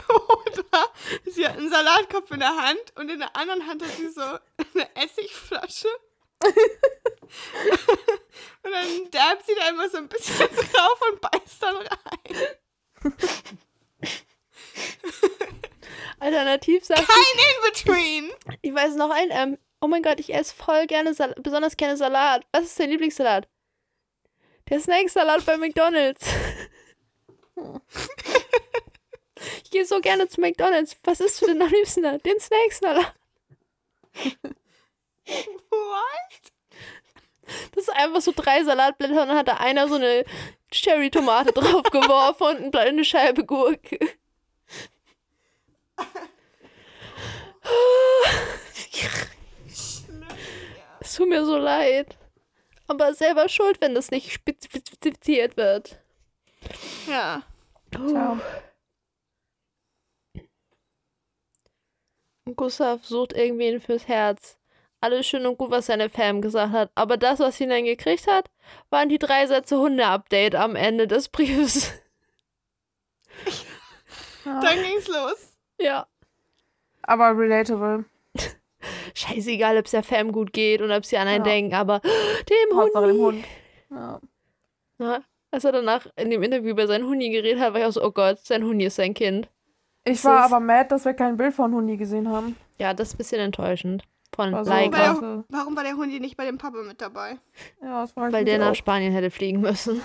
Oder 0.09 0.93
sie 1.27 1.47
hat 1.47 1.59
einen 1.59 1.71
Salatkopf 1.71 2.31
in 2.31 2.41
der 2.41 2.57
Hand 2.57 2.93
und 2.97 3.11
in 3.11 3.19
der 3.19 3.37
anderen 3.37 3.67
Hand 3.67 3.83
hat 3.83 3.91
sie 3.97 4.09
so 4.09 4.23
eine 4.23 4.89
Essigflasche. 4.97 5.89
und 8.63 8.73
dann 8.73 9.11
dabbt 9.11 9.47
sie 9.47 9.55
da 9.55 9.69
immer 9.69 9.89
so 9.89 9.99
ein 9.99 10.09
bisschen 10.09 10.37
drauf 10.39 11.01
und 11.13 11.21
beißt 11.21 11.63
dann 11.63 11.77
rein. 11.77 13.13
Alternativ 16.19 16.85
sagt 16.85 17.07
Kein 17.07 17.17
In-Between. 17.57 18.33
Ich 18.63 18.75
weiß 18.75 18.95
noch 18.95 19.11
ein, 19.11 19.29
ähm, 19.31 19.59
oh 19.83 19.89
mein 19.89 20.03
Gott, 20.03 20.21
ich 20.21 20.33
esse 20.33 20.55
voll 20.55 20.87
gerne, 20.87 21.13
Sal 21.13 21.35
besonders 21.43 21.77
gerne 21.77 21.97
Salat. 21.97 22.47
Was 22.53 22.65
ist 22.65 22.81
dein 22.81 22.91
Lieblingssalat? 22.91 23.49
Der 24.71 24.81
Snacksalat 24.81 25.45
bei 25.45 25.57
McDonalds. 25.57 26.25
ich 29.65 29.71
gehe 29.71 29.85
so 29.85 30.01
gerne 30.01 30.29
zu 30.29 30.41
McDonalds. 30.41 30.97
Was 31.03 31.21
isst 31.21 31.43
du 31.43 31.47
denn 31.47 31.61
am 31.61 31.69
liebsten 31.69 32.05
da? 32.05 32.17
Den 32.17 32.39
Snacksalat. 32.39 33.13
What? 35.27 36.53
Das 37.75 37.89
ist 37.89 37.91
einfach 37.91 38.21
so 38.21 38.33
drei 38.35 38.63
Salatblätter 38.63 39.23
und 39.23 39.29
dann 39.29 39.37
hat 39.37 39.49
da 39.49 39.57
einer 39.57 39.89
so 39.89 39.97
eine 39.97 40.25
Cherry-Tomate 40.71 41.53
draufgeworfen 41.55 42.67
und 42.67 42.77
eine 42.77 43.05
Scheibe 43.05 43.45
Gurke. 43.45 43.99
Es 51.13 51.19
tut 51.19 51.29
mir 51.29 51.45
so 51.45 51.59
leid. 51.59 52.17
Aber 52.89 53.13
selber 53.13 53.47
schuld, 53.51 53.83
wenn 53.83 53.95
das 53.95 54.11
nicht 54.11 54.33
spezifiziert 54.33 55.59
wird. 55.59 55.99
Ja. 57.07 57.43
Tja. 57.91 58.41
Und 62.47 62.57
Gustav 62.57 63.05
sucht 63.05 63.35
irgendwen 63.35 63.79
fürs 63.83 64.09
Herz. 64.09 64.57
Alles 65.03 65.27
schön 65.27 65.45
und 65.45 65.59
gut, 65.59 65.71
was 65.71 65.85
seine 65.85 66.09
Fam 66.09 66.41
gesagt 66.41 66.73
hat. 66.73 66.91
Aber 66.95 67.19
das, 67.19 67.41
was 67.41 67.61
ihn 67.61 67.69
dann 67.69 67.85
gekriegt 67.85 68.27
hat, 68.27 68.51
waren 68.89 69.11
die 69.11 69.19
drei 69.19 69.47
Sätze 69.47 69.77
Hunde-Update 69.77 70.55
am 70.55 70.77
Ende 70.77 71.07
des 71.07 71.29
Briefes. 71.29 71.93
Ja. 74.47 74.61
Dann 74.63 74.83
ging's 74.83 75.09
los. 75.09 75.59
ja. 75.79 76.07
Aber 77.03 77.37
relatable. 77.37 78.07
Scheißegal, 79.15 79.77
ob 79.79 79.85
es 79.87 79.91
der 79.93 80.03
Fam 80.03 80.33
gut 80.33 80.53
geht 80.53 80.81
und 80.83 80.91
ob 80.93 81.05
sie 81.05 81.17
an 81.17 81.29
einen 81.29 81.45
Ja. 81.45 81.51
denken, 81.53 81.75
aber 81.75 82.01
dem 82.01 82.71
Hund. 82.77 82.81
Hauptsache 82.81 83.07
dem 83.09 83.19
Hund. 83.19 83.45
Ja. 83.91 84.21
Na, 84.99 85.23
als 85.51 85.65
er 85.65 85.73
danach 85.73 86.07
in 86.17 86.31
dem 86.31 86.43
Interview 86.43 86.71
über 86.71 86.87
seinen 86.87 87.05
Hundi 87.07 87.31
geredet 87.31 87.61
hat, 87.61 87.73
war 87.75 87.81
ich 87.81 87.87
auch 87.87 87.93
so, 87.93 88.03
oh 88.05 88.11
Gott, 88.13 88.39
sein 88.41 88.65
Hundi 88.65 88.87
ist 88.87 88.97
sein 88.97 89.15
Kind. 89.15 89.49
Ich 90.05 90.15
Das 90.23 90.25
war 90.25 90.45
aber 90.45 90.61
mad, 90.61 90.89
dass 90.89 91.05
wir 91.05 91.15
kein 91.15 91.37
Bild 91.37 91.55
von 91.55 91.73
Hundi 91.75 91.97
gesehen 91.97 92.29
haben. 92.29 92.57
Ja, 92.79 92.93
das 92.95 93.09
ist 93.09 93.15
ein 93.15 93.19
bisschen 93.19 93.41
enttäuschend. 93.41 94.03
Von 94.35 94.51
War 94.53 94.65
so 94.65 94.71
Leica. 94.71 94.99
Warte. 95.15 95.45
Warum 95.51 95.77
war 95.77 95.85
der 95.85 95.95
Hundi 95.95 96.19
nicht 96.19 96.37
bei 96.39 96.47
dem 96.47 96.57
Papa 96.59 96.79
mit 96.83 97.01
dabei? 97.03 97.37
Ja, 97.83 98.01
das 98.01 98.17
war 98.17 98.33
Weil 98.33 98.45
der 98.47 98.59
nach 98.59 98.75
Spanien 98.75 99.13
hätte 99.13 99.31
fliegen 99.31 99.61
müssen. 99.61 100.01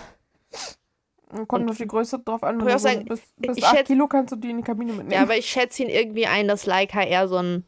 Kommt 1.47 1.69
auf 1.69 1.77
die 1.77 1.87
Größe 1.87 2.19
drauf 2.19 2.43
an. 2.43 2.59
Ich 2.59 2.65
wenn 2.65 2.71
auch 2.73 2.77
du 2.77 2.81
sagen, 2.81 3.05
bis 3.05 3.21
bis 3.37 3.57
ich 3.57 3.65
8 3.65 3.75
schätz- 3.77 3.87
Kilo 3.87 4.07
kannst 4.07 4.31
du 4.31 4.35
die 4.37 4.49
in 4.49 4.57
die 4.57 4.63
Kabine 4.63 4.91
mitnehmen. 4.93 5.11
Ja, 5.11 5.21
aber 5.23 5.35
ich 5.37 5.45
schätze 5.49 5.83
ihn 5.83 5.89
irgendwie 5.89 6.25
ein, 6.25 6.47
dass 6.47 6.65
Leica 6.65 7.01
eher 7.03 7.27
so 7.27 7.37
ein, 7.37 7.65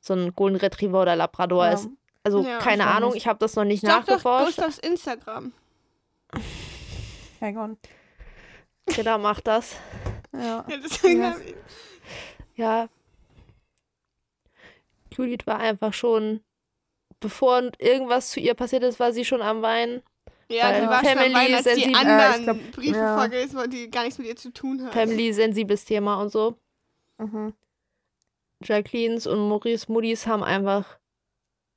so 0.00 0.14
ein 0.14 0.34
Golden 0.34 0.56
Retriever 0.56 1.02
oder 1.02 1.16
Labrador 1.16 1.66
Ja. 1.66 1.72
ist. 1.72 1.88
Also 2.24 2.40
Ja, 2.42 2.58
keine 2.58 2.84
wahrscheinlich. 2.84 2.86
Ahnung, 2.96 3.14
ich 3.14 3.26
habe 3.26 3.38
das 3.38 3.54
noch 3.56 3.64
nicht 3.64 3.80
Sag 3.80 4.02
doch 4.06 4.08
nachgeforscht. 4.08 4.46
Gustavs 4.56 4.78
Instagram. 4.78 5.52
Hang 7.40 7.56
on. 7.56 7.76
Jeder 8.94 9.18
macht 9.18 9.46
das. 9.46 9.76
Ja. 10.32 10.64
Ja, 10.68 10.76
deswegen 10.82 11.24
hab 11.24 11.38
ich, 11.40 11.54
Ja. 12.56 12.88
Judith 15.16 15.46
war 15.46 15.58
einfach 15.58 15.92
schon, 15.94 16.40
bevor 17.20 17.70
irgendwas 17.78 18.30
zu 18.30 18.40
ihr 18.40 18.54
passiert 18.54 18.82
ist, 18.82 19.00
war 19.00 19.12
sie 19.12 19.24
schon 19.24 19.42
am 19.42 19.62
Weinen. 19.62 20.02
ja, 20.48 20.64
Weil 20.70 20.80
die 20.82 20.86
war 20.86 21.04
schon 21.04 21.08
Family 21.18 21.34
am 21.34 21.40
Weinen, 21.40 21.54
als 21.54 21.64
die 21.64 21.70
sensibel- 21.70 21.96
anderen 21.96 22.18
Äh, 22.20 22.36
ich 22.38 22.44
glaub, 22.44 22.72
Briefe 22.72 22.96
ja. 22.98 23.16
vorgelesen 23.16 23.58
wurden, 23.58 23.70
die 23.70 23.90
gar 23.90 24.02
nichts 24.04 24.18
mit 24.18 24.26
ihr 24.28 24.36
zu 24.36 24.52
tun 24.52 24.82
haben. 24.82 24.92
Family, 24.92 25.32
sensibles 25.32 25.84
Thema 25.84 26.20
und 26.20 26.30
so. 26.30 26.56
Mhm. 27.18 27.52
Jacquelines 28.62 29.26
und 29.26 29.48
Maurice 29.48 29.90
Moody's 29.90 30.26
haben 30.26 30.42
einfach 30.42 30.98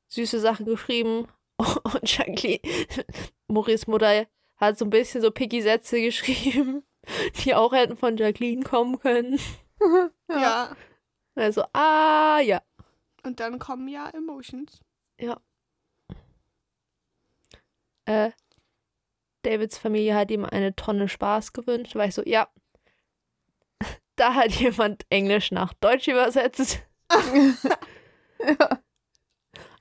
süße 0.07 0.39
Sachen 0.39 0.65
geschrieben. 0.65 1.27
Und 1.83 2.17
Jacqueline, 2.17 2.61
Maurice 3.47 3.89
Mutter, 3.89 4.25
hat 4.57 4.77
so 4.77 4.85
ein 4.85 4.89
bisschen 4.89 5.21
so 5.21 5.29
picky 5.29 5.61
Sätze 5.61 6.01
geschrieben, 6.01 6.83
die 7.43 7.53
auch 7.53 7.71
hätten 7.71 7.97
von 7.97 8.17
Jacqueline 8.17 8.63
kommen 8.63 8.99
können. 8.99 9.39
Ja. 10.27 10.75
Also, 11.35 11.63
ah, 11.73 12.39
ja. 12.39 12.61
Und 13.23 13.39
dann 13.39 13.59
kommen 13.59 13.87
ja 13.87 14.09
Emotions. 14.09 14.81
Äh, 18.05 18.31
Davids 19.43 19.77
Familie 19.77 20.15
hat 20.15 20.31
ihm 20.31 20.45
eine 20.45 20.75
Tonne 20.75 21.07
Spaß 21.07 21.53
gewünscht. 21.53 21.95
War 21.95 22.05
ich 22.05 22.15
so, 22.15 22.23
ja. 22.25 22.47
Da 24.17 24.35
hat 24.35 24.51
jemand 24.51 25.05
Englisch 25.09 25.51
nach 25.51 25.73
Deutsch 25.73 26.07
übersetzt. 26.07 26.81
ja. 27.09 28.79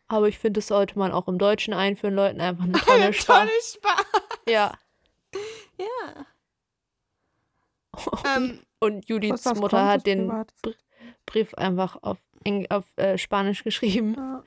Aber 0.09 0.29
ich 0.29 0.39
finde, 0.39 0.59
das 0.59 0.67
sollte 0.69 0.99
man 0.99 1.13
auch 1.13 1.29
im 1.29 1.39
Deutschen 1.39 1.73
einführen, 1.73 2.15
Leuten 2.15 2.41
einfach 2.41 2.65
eine 2.65 2.73
Tonne 2.73 3.03
Eine 3.05 3.13
Spaß. 3.13 3.39
tolle 3.39 3.51
Spaß. 3.63 4.07
Ja. 4.49 4.73
Ja. 5.79 6.27
Ähm, 8.37 8.61
Und 8.81 9.09
Judiths 9.09 9.45
Mutter 9.55 9.87
hat 9.87 10.07
den. 10.07 10.33
Brief 11.27 11.55
einfach 11.55 11.97
auf, 12.03 12.19
auf 12.71 12.85
äh, 12.97 13.19
Spanisch 13.19 13.63
geschrieben. 13.63 14.15
Ja. 14.17 14.43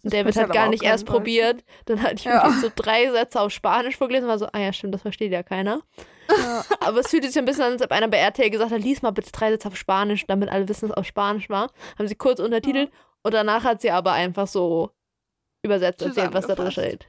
Und 0.04 0.12
David 0.12 0.36
hat 0.36 0.44
halt 0.44 0.52
gar 0.52 0.68
nicht 0.68 0.82
erst 0.82 1.06
probiert. 1.06 1.64
Dann 1.86 2.02
hat 2.02 2.20
Judith 2.20 2.40
Ja. 2.42 2.50
so 2.60 2.70
drei 2.74 3.10
Sätze 3.10 3.40
auf 3.40 3.50
Spanisch 3.52 3.96
vorgelesen 3.96 4.26
und 4.26 4.30
war 4.30 4.38
so, 4.38 4.46
ah 4.52 4.58
ja, 4.58 4.72
stimmt, 4.72 4.94
das 4.94 5.02
versteht 5.02 5.32
ja 5.32 5.42
keiner. 5.42 5.82
Ja. 6.30 6.64
Aber 6.80 7.00
es 7.00 7.08
fühlt 7.08 7.24
sich 7.24 7.36
ein 7.38 7.44
bisschen 7.44 7.64
an, 7.64 7.72
als 7.72 7.82
ob 7.82 7.90
einer 7.90 8.08
bei 8.08 8.18
RTL 8.18 8.50
gesagt 8.50 8.70
hat, 8.70 8.80
lies 8.80 9.02
mal 9.02 9.10
bitte 9.10 9.32
drei 9.32 9.50
Sätze 9.50 9.68
auf 9.68 9.76
Spanisch, 9.76 10.26
damit 10.26 10.50
alle 10.50 10.68
wissen, 10.68 10.88
dass 10.88 10.90
es 10.90 10.96
auf 10.96 11.06
Spanisch 11.06 11.48
war. 11.50 11.70
Haben 11.98 12.06
sie 12.08 12.14
kurz 12.14 12.38
untertitelt 12.38 12.92
und 13.22 13.34
danach 13.34 13.64
hat 13.64 13.80
sie 13.80 13.90
aber 13.90 14.12
einfach 14.12 14.46
so 14.46 14.90
übersetzt 15.62 16.02
erzählt, 16.02 16.32
was 16.32 16.46
da 16.46 16.54
drin 16.54 16.70
steht. 16.70 17.08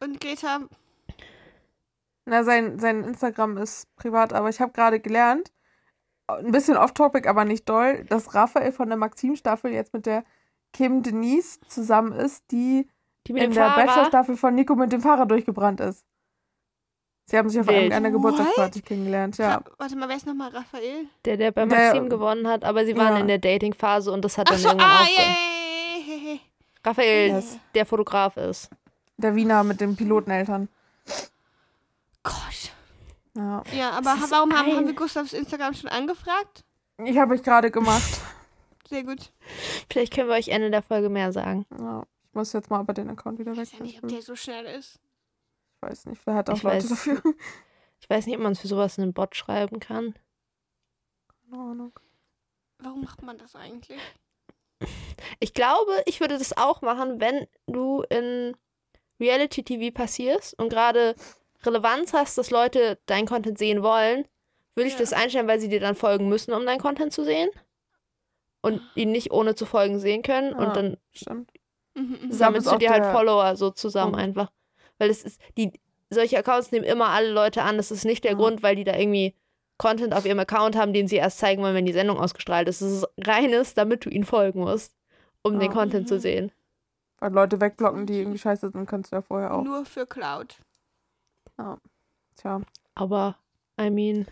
und 0.00 0.20
Greta, 0.20 0.60
Na, 2.24 2.44
sein, 2.44 2.78
sein 2.78 3.04
Instagram 3.04 3.56
ist 3.58 3.94
privat, 3.96 4.32
aber 4.32 4.48
ich 4.48 4.60
habe 4.60 4.72
gerade 4.72 4.98
gelernt, 5.00 5.52
ein 6.28 6.52
bisschen 6.52 6.76
off-topic, 6.76 7.28
aber 7.28 7.44
nicht 7.44 7.68
doll, 7.68 8.04
dass 8.08 8.34
Raphael 8.34 8.72
von 8.72 8.88
der 8.88 8.96
Maxim-Staffel 8.96 9.72
jetzt 9.72 9.92
mit 9.92 10.06
der 10.06 10.24
Kim 10.72 11.02
Denise 11.02 11.60
zusammen 11.68 12.12
ist, 12.12 12.44
die 12.50 12.88
Die 13.26 13.32
in 13.32 13.52
der 13.52 13.70
Bachelor-Staffel 13.70 14.36
von 14.36 14.54
Nico 14.54 14.74
mit 14.74 14.90
dem 14.92 15.00
Fahrer 15.00 15.26
durchgebrannt 15.26 15.80
ist. 15.80 16.04
Sie 17.26 17.38
haben 17.38 17.48
sich 17.48 17.60
auf 17.60 17.68
Wild. 17.68 17.92
einer 17.92 18.10
Geburtstagsparty 18.10 18.80
kennengelernt, 18.82 19.38
ja. 19.38 19.62
Warte 19.78 19.96
mal, 19.96 20.08
wer 20.08 20.16
ist 20.16 20.26
nochmal 20.26 20.50
Raphael? 20.50 21.06
Der, 21.24 21.36
der 21.36 21.52
bei 21.52 21.64
Der- 21.66 21.78
Maxim 21.92 22.08
gewonnen 22.08 22.48
hat, 22.48 22.64
aber 22.64 22.84
sie 22.84 22.96
waren 22.96 23.14
Ja. 23.14 23.20
in 23.20 23.28
der 23.28 23.38
Dating-Phase 23.38 24.10
und 24.10 24.24
das 24.24 24.36
hat 24.38 24.48
Ach 24.48 24.52
dann 24.54 24.60
so, 24.60 24.68
irgendwann 24.68 24.90
ah, 24.90 25.00
aufgehört. 25.02 25.28
yeah. 26.26 26.38
Raphael, 26.84 27.28
Yes. 27.30 27.58
der 27.76 27.86
Fotograf 27.86 28.36
ist. 28.36 28.70
Der 29.18 29.36
Wiener 29.36 29.62
mit 29.62 29.80
den 29.80 29.94
Piloteneltern. 29.94 30.68
Gott. 32.24 32.72
Ja. 33.34 33.62
Ja, 33.72 33.90
aber 33.90 34.16
warum 34.28 34.52
haben, 34.52 34.70
ein- 34.70 34.76
haben 34.76 34.86
wir 34.86 34.94
Gustavs 34.94 35.32
Instagram 35.32 35.74
schon 35.74 35.90
angefragt? 35.90 36.64
Ich 36.98 37.16
habe 37.18 37.34
ich 37.36 37.42
gerade 37.42 37.70
gemacht. 37.70 38.20
Sehr 38.92 39.04
gut. 39.04 39.32
Vielleicht 39.90 40.12
können 40.14 40.28
wir 40.28 40.34
euch 40.36 40.48
Ende 40.48 40.70
der 40.70 40.82
Folge 40.82 41.08
mehr 41.08 41.32
sagen. 41.32 41.64
Ja. 41.78 42.06
Ich 42.28 42.34
muss 42.34 42.52
jetzt 42.52 42.68
mal 42.70 42.78
aber 42.80 42.92
den 42.92 43.08
Account 43.10 43.38
wieder 43.38 43.52
Ich 43.52 43.58
weg. 43.58 43.62
weiß 43.66 43.72
ja 43.78 43.82
nicht, 43.84 44.02
ob 44.02 44.08
der 44.10 44.20
so 44.22 44.36
schnell 44.36 44.66
ist. 44.66 45.00
Ich 45.76 45.82
weiß 45.88 46.06
nicht, 46.06 46.20
wer 46.26 46.34
hat 46.34 46.50
auch 46.50 46.56
Ich 46.56 46.62
Leute 46.62 46.76
weiß. 46.84 46.88
dafür? 46.90 47.22
Ich 48.00 48.10
weiß 48.10 48.26
nicht, 48.26 48.36
ob 48.36 48.42
man 48.42 48.52
es 48.52 48.60
für 48.60 48.68
sowas 48.68 48.98
in 48.98 49.02
einen 49.04 49.12
Bot 49.14 49.34
schreiben 49.36 49.80
kann. 49.80 50.14
Keine 51.50 51.62
Ahnung. 51.62 51.92
Warum 52.78 53.02
macht 53.02 53.22
man 53.22 53.38
das 53.38 53.54
eigentlich? 53.54 53.98
Ich 55.40 55.54
glaube, 55.54 55.92
ich 56.06 56.20
würde 56.20 56.36
das 56.36 56.56
auch 56.56 56.82
machen, 56.82 57.20
wenn 57.20 57.46
du 57.66 58.02
in 58.10 58.56
Reality 59.20 59.62
TV 59.62 59.94
passierst 59.94 60.58
und 60.58 60.68
gerade 60.68 61.14
Relevanz 61.64 62.12
hast, 62.12 62.36
dass 62.38 62.50
Leute 62.50 62.98
deinen 63.06 63.26
Content 63.26 63.56
sehen 63.56 63.82
wollen, 63.82 64.26
würde 64.74 64.88
ich 64.88 64.94
Ja. 64.94 65.00
das 65.00 65.12
einstellen, 65.12 65.46
weil 65.46 65.60
sie 65.60 65.68
dir 65.68 65.78
dann 65.80 65.94
folgen 65.94 66.28
müssen, 66.28 66.52
um 66.52 66.66
deinen 66.66 66.80
Content 66.80 67.12
zu 67.12 67.24
sehen. 67.24 67.50
Und 68.62 68.80
ihn 68.94 69.10
nicht 69.12 69.32
ohne 69.32 69.54
zu 69.56 69.66
folgen 69.66 69.98
sehen 69.98 70.22
können. 70.22 70.52
Ja. 70.52 70.56
Und 70.58 70.76
dann 70.76 70.96
Stimmt. 71.12 71.50
Mhm, 71.94 72.18
mhm. 72.22 72.32
sammelst 72.32 72.70
du 72.70 72.76
dir 72.78 72.90
halt 72.90 73.04
Follower 73.06 73.56
so 73.56 73.70
zusammen 73.70 74.14
einfach. 74.14 74.50
Weil 74.98 75.10
es 75.10 75.22
ist, 75.24 75.40
die, 75.58 75.72
solche 76.10 76.38
Accounts 76.38 76.70
nehmen 76.70 76.84
immer 76.84 77.08
alle 77.08 77.30
Leute 77.32 77.62
an. 77.62 77.76
Das 77.76 77.90
ist 77.90 78.04
nicht 78.04 78.22
der 78.24 78.32
Ja. 78.32 78.36
Grund, 78.38 78.62
weil 78.62 78.76
die 78.76 78.84
da 78.84 78.96
irgendwie 78.96 79.34
Content 79.78 80.14
auf 80.14 80.24
ihrem 80.24 80.38
Account 80.38 80.76
haben, 80.76 80.92
den 80.92 81.08
sie 81.08 81.16
erst 81.16 81.38
zeigen 81.38 81.60
wollen, 81.62 81.74
wenn 81.74 81.86
die 81.86 81.92
Sendung 81.92 82.18
ausgestrahlt 82.18 82.68
ist. 82.68 82.80
Es 82.82 82.92
ist 83.02 83.06
reines, 83.18 83.74
damit 83.74 84.04
du 84.04 84.10
ihnen 84.10 84.24
folgen 84.24 84.60
musst, 84.60 84.94
um 85.42 85.58
den 85.58 85.70
Ja. 85.70 85.76
Content 85.76 86.06
zu 86.06 86.14
Mhm. 86.14 86.20
sehen. 86.20 86.52
Weil 87.18 87.32
Leute 87.32 87.60
wegblocken, 87.60 88.06
die 88.06 88.18
irgendwie 88.20 88.38
scheiße 88.38 88.70
sind, 88.70 88.86
kannst 88.86 89.10
du 89.10 89.16
ja 89.16 89.22
vorher 89.22 89.54
auch. 89.54 89.64
Nur 89.64 89.84
für 89.84 90.06
Cloud. 90.06 90.56
Tja. 92.36 92.60
Aber, 92.94 93.36
I 93.80 93.90
mean, 93.90 94.26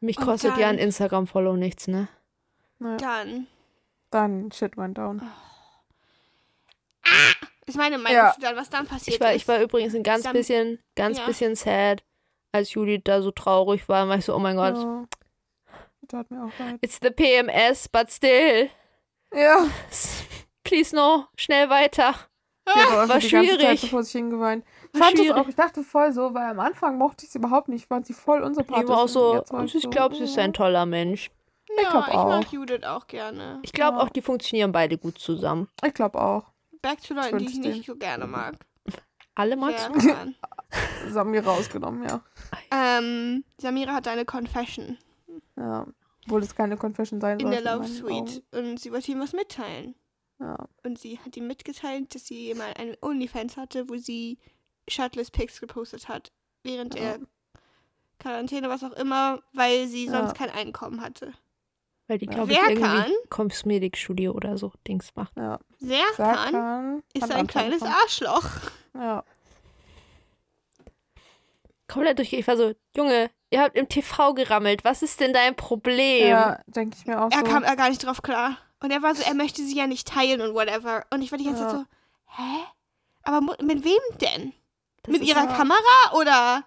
mich 0.00 0.18
Und 0.18 0.24
kostet 0.24 0.56
ja 0.58 0.68
ein 0.68 0.78
Instagram-Follow 0.78 1.56
nichts, 1.56 1.88
ne? 1.88 2.08
Naja. 2.78 2.96
Dann. 2.98 3.46
Dann 4.10 4.52
shit 4.52 4.76
went 4.76 4.96
down. 4.98 5.22
Ist 7.66 7.76
meine 7.76 7.98
Meinung 7.98 8.16
Ja. 8.16 8.32
zu 8.32 8.40
dann, 8.40 8.56
was 8.56 8.70
dann 8.70 8.86
passiert 8.86 9.16
Ich 9.16 9.20
war, 9.20 9.32
ist. 9.32 9.42
ich 9.42 9.48
war 9.48 9.60
übrigens 9.60 9.94
ein 9.94 10.02
ganz 10.02 10.22
Dann- 10.24 10.32
bisschen, 10.32 10.78
ganz 10.94 11.18
Ja. 11.18 11.26
bisschen 11.26 11.54
sad, 11.54 12.02
als 12.52 12.72
Juli 12.72 13.02
da 13.02 13.20
so 13.20 13.30
traurig 13.30 13.88
war. 13.88 14.08
war 14.08 14.16
ich 14.16 14.24
so, 14.24 14.34
oh 14.34 14.38
mein 14.38 14.56
Gott, 14.56 14.76
Ja. 14.76 15.04
Tat 16.08 16.30
mir 16.30 16.42
auch 16.44 16.58
leid. 16.58 16.78
it's 16.80 16.98
the 17.02 17.10
PMS, 17.10 17.88
but 17.90 18.10
still. 18.10 18.70
Ja. 19.34 19.66
Please 20.64 20.96
no, 20.96 21.26
schnell 21.36 21.68
weiter. 21.68 22.14
Hat 22.66 22.86
auch 22.86 22.92
War 22.92 23.02
einfach 23.02 23.18
die 23.18 23.28
ganze 23.28 23.50
Zeit 23.58 23.60
schwierig. 23.78 23.90
vor 23.90 24.02
sich 24.02 24.12
hingeweint. 24.12 24.64
Ich 24.94 24.98
fand 24.98 25.18
schwierig. 25.18 25.32
auch, 25.34 25.48
ich 25.48 25.54
dachte 25.54 25.82
voll 25.82 26.12
so, 26.12 26.32
weil 26.32 26.50
am 26.50 26.60
Anfang 26.60 26.96
mochte 26.96 27.24
ich 27.26 27.30
sie 27.32 27.38
überhaupt 27.38 27.68
nicht. 27.68 27.82
Ich 27.82 27.86
fand 27.86 28.06
sie 28.06 28.14
voll 28.14 28.38
Ich 28.40 28.44
unsympathisch. 28.46 28.88
war 28.88 28.98
auch 29.02 29.08
so, 29.08 29.42
ich 29.64 29.72
so, 29.82 29.90
glaube, 29.90 30.14
sie 30.16 30.24
ist 30.24 30.38
ein 30.38 30.52
toller 30.54 30.86
Mensch. 30.86 31.30
Ja, 31.76 31.82
ich 31.82 31.88
glaub 31.90 32.08
ich 32.08 32.14
mag 32.14 32.46
auch. 32.46 32.52
Judith 32.52 32.84
auch 32.84 33.06
gerne. 33.06 33.58
Ich 33.62 33.72
glaube 33.72 33.98
Ja. 33.98 34.04
auch, 34.04 34.08
die 34.08 34.22
funktionieren 34.22 34.72
beide 34.72 34.98
gut 34.98 35.18
zusammen. 35.18 35.68
Ich 35.84 35.94
glaube 35.94 36.20
auch. 36.20 36.52
Back 36.82 37.00
zu 37.00 37.14
Leuten, 37.14 37.38
die 37.38 37.46
ich 37.46 37.58
nicht 37.58 37.86
so 37.86 37.96
gerne 37.96 38.26
mag. 38.26 38.54
Alle 39.34 39.56
magst 39.56 39.88
kann. 39.92 40.34
Samira 41.08 41.50
rausgenommen, 41.52 42.08
ja. 42.08 42.20
ähm, 42.72 43.44
Samira 43.58 43.92
hat 43.94 44.08
eine 44.08 44.24
Confession 44.24 44.98
Ja. 45.56 45.86
Obwohl 46.26 46.42
es 46.42 46.54
keine 46.54 46.76
Confession 46.76 47.20
sein 47.20 47.38
in 47.40 47.46
soll. 47.50 47.62
der 47.62 47.74
Love 47.76 47.86
Suite 47.88 48.42
und 48.52 48.78
sie 48.78 48.92
wollte 48.92 49.10
ihm 49.12 49.20
was 49.20 49.32
mitteilen. 49.32 49.94
Ja. 50.40 50.68
Und 50.84 50.98
sie 50.98 51.18
hat 51.20 51.36
ihm 51.36 51.46
mitgeteilt, 51.46 52.14
dass 52.14 52.26
sie 52.26 52.52
mal 52.54 52.72
einen 52.76 52.96
OnlyFans 53.00 53.56
hatte, 53.56 53.88
wo 53.88 53.96
sie 53.96 54.38
shirtless 54.88 55.30
Pics 55.30 55.60
gepostet 55.60 56.08
hat. 56.08 56.32
Während 56.62 56.94
Ja. 56.96 57.00
der 57.16 57.20
Quarantäne, 58.18 58.68
was 58.68 58.82
auch 58.84 58.92
immer, 58.92 59.40
weil 59.52 59.86
sie 59.86 60.06
Ja. 60.06 60.12
sonst 60.12 60.34
kein 60.34 60.50
Einkommen 60.50 61.00
hatte. 61.00 61.32
Weil 62.08 62.18
die, 62.18 62.26
Ja. 62.26 62.32
glaube 62.32 62.52
ich, 62.52 62.58
Wer 62.58 62.70
irgendwie? 62.70 63.14
Kosmetikstudio 63.30 64.32
oder 64.32 64.56
so 64.58 64.72
Dings 64.86 65.10
macht. 65.14 65.36
ja. 65.36 65.58
Serkan 65.78 66.16
Serkan 66.16 67.02
ist 67.14 67.30
ein 67.32 67.46
kleines 67.46 67.78
von- 67.80 67.88
Arschloch. 67.88 68.44
Ja. 68.94 69.22
Komplett 71.86 72.18
durch. 72.18 72.32
Ich 72.32 72.46
war 72.46 72.56
so, 72.56 72.72
Junge, 72.96 73.30
ihr 73.50 73.62
habt 73.62 73.76
im 73.76 73.88
TV 73.88 74.34
gerammelt. 74.34 74.84
Was 74.84 75.02
ist 75.02 75.20
denn 75.20 75.32
dein 75.32 75.54
Problem? 75.56 76.28
Ja, 76.28 76.60
denke 76.66 76.96
ich 76.98 77.06
mir 77.06 77.20
auch 77.22 77.30
Er 77.30 77.38
so. 77.38 77.44
kam 77.44 77.62
da 77.62 77.74
gar 77.74 77.88
nicht 77.88 78.04
drauf 78.04 78.22
klar. 78.22 78.58
Und 78.80 78.90
er 78.90 79.02
war 79.02 79.14
so, 79.14 79.22
er 79.22 79.34
möchte 79.34 79.62
sie 79.62 79.76
ja 79.76 79.86
nicht 79.86 80.06
teilen 80.06 80.40
und 80.40 80.54
whatever. 80.54 81.04
Und 81.10 81.22
ich 81.22 81.30
war 81.32 81.38
die 81.38 81.44
ganze 81.44 81.62
Ja. 81.62 81.68
Zeit 81.70 81.78
so, 81.80 81.84
hä? 82.42 82.58
Aber 83.22 83.40
mit 83.62 83.84
wem 83.84 84.18
denn? 84.20 84.52
Das 85.02 85.12
mit 85.12 85.22
ihrer 85.22 85.44
ja- 85.44 85.56
Kamera 85.56 86.12
oder 86.14 86.64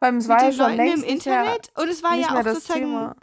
es 0.00 0.10
mit 0.14 0.28
war 0.28 0.38
ja 0.42 0.50
den 0.50 0.52
schon 0.56 0.66
Leuten 0.66 0.78
im 0.80 0.86
längst 0.86 1.02
mehr, 1.04 1.12
Internet? 1.12 1.72
Und 1.76 1.88
es 1.88 2.02
war 2.02 2.14
ja 2.14 2.28
auch 2.28 2.42
sozusagen. 2.44 2.80
Thema. 2.80 3.16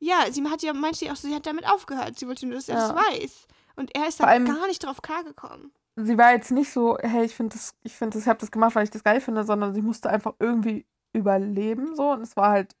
Ja, 0.00 0.26
sie 0.30 0.44
hat 0.48 0.62
ja, 0.62 0.72
meinte 0.74 0.98
sie 0.98 1.10
auch 1.10 1.16
so, 1.16 1.28
sie 1.28 1.34
hat 1.34 1.46
damit 1.46 1.66
aufgehört. 1.66 2.18
Sie 2.18 2.26
wollte 2.26 2.46
nur, 2.46 2.56
dass 2.56 2.68
er 2.68 2.76
Ja. 2.78 2.92
das 2.92 2.96
weiß. 2.96 3.46
Und 3.76 3.94
er 3.96 4.06
ist 4.08 4.20
da 4.20 4.24
allem- 4.24 4.44
gar 4.44 4.66
nicht 4.66 4.84
drauf 4.84 5.00
klargekommen. 5.02 5.72
Sie 5.96 6.18
war 6.18 6.32
jetzt 6.32 6.50
nicht 6.50 6.70
so, 6.72 6.98
hey, 7.00 7.24
ich 7.24 7.34
finde 7.34 7.54
das, 7.56 7.74
ich 7.84 7.92
finde 7.94 8.14
das, 8.14 8.22
ich 8.22 8.28
habe 8.28 8.38
das 8.40 8.50
gemacht, 8.50 8.74
weil 8.74 8.84
ich 8.84 8.90
das 8.90 9.04
geil 9.04 9.20
finde, 9.20 9.44
sondern 9.44 9.72
sie 9.74 9.82
musste 9.82 10.10
einfach 10.10 10.34
irgendwie 10.40 10.84
überleben 11.12 11.94
so 11.94 12.10
und 12.10 12.22
es 12.22 12.36
war 12.36 12.50
halt 12.50 12.74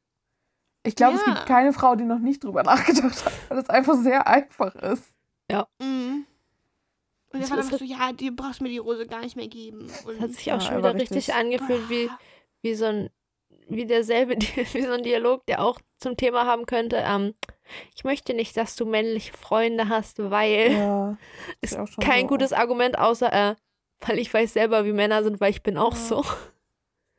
ich 0.86 0.96
glaube, 0.96 1.16
es 1.16 1.24
Ja. 1.26 1.32
gibt 1.32 1.46
keine 1.46 1.72
Frau, 1.72 1.94
die 1.96 2.04
noch 2.04 2.18
nicht 2.18 2.44
drüber 2.44 2.62
nachgedacht 2.64 3.24
hat, 3.24 3.32
weil 3.48 3.58
es 3.58 3.70
einfach 3.70 3.94
sehr 3.94 4.26
einfach 4.26 4.74
ist. 4.74 5.04
Mhm. 5.80 6.26
Und 7.32 7.40
er 7.40 7.48
war 7.50 7.56
dann 7.56 7.66
so, 7.70 7.82
ja, 7.84 8.12
du 8.12 8.30
brauchst 8.32 8.60
mir 8.60 8.68
die 8.68 8.76
Rose 8.78 9.06
gar 9.06 9.20
nicht 9.20 9.34
mehr 9.34 9.48
geben. 9.48 9.90
Und 10.04 10.16
Das 10.16 10.20
hat 10.20 10.30
sich 10.32 10.44
Ja, 10.44 10.56
auch 10.56 10.60
schon 10.60 10.74
aber 10.74 10.90
wieder 10.90 11.00
richtig, 11.00 11.16
richtig. 11.28 11.34
angefühlt 11.34 11.88
wie, 11.88 12.10
wie 12.62 12.74
so 12.74 12.84
ein, 12.84 13.10
wie 13.68 13.86
derselbe, 13.86 14.34
wie 14.72 14.82
so 14.82 14.92
ein 14.92 15.02
Dialog, 15.02 15.44
der 15.46 15.60
auch 15.62 15.78
zum 15.98 16.16
Thema 16.16 16.46
haben 16.46 16.66
könnte. 16.66 17.02
Ähm, 17.06 17.34
ich 17.94 18.04
möchte 18.04 18.34
nicht, 18.34 18.56
dass 18.56 18.76
du 18.76 18.84
männliche 18.84 19.32
Freunde 19.32 19.88
hast, 19.88 20.18
weil 20.30 20.72
Ja, 20.72 21.16
ist 21.60 21.76
auch 21.78 21.86
schon 21.88 22.02
kein 22.04 22.22
so. 22.22 22.26
gutes 22.28 22.52
Argument, 22.52 22.98
außer 22.98 23.32
äh, 23.32 23.54
weil 24.06 24.18
ich 24.18 24.32
weiß 24.32 24.52
selber, 24.52 24.84
wie 24.84 24.92
Männer 24.92 25.22
sind, 25.22 25.40
weil 25.40 25.50
ich 25.50 25.62
bin 25.62 25.78
auch 25.78 25.94
Ja. 25.94 25.98
so. 25.98 26.24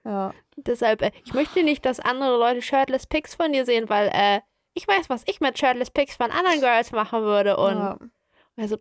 ja, 0.06 0.34
Deshalb, 0.58 1.02
äh, 1.02 1.12
ich 1.26 1.34
möchte 1.34 1.64
nicht, 1.64 1.84
dass 1.86 2.00
andere 2.00 2.38
Leute 2.38 2.62
shirtless 2.62 3.08
Pics 3.08 3.34
von 3.36 3.52
dir 3.52 3.66
sehen, 3.66 3.90
weil 3.90 4.10
äh, 4.14 4.42
ich 4.74 4.88
weiß, 4.88 5.10
was 5.10 5.24
ich 5.26 5.40
mit 5.42 5.58
shirtless 5.58 5.90
Pics 5.90 6.16
von 6.16 6.32
anderen 6.32 6.60
Girls 6.60 6.92
machen 6.92 7.22
würde. 7.24 7.58
Und 7.58 7.78
ja. 7.78 7.98
also, 8.58 8.78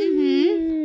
Mhm. 0.00 0.77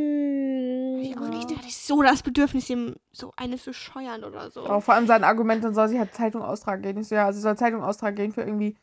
Ich 1.04 1.18
auch 1.18 1.28
nicht, 1.28 1.52
da 1.52 1.56
hatte 1.56 1.68
ich 1.68 1.78
so 1.78 2.02
das 2.02 2.24
Bedürfnis, 2.24 2.70
ihm 2.70 2.96
so 3.12 3.32
eine 3.36 3.58
zu 3.58 3.74
scheuern 3.74 4.24
oder 4.24 4.50
so. 4.50 4.66
Auch 4.66 4.82
vor 4.82 4.94
allem 4.94 5.08
sein 5.08 5.24
Argument, 5.24 5.64
dann 5.64 5.74
soll 5.74 5.90
sie 5.90 6.00
halt 6.00 6.14
Zeitung 6.14 6.42
austragen 6.42 6.82
gehen. 6.82 6.98
Ich 6.98 7.08
so, 7.08 7.16
ja, 7.16 7.32
sie 7.32 7.42
soll 7.42 7.58
Zeitung 7.58 7.84
austragen 7.84 8.16
gehen 8.16 8.32
für 8.32 8.42
irgendwie 8.42 8.78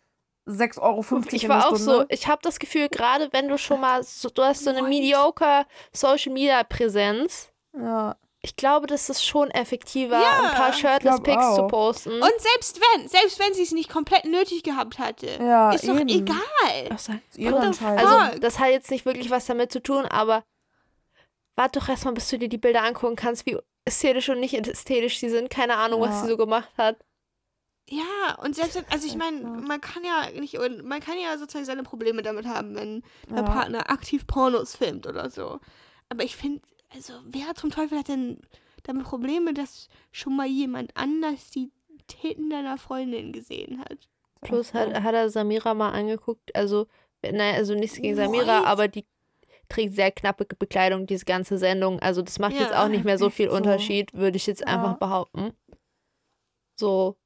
6,50 0.47 0.81
Euro 0.81 1.05
Ich 1.33 1.45
in 1.45 1.49
war 1.49 1.59
der 1.61 1.69
auch 1.69 1.77
so, 1.77 2.05
ich 2.09 2.29
habe 2.29 2.41
das 2.43 2.59
Gefühl, 2.59 2.89
gerade 2.89 3.29
wenn 3.33 3.49
du 3.49 3.59
schon 3.59 3.81
mal, 3.81 4.03
so, 4.03 4.29
du 4.29 4.43
hast 4.43 4.65
so 4.65 4.71
eine 4.71 4.83
mediocre 4.83 5.67
Social 5.93 6.33
Media 6.33 6.63
Präsenz, 6.65 7.53
Ja, 7.77 8.17
ich 8.43 8.57
glaube, 8.57 8.87
das 8.87 9.11
ist 9.11 9.25
schon 9.25 9.51
effektiver, 9.51 10.19
Ja, 10.19 10.45
ein 10.45 10.55
paar 10.57 10.71
ich 10.71 10.77
shirtless 10.77 11.21
Pics 11.21 11.55
zu 11.57 11.67
posten. 11.67 12.13
Und 12.13 12.33
selbst 12.39 12.81
wenn, 12.81 13.07
selbst 13.07 13.39
wenn 13.39 13.53
sie 13.53 13.63
es 13.63 13.73
nicht 13.73 13.91
komplett 13.91 14.25
nötig 14.25 14.63
gehabt 14.63 14.99
hatte, 14.99 15.27
ja 15.39 15.73
ist 15.73 15.87
doch 15.87 15.99
eben. 16.01 16.09
egal. 16.09 16.39
Ach. 16.91 17.09
Also, 17.81 18.41
das 18.41 18.59
hat 18.59 18.71
jetzt 18.71 18.91
nicht 18.91 19.05
wirklich 19.05 19.31
was 19.31 19.45
damit 19.45 19.71
zu 19.73 19.83
tun, 19.83 20.07
aber 20.07 20.43
warte 21.57 21.79
doch 21.81 21.89
erstmal, 21.89 22.15
bis 22.15 22.29
du 22.29 22.39
dir 22.39 22.49
die 22.49 22.59
Bilder 22.59 22.83
angucken 22.85 23.17
kannst, 23.17 23.47
wie 23.47 23.59
ästhetisch 23.85 24.29
und 24.29 24.41
nicht 24.41 24.55
ästhetisch 24.55 25.19
sie 25.19 25.29
sind. 25.31 25.51
Keine 25.51 25.77
Ahnung, 25.77 26.01
was 26.01 26.17
Ja. 26.17 26.23
sie 26.23 26.29
so 26.29 26.37
gemacht 26.37 26.71
hat. 26.77 26.97
Ja, 27.89 28.37
und 28.43 28.55
selbst 28.55 28.77
wenn, 28.77 28.85
also 28.91 29.07
ich 29.09 29.17
meine, 29.17 29.41
man 29.41 29.81
kann 29.81 30.05
ja 30.05 30.31
nicht, 30.39 30.57
man 30.85 31.01
kann 31.01 31.19
ja 31.19 31.37
sozusagen 31.39 31.65
seine 31.65 31.83
Probleme 31.83 32.23
damit 32.23 32.47
haben, 32.47 32.77
wenn 32.77 33.03
der 33.29 33.39
Ja. 33.39 33.43
Partner 33.43 33.91
aktiv 33.91 34.27
Pornos 34.29 34.77
filmt 34.77 35.07
oder 35.09 35.29
so. 35.29 35.59
Aber 36.09 36.23
ich 36.23 36.37
finde, 36.37 36.61
also 36.95 37.15
wer 37.25 37.55
zum 37.57 37.71
Teufel 37.71 37.99
hat 37.99 38.09
denn 38.09 38.41
damit 38.85 39.05
Probleme, 39.05 39.55
dass 39.55 39.89
schon 40.13 40.37
mal 40.37 40.47
jemand 40.47 40.97
anders 40.97 41.51
die 41.51 41.73
Titten 42.07 42.51
deiner 42.51 42.79
Freundin 42.79 43.33
gesehen 43.33 43.81
hat? 43.81 44.09
Plus 44.43 44.73
hat, 44.73 45.03
hat 45.03 45.15
er 45.15 45.29
Samira 45.29 45.75
mal 45.75 45.91
angeguckt, 45.91 46.55
also, 46.55 46.87
naja, 47.23 47.55
also 47.57 47.75
nichts 47.75 47.97
gegen 47.97 48.15
Samira, 48.17 48.61
What? 48.61 48.67
aber 48.67 48.89
die 48.89 49.05
trägt 49.71 49.95
sehr 49.95 50.11
knappe 50.13 50.45
Bekleidung, 50.45 51.07
diese 51.07 51.25
ganze 51.25 51.57
Sendung. 51.57 51.99
Also, 52.01 52.21
das 52.23 52.39
macht 52.39 52.53
jetzt 52.53 52.73
Ja, 52.73 52.85
auch 52.85 52.89
nicht 52.89 53.05
mehr 53.05 53.17
so 53.19 53.31
viel 53.31 53.49
so. 53.49 53.57
Unterschied, 53.57 54.13
würde 54.13 54.37
ich 54.37 54.47
jetzt 54.47 54.61
Ja. 54.61 54.67
einfach 54.67 54.99
behaupten. 54.99 55.53
So, 56.79 57.17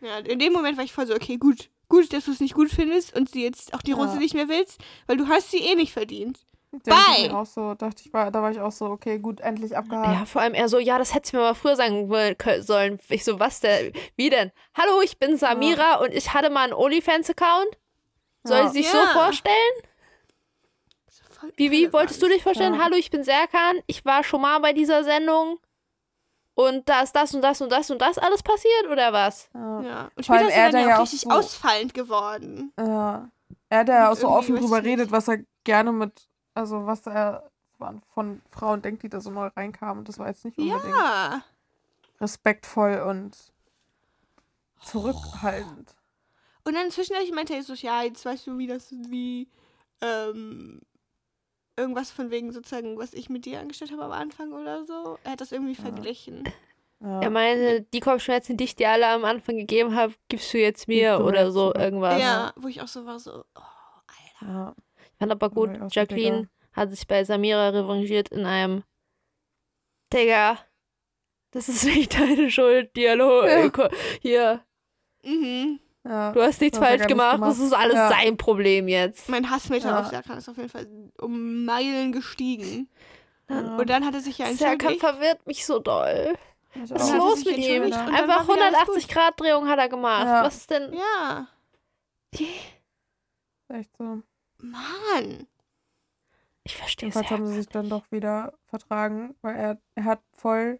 Ja, 0.00 0.18
in 0.18 0.38
dem 0.38 0.52
Moment 0.52 0.78
war 0.78 0.84
ich 0.84 0.92
voll 0.92 1.06
so, 1.06 1.14
okay, 1.14 1.36
gut. 1.36 1.70
Gut, 1.88 2.12
dass 2.12 2.24
du 2.24 2.30
es 2.30 2.40
nicht 2.40 2.54
gut 2.54 2.70
findest 2.70 3.14
und 3.16 3.28
sie 3.30 3.42
jetzt 3.42 3.74
auch 3.74 3.82
die 3.82 3.92
Rose 3.92 4.14
Ja. 4.14 4.18
nicht 4.18 4.34
mehr 4.34 4.48
willst, 4.48 4.80
weil 5.06 5.16
du 5.16 5.28
hast 5.28 5.50
sie 5.50 5.58
eh 5.58 5.74
nicht 5.74 5.92
verdient. 5.92 6.38
Ich 6.72 6.80
Bye. 6.84 7.28
mir 7.28 7.36
auch 7.36 7.46
so, 7.46 7.74
dachte 7.74 8.02
ich, 8.06 8.12
war, 8.12 8.30
da 8.30 8.42
war 8.42 8.50
ich 8.52 8.60
auch 8.60 8.70
so, 8.70 8.86
okay, 8.86 9.18
gut, 9.18 9.40
endlich 9.40 9.76
abgehakt. 9.76 10.06
Ja, 10.20 10.24
vor 10.24 10.40
allem 10.40 10.54
er 10.54 10.68
so, 10.68 10.78
ja, 10.78 10.98
das 10.98 11.14
hättest 11.14 11.32
du 11.32 11.38
mir 11.38 11.42
mal 11.42 11.54
früher 11.54 11.74
sagen 11.74 12.08
sollen. 12.60 12.98
Ich 13.08 13.24
so, 13.24 13.40
was 13.40 13.58
denn? 13.60 13.92
Wie 14.16 14.30
denn? 14.30 14.52
Hallo, 14.78 15.02
ich 15.02 15.18
bin 15.18 15.36
Samira 15.36 15.96
und 15.96 16.14
ich 16.14 16.32
hatte 16.32 16.48
mal 16.48 16.64
einen 16.64 16.72
OnlyFans-Account. 16.72 17.76
Soll 18.44 18.58
Ja. 18.58 18.66
ich 18.66 18.70
sich 18.72 18.86
Ja. 18.86 18.92
so 18.92 19.18
vorstellen? 19.18 19.54
Voll 21.40 21.52
Wie, 21.56 21.70
wie, 21.70 21.92
wolltest 21.92 22.22
du 22.22 22.28
dich 22.28 22.42
vorstellen? 22.42 22.74
Ja. 22.74 22.84
Hallo, 22.84 22.96
ich 22.96 23.10
bin 23.10 23.24
Serkan. 23.24 23.80
Ich 23.86 24.04
war 24.04 24.22
schon 24.24 24.40
mal 24.42 24.58
bei 24.60 24.72
dieser 24.72 25.04
Sendung. 25.04 25.58
Und 26.54 26.88
da 26.88 27.00
ist 27.02 27.12
das 27.16 27.34
und 27.34 27.40
das 27.42 27.60
und 27.62 27.70
das 27.72 27.90
und 27.90 28.00
das 28.02 28.18
alles 28.18 28.42
passiert, 28.42 28.86
oder 28.90 29.12
was? 29.12 29.48
Ja. 29.54 29.80
Ja. 29.82 30.10
Und 30.14 30.24
später 30.24 30.48
ist 30.48 30.54
er 30.54 30.70
dann 30.70 30.82
da 30.82 30.88
ja 30.88 30.96
auch 30.98 31.02
richtig 31.02 31.20
so- 31.20 31.30
ausfallend 31.30 31.94
geworden. 31.94 32.72
Ja. 32.78 33.30
Er 33.70 33.78
hat 33.78 33.88
ja 33.88 34.10
auch 34.10 34.16
so 34.16 34.28
offen 34.28 34.56
drüber 34.56 34.82
redet, 34.82 35.10
was 35.12 35.28
er 35.28 35.38
gerne 35.64 35.92
mit, 35.92 36.28
also 36.54 36.86
was 36.86 37.06
er 37.06 37.50
von 38.12 38.42
Frauen 38.50 38.82
denkt, 38.82 39.02
die 39.04 39.08
da 39.08 39.20
so 39.20 39.30
neu 39.30 39.46
reinkamen. 39.46 40.04
Das 40.04 40.18
war 40.18 40.26
jetzt 40.28 40.44
nicht 40.44 40.58
unbedingt 40.58 40.84
Ja. 40.94 41.42
respektvoll 42.20 43.00
und 43.08 43.36
zurückhaltend. 44.82 45.94
Und 46.64 46.74
dann 46.74 46.90
zwischendurch 46.90 47.30
meinte 47.32 47.54
er 47.54 47.62
so, 47.62 47.72
ja, 47.74 48.02
jetzt 48.02 48.24
weißt 48.26 48.46
du, 48.48 48.58
wie 48.58 48.66
das, 48.66 48.92
wie, 48.92 49.48
ähm, 50.02 50.82
irgendwas 51.80 52.10
von 52.10 52.30
wegen 52.30 52.52
sozusagen, 52.52 52.96
was 52.98 53.12
ich 53.14 53.28
mit 53.30 53.44
dir 53.44 53.60
angestellt 53.60 53.90
habe 53.92 54.04
am 54.04 54.12
Anfang 54.12 54.52
oder 54.52 54.84
so. 54.84 55.18
Er 55.24 55.32
hat 55.32 55.40
das 55.40 55.52
irgendwie 55.52 55.74
verglichen. 55.74 56.44
Ja. 57.00 57.20
Er 57.22 57.30
meinte, 57.30 57.82
die 57.94 58.00
Kopfschmerzen, 58.00 58.56
die 58.56 58.64
ich 58.64 58.76
dir 58.76 58.90
alle 58.90 59.06
am 59.08 59.24
Anfang 59.24 59.56
gegeben 59.56 59.94
habe, 59.96 60.12
gibst 60.28 60.52
du 60.52 60.58
jetzt 60.58 60.86
mir 60.86 61.18
du 61.18 61.24
oder 61.24 61.50
so 61.50 61.74
irgendwas. 61.74 62.20
Ja, 62.20 62.52
wo 62.56 62.68
ich 62.68 62.82
auch 62.82 62.88
so 62.88 63.06
war, 63.06 63.18
so, 63.18 63.44
oh, 63.56 63.60
Alter. 64.40 64.52
ja. 64.52 64.74
Ich 65.12 65.18
fand 65.18 65.32
aber 65.32 65.50
gut, 65.50 65.70
Ja, 65.74 65.88
Jacqueline 65.90 66.48
hat 66.72 66.90
sich 66.90 67.06
bei 67.06 67.24
Samira 67.24 67.70
revanchiert 67.70 68.28
in 68.28 68.44
einem 68.46 68.84
Digga, 70.12 70.58
das 71.52 71.68
ist 71.68 71.84
nicht 71.84 72.14
deine 72.18 72.50
Schuld, 72.50 72.94
Dialog. 72.96 73.46
Ja. 73.46 73.88
Hier, 74.20 74.64
Mhm. 75.22 75.80
Ja. 76.04 76.32
du 76.32 76.42
hast 76.42 76.60
nichts 76.60 76.78
falsch 76.78 77.00
nicht 77.00 77.08
gemacht, 77.08 77.36
gemacht. 77.36 77.50
das 77.50 77.58
ist 77.58 77.72
alles 77.72 77.94
Ja. 77.94 78.08
sein 78.08 78.36
Problem 78.36 78.88
jetzt. 78.88 79.28
Mein 79.28 79.50
Hassmeter 79.50 79.90
Ja. 79.90 80.00
auf 80.00 80.06
Serkan 80.08 80.38
ist 80.38 80.48
auf 80.48 80.56
jeden 80.56 80.68
Fall 80.68 80.86
um 81.20 81.64
Meilen 81.64 82.12
gestiegen. 82.12 82.88
Ja. 83.48 83.76
Und 83.76 83.90
dann 83.90 84.04
hat 84.06 84.14
er 84.14 84.20
sich 84.20 84.38
ja 84.38 84.46
Serkan 84.46 84.72
entschuldigt. 84.74 85.00
verwirrt 85.00 85.46
mich 85.46 85.66
so 85.66 85.78
doll. 85.78 86.34
Ich 86.74 86.90
Was 86.90 87.02
ist 87.08 87.14
los 87.16 87.44
mit 87.44 87.58
ihm? 87.58 87.82
Einfach 87.82 88.46
war 88.48 88.56
wieder 88.56 88.66
alles 88.66 88.78
180 88.80 89.08
Grad 89.08 89.40
Drehung 89.40 89.68
hat 89.68 89.78
er 89.80 89.88
gemacht. 89.88 90.24
Ja. 90.26 90.44
Was 90.44 90.56
ist 90.56 90.70
denn? 90.70 90.92
Ja. 90.92 91.48
Echt 93.68 93.96
so. 93.96 94.22
Mann. 94.58 95.46
Ich 96.62 96.76
verstehe 96.76 97.08
es 97.08 97.14
Jedenfalls 97.14 97.30
haben 97.40 97.46
sie 97.48 97.54
sich 97.54 97.68
dann 97.68 97.88
doch 97.88 98.04
wieder 98.12 98.52
vertragen, 98.66 99.34
weil 99.42 99.56
er, 99.56 99.78
er 99.94 100.04
hat 100.04 100.20
voll 100.32 100.78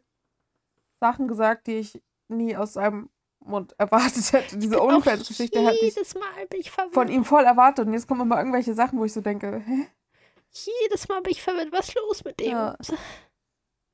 Sachen 1.01 1.27
gesagt, 1.27 1.67
die 1.67 1.77
ich 1.77 2.03
nie 2.29 2.57
aus 2.57 2.75
seinem 2.75 3.09
Mund 3.41 3.75
erwartet 3.79 4.33
hätte. 4.33 4.57
Diese 4.59 4.81
OnlyFans-Geschichte 4.83 5.65
hatte 5.65 5.77
ich 5.77 5.95
Jedes 5.95 6.15
Mal 6.15 6.47
bin 6.49 6.61
ich 6.61 6.71
verwirrt. 6.71 6.95
von 6.95 7.09
ihm 7.09 7.25
voll 7.25 7.45
erwartet 7.45 7.87
und 7.87 7.93
jetzt 7.95 8.07
kommen 8.07 8.21
immer 8.23 8.39
irgendwelche 8.39 8.75
Sachen, 8.75 8.99
wo 8.99 9.05
ich 9.05 9.13
so 9.13 9.21
denke, 9.21 9.63
hä? 9.67 9.87
Jedes 10.53 11.09
Mal 11.09 11.23
bin 11.23 11.33
ich 11.33 11.43
verwirrt. 11.43 11.73
Was 11.73 11.89
ist 11.89 11.95
los 11.95 12.25
mit 12.25 12.39
dem? 12.41 12.51
Ja. 12.53 12.77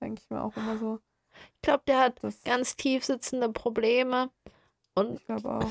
Denke 0.01 0.21
ich 0.23 0.31
mir 0.31 0.43
auch 0.43 0.57
immer 0.57 0.77
so. 0.79 0.99
Ich 1.57 1.63
glaube, 1.63 1.83
der 1.87 2.01
hat 2.01 2.19
Das, 2.23 2.43
ganz 2.45 2.77
tief 2.77 3.05
sitzende 3.05 3.51
Probleme. 3.51 4.31
Und, 4.95 5.17
ich 5.21 5.27
glaube 5.27 5.49
auch. 5.51 5.71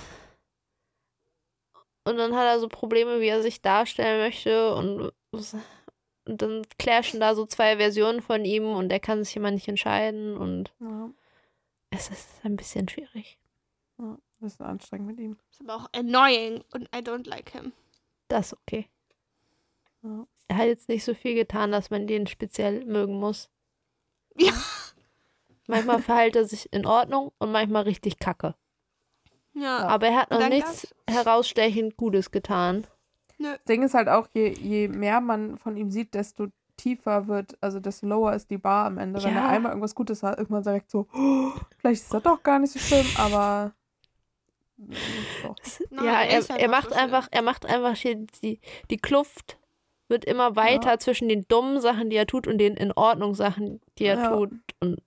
und 2.08 2.18
dann 2.18 2.36
hat 2.36 2.46
er 2.46 2.60
so 2.60 2.68
Probleme, 2.70 3.20
wie 3.20 3.28
er 3.28 3.42
sich 3.42 3.62
darstellen 3.62 4.20
möchte. 4.22 4.76
Und, 4.76 5.12
und 5.32 6.42
dann 6.42 6.62
clashen 6.78 7.20
da 7.20 7.34
so 7.36 7.46
zwei 7.48 7.78
Versionen 7.78 8.22
von 8.22 8.46
ihm 8.46 8.66
und 8.66 8.92
er 8.92 9.00
kann 9.00 9.24
sich 9.24 9.36
immer 9.36 9.52
nicht 9.52 9.68
entscheiden. 9.68 10.38
Und 10.38 10.72
Ja, 10.80 11.10
es 11.90 12.10
ist 12.10 12.28
ein 12.44 12.56
bisschen 12.56 12.88
schwierig. 12.88 13.40
Ja, 13.98 14.06
ein 14.14 14.20
bisschen 14.40 14.66
anstrengend 14.66 15.08
mit 15.08 15.20
ihm. 15.20 15.38
Ist 15.52 15.62
aber 15.62 15.76
auch 15.76 15.90
annoying 15.94 16.64
und 16.74 16.84
I 16.96 17.00
don't 17.00 17.28
like 17.28 17.50
him. 17.52 17.72
Das 18.28 18.48
ist 18.48 18.54
okay. 18.60 18.90
Ja. 20.04 20.28
Er 20.48 20.58
hat 20.58 20.66
jetzt 20.68 20.90
nicht 20.90 21.04
so 21.04 21.14
viel 21.14 21.34
getan, 21.36 21.72
dass 21.72 21.90
man 21.90 22.08
den 22.08 22.28
speziell 22.28 22.86
mögen 22.86 23.20
muss. 23.20 23.50
Ja. 24.38 24.52
Manchmal 25.68 26.02
verhält 26.02 26.36
er 26.36 26.46
sich 26.46 26.72
in 26.72 26.86
Ordnung 26.86 27.32
und 27.40 27.52
manchmal 27.52 27.84
richtig 27.84 28.20
kacke. 28.20 28.54
Ja. 29.54 29.80
Aber 29.88 30.08
er 30.08 30.22
hat 30.22 30.32
noch 30.32 30.48
nichts 30.48 30.94
herausstechend 31.10 31.98
Gutes 31.98 32.30
getan. 32.30 32.86
Nö. 33.38 33.56
Ding 33.68 33.82
ist 33.82 33.96
halt 33.96 34.08
auch, 34.08 34.28
je, 34.34 34.50
je 34.50 34.88
mehr 34.88 35.22
man 35.22 35.58
von 35.58 35.76
ihm 35.76 35.90
sieht, 35.90 36.14
desto 36.14 36.48
tiefer 36.78 37.28
wird, 37.28 37.58
also 37.62 37.80
desto 37.80 38.06
lower 38.06 38.34
ist 38.34 38.50
die 38.52 38.58
Bar 38.58 38.86
am 38.86 38.98
Ende. 38.98 39.24
Wenn 39.24 39.34
Ja. 39.34 39.42
er 39.46 39.50
einmal 39.50 39.72
irgendwas 39.72 39.96
Gutes 39.96 40.22
hat, 40.24 40.38
irgendwann 40.38 40.64
direkt 40.64 40.92
so, 40.92 41.08
oh, 41.14 41.52
vielleicht 41.78 42.04
ist 42.04 42.14
das 42.14 42.22
doch 42.24 42.44
gar 42.44 42.60
nicht 42.60 42.74
so 42.74 42.80
schlimm, 42.80 43.08
aber. 43.18 43.74
Nein, 44.78 46.06
ja, 46.06 46.22
er 46.22 46.50
er, 46.50 46.60
er 46.60 46.68
macht 46.70 46.90
so 46.90 46.96
einfach, 46.96 47.28
er 47.32 47.42
macht 47.42 47.66
einfach 47.66 47.96
hier 47.96 48.16
die, 48.44 48.60
die 48.90 48.98
Kluft 48.98 49.58
wird 50.08 50.26
immer 50.26 50.56
weiter 50.56 51.00
zwischen 51.00 51.30
den 51.30 51.48
dummen 51.48 51.82
Sachen, 51.82 52.10
die 52.10 52.16
er 52.16 52.28
tut, 52.28 52.48
und 52.48 52.58
den 52.60 52.76
in 52.78 52.92
Ordnung 52.92 53.34
Sachen, 53.36 53.82
die 53.98 54.06
er 54.06 54.18
Ja. 54.18 54.30
tut. 54.36 54.52
Und 54.80 55.02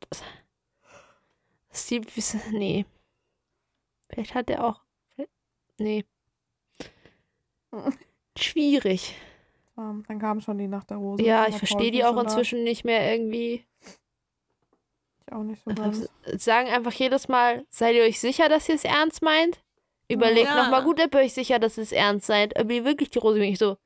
Steve, 1.71 2.07
nee. 2.53 2.85
Vielleicht 4.11 4.35
hat 4.35 4.51
er 4.51 4.65
auch, 4.65 4.81
nee. 5.79 6.05
Schwierig. 8.39 9.15
Ähm, 9.77 10.05
Dann 10.09 10.19
kam 10.19 10.41
schon 10.41 10.59
die 10.59 10.67
Nacht 10.69 10.91
der 10.91 10.97
Rose. 10.97 11.23
Ja, 11.23 11.47
ich 11.47 11.57
verstehe 11.57 11.91
die 11.91 12.05
auch 12.05 12.15
da? 12.15 12.23
inzwischen 12.23 12.65
nicht 12.65 12.85
mehr 12.85 13.13
irgendwie. 13.13 13.65
Ich 15.29 15.35
auch 15.35 15.43
nicht 15.43 15.63
so 15.65 15.75
ganz. 15.75 16.09
Sagen 16.43 16.69
einfach 16.71 16.93
jedes 16.93 17.29
Mal, 17.29 17.67
seid 17.71 17.95
ihr 17.95 18.03
euch 18.05 18.19
sicher, 18.21 18.49
dass 18.49 18.69
ihr 18.69 18.75
es 18.77 18.85
ernst 18.85 19.21
meint? 19.23 19.61
Überlegt 20.09 20.47
Ja. 20.49 20.63
nochmal 20.63 20.83
gut, 20.85 21.01
ob 21.03 21.15
ihr 21.15 21.21
euch 21.21 21.35
sicher, 21.35 21.59
dass 21.59 21.77
es 21.77 21.93
ernst 21.93 22.27
seid. 22.27 22.59
Ob 22.59 22.71
ihr 22.71 22.85
wirklich 22.85 23.11
die 23.11 23.19
Rose 23.19 23.37
wirklich 23.39 23.59
so. 23.59 23.77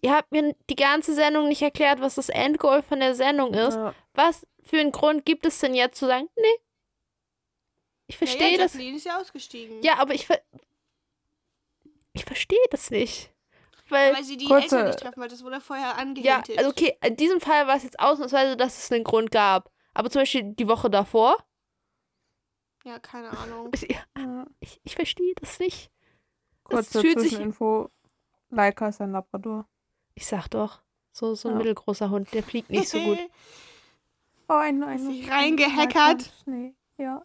Ihr 0.00 0.14
habt 0.14 0.30
mir 0.30 0.54
die 0.70 0.76
ganze 0.76 1.14
Sendung 1.14 1.48
nicht 1.48 1.62
erklärt, 1.62 2.00
was 2.00 2.14
das 2.14 2.28
Endgoal 2.28 2.82
von 2.84 3.00
der 3.00 3.16
Sendung 3.16 3.52
ist. 3.54 3.74
Ja, 3.74 3.92
Was 4.14 4.46
für 4.62 4.78
einen 4.78 4.92
Grund 4.92 5.26
gibt 5.26 5.44
es 5.46 5.58
denn 5.58 5.74
jetzt 5.74 5.98
zu 5.98 6.06
sagen, 6.06 6.28
nee. 6.36 6.44
Ich 8.06 8.16
verstehe 8.16 8.52
ja, 8.52 8.52
ja, 8.52 8.58
das. 8.58 8.74
Jacqueline 8.74 8.96
ist 8.96 9.04
ja 9.06 9.20
ausgestiegen. 9.20 9.82
Ja, 9.82 9.98
aber 9.98 10.14
ich 10.14 10.26
ver 10.26 10.40
ich 12.12 12.24
verstehe 12.24 12.58
das 12.70 12.90
nicht. 12.90 13.30
Weil, 13.88 14.14
Weil 14.14 14.24
sie 14.24 14.36
die 14.36 14.44
Kurze- 14.46 14.64
Eltern 14.76 14.86
nicht 14.86 14.98
treffen 15.00 15.20
wollte. 15.20 15.34
Das 15.34 15.44
wurde 15.44 15.60
vorher 15.60 15.86
ja, 15.88 15.92
angehintet. 15.94 16.58
also 16.58 16.70
okay, 16.70 16.96
in 17.04 17.16
diesem 17.16 17.40
Fall 17.40 17.66
war 17.66 17.76
es 17.76 17.82
jetzt 17.84 17.98
ausnahmsweise, 17.98 18.56
dass 18.56 18.78
es 18.78 18.92
einen 18.92 19.02
Grund 19.04 19.30
gab. 19.30 19.70
Aber 19.98 20.10
zum 20.10 20.22
Beispiel 20.22 20.44
die 20.54 20.68
Woche 20.68 20.88
davor, 20.90 21.36
Ja, 22.84 23.00
keine 23.00 23.30
Ahnung. 23.36 23.70
ich, 23.74 23.82
ja. 23.90 24.46
ich, 24.60 24.80
ich 24.84 24.94
verstehe 24.94 25.34
das 25.34 25.58
nicht. 25.58 25.90
Kurze 26.62 27.00
fühlt 27.00 27.18
sich- 27.18 27.30
Zwischeninfo. 27.30 27.90
Laika 28.50 28.88
ist 28.88 29.00
ein 29.00 29.10
Labrador. 29.10 29.66
Ich 30.14 30.24
sag 30.26 30.46
doch, 30.48 30.80
so, 31.12 31.34
so 31.34 31.48
ein 31.48 31.54
Ja. 31.54 31.58
mittelgroßer 31.58 32.10
Hund, 32.10 32.32
der 32.32 32.44
fliegt 32.44 32.70
nicht 32.70 32.88
so 32.88 32.98
gut. 33.00 33.18
Oh, 34.50 34.54
ein, 34.54 34.82
ein, 34.82 34.98
sich 34.98 35.30
reingehackert. 35.30 36.32
Schnee. 36.44 36.74
Ja. 36.96 37.22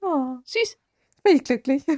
Oh, 0.00 0.36
Süß. 0.44 0.78
bin 1.22 1.36
ich 1.36 1.44
glücklich. 1.44 1.84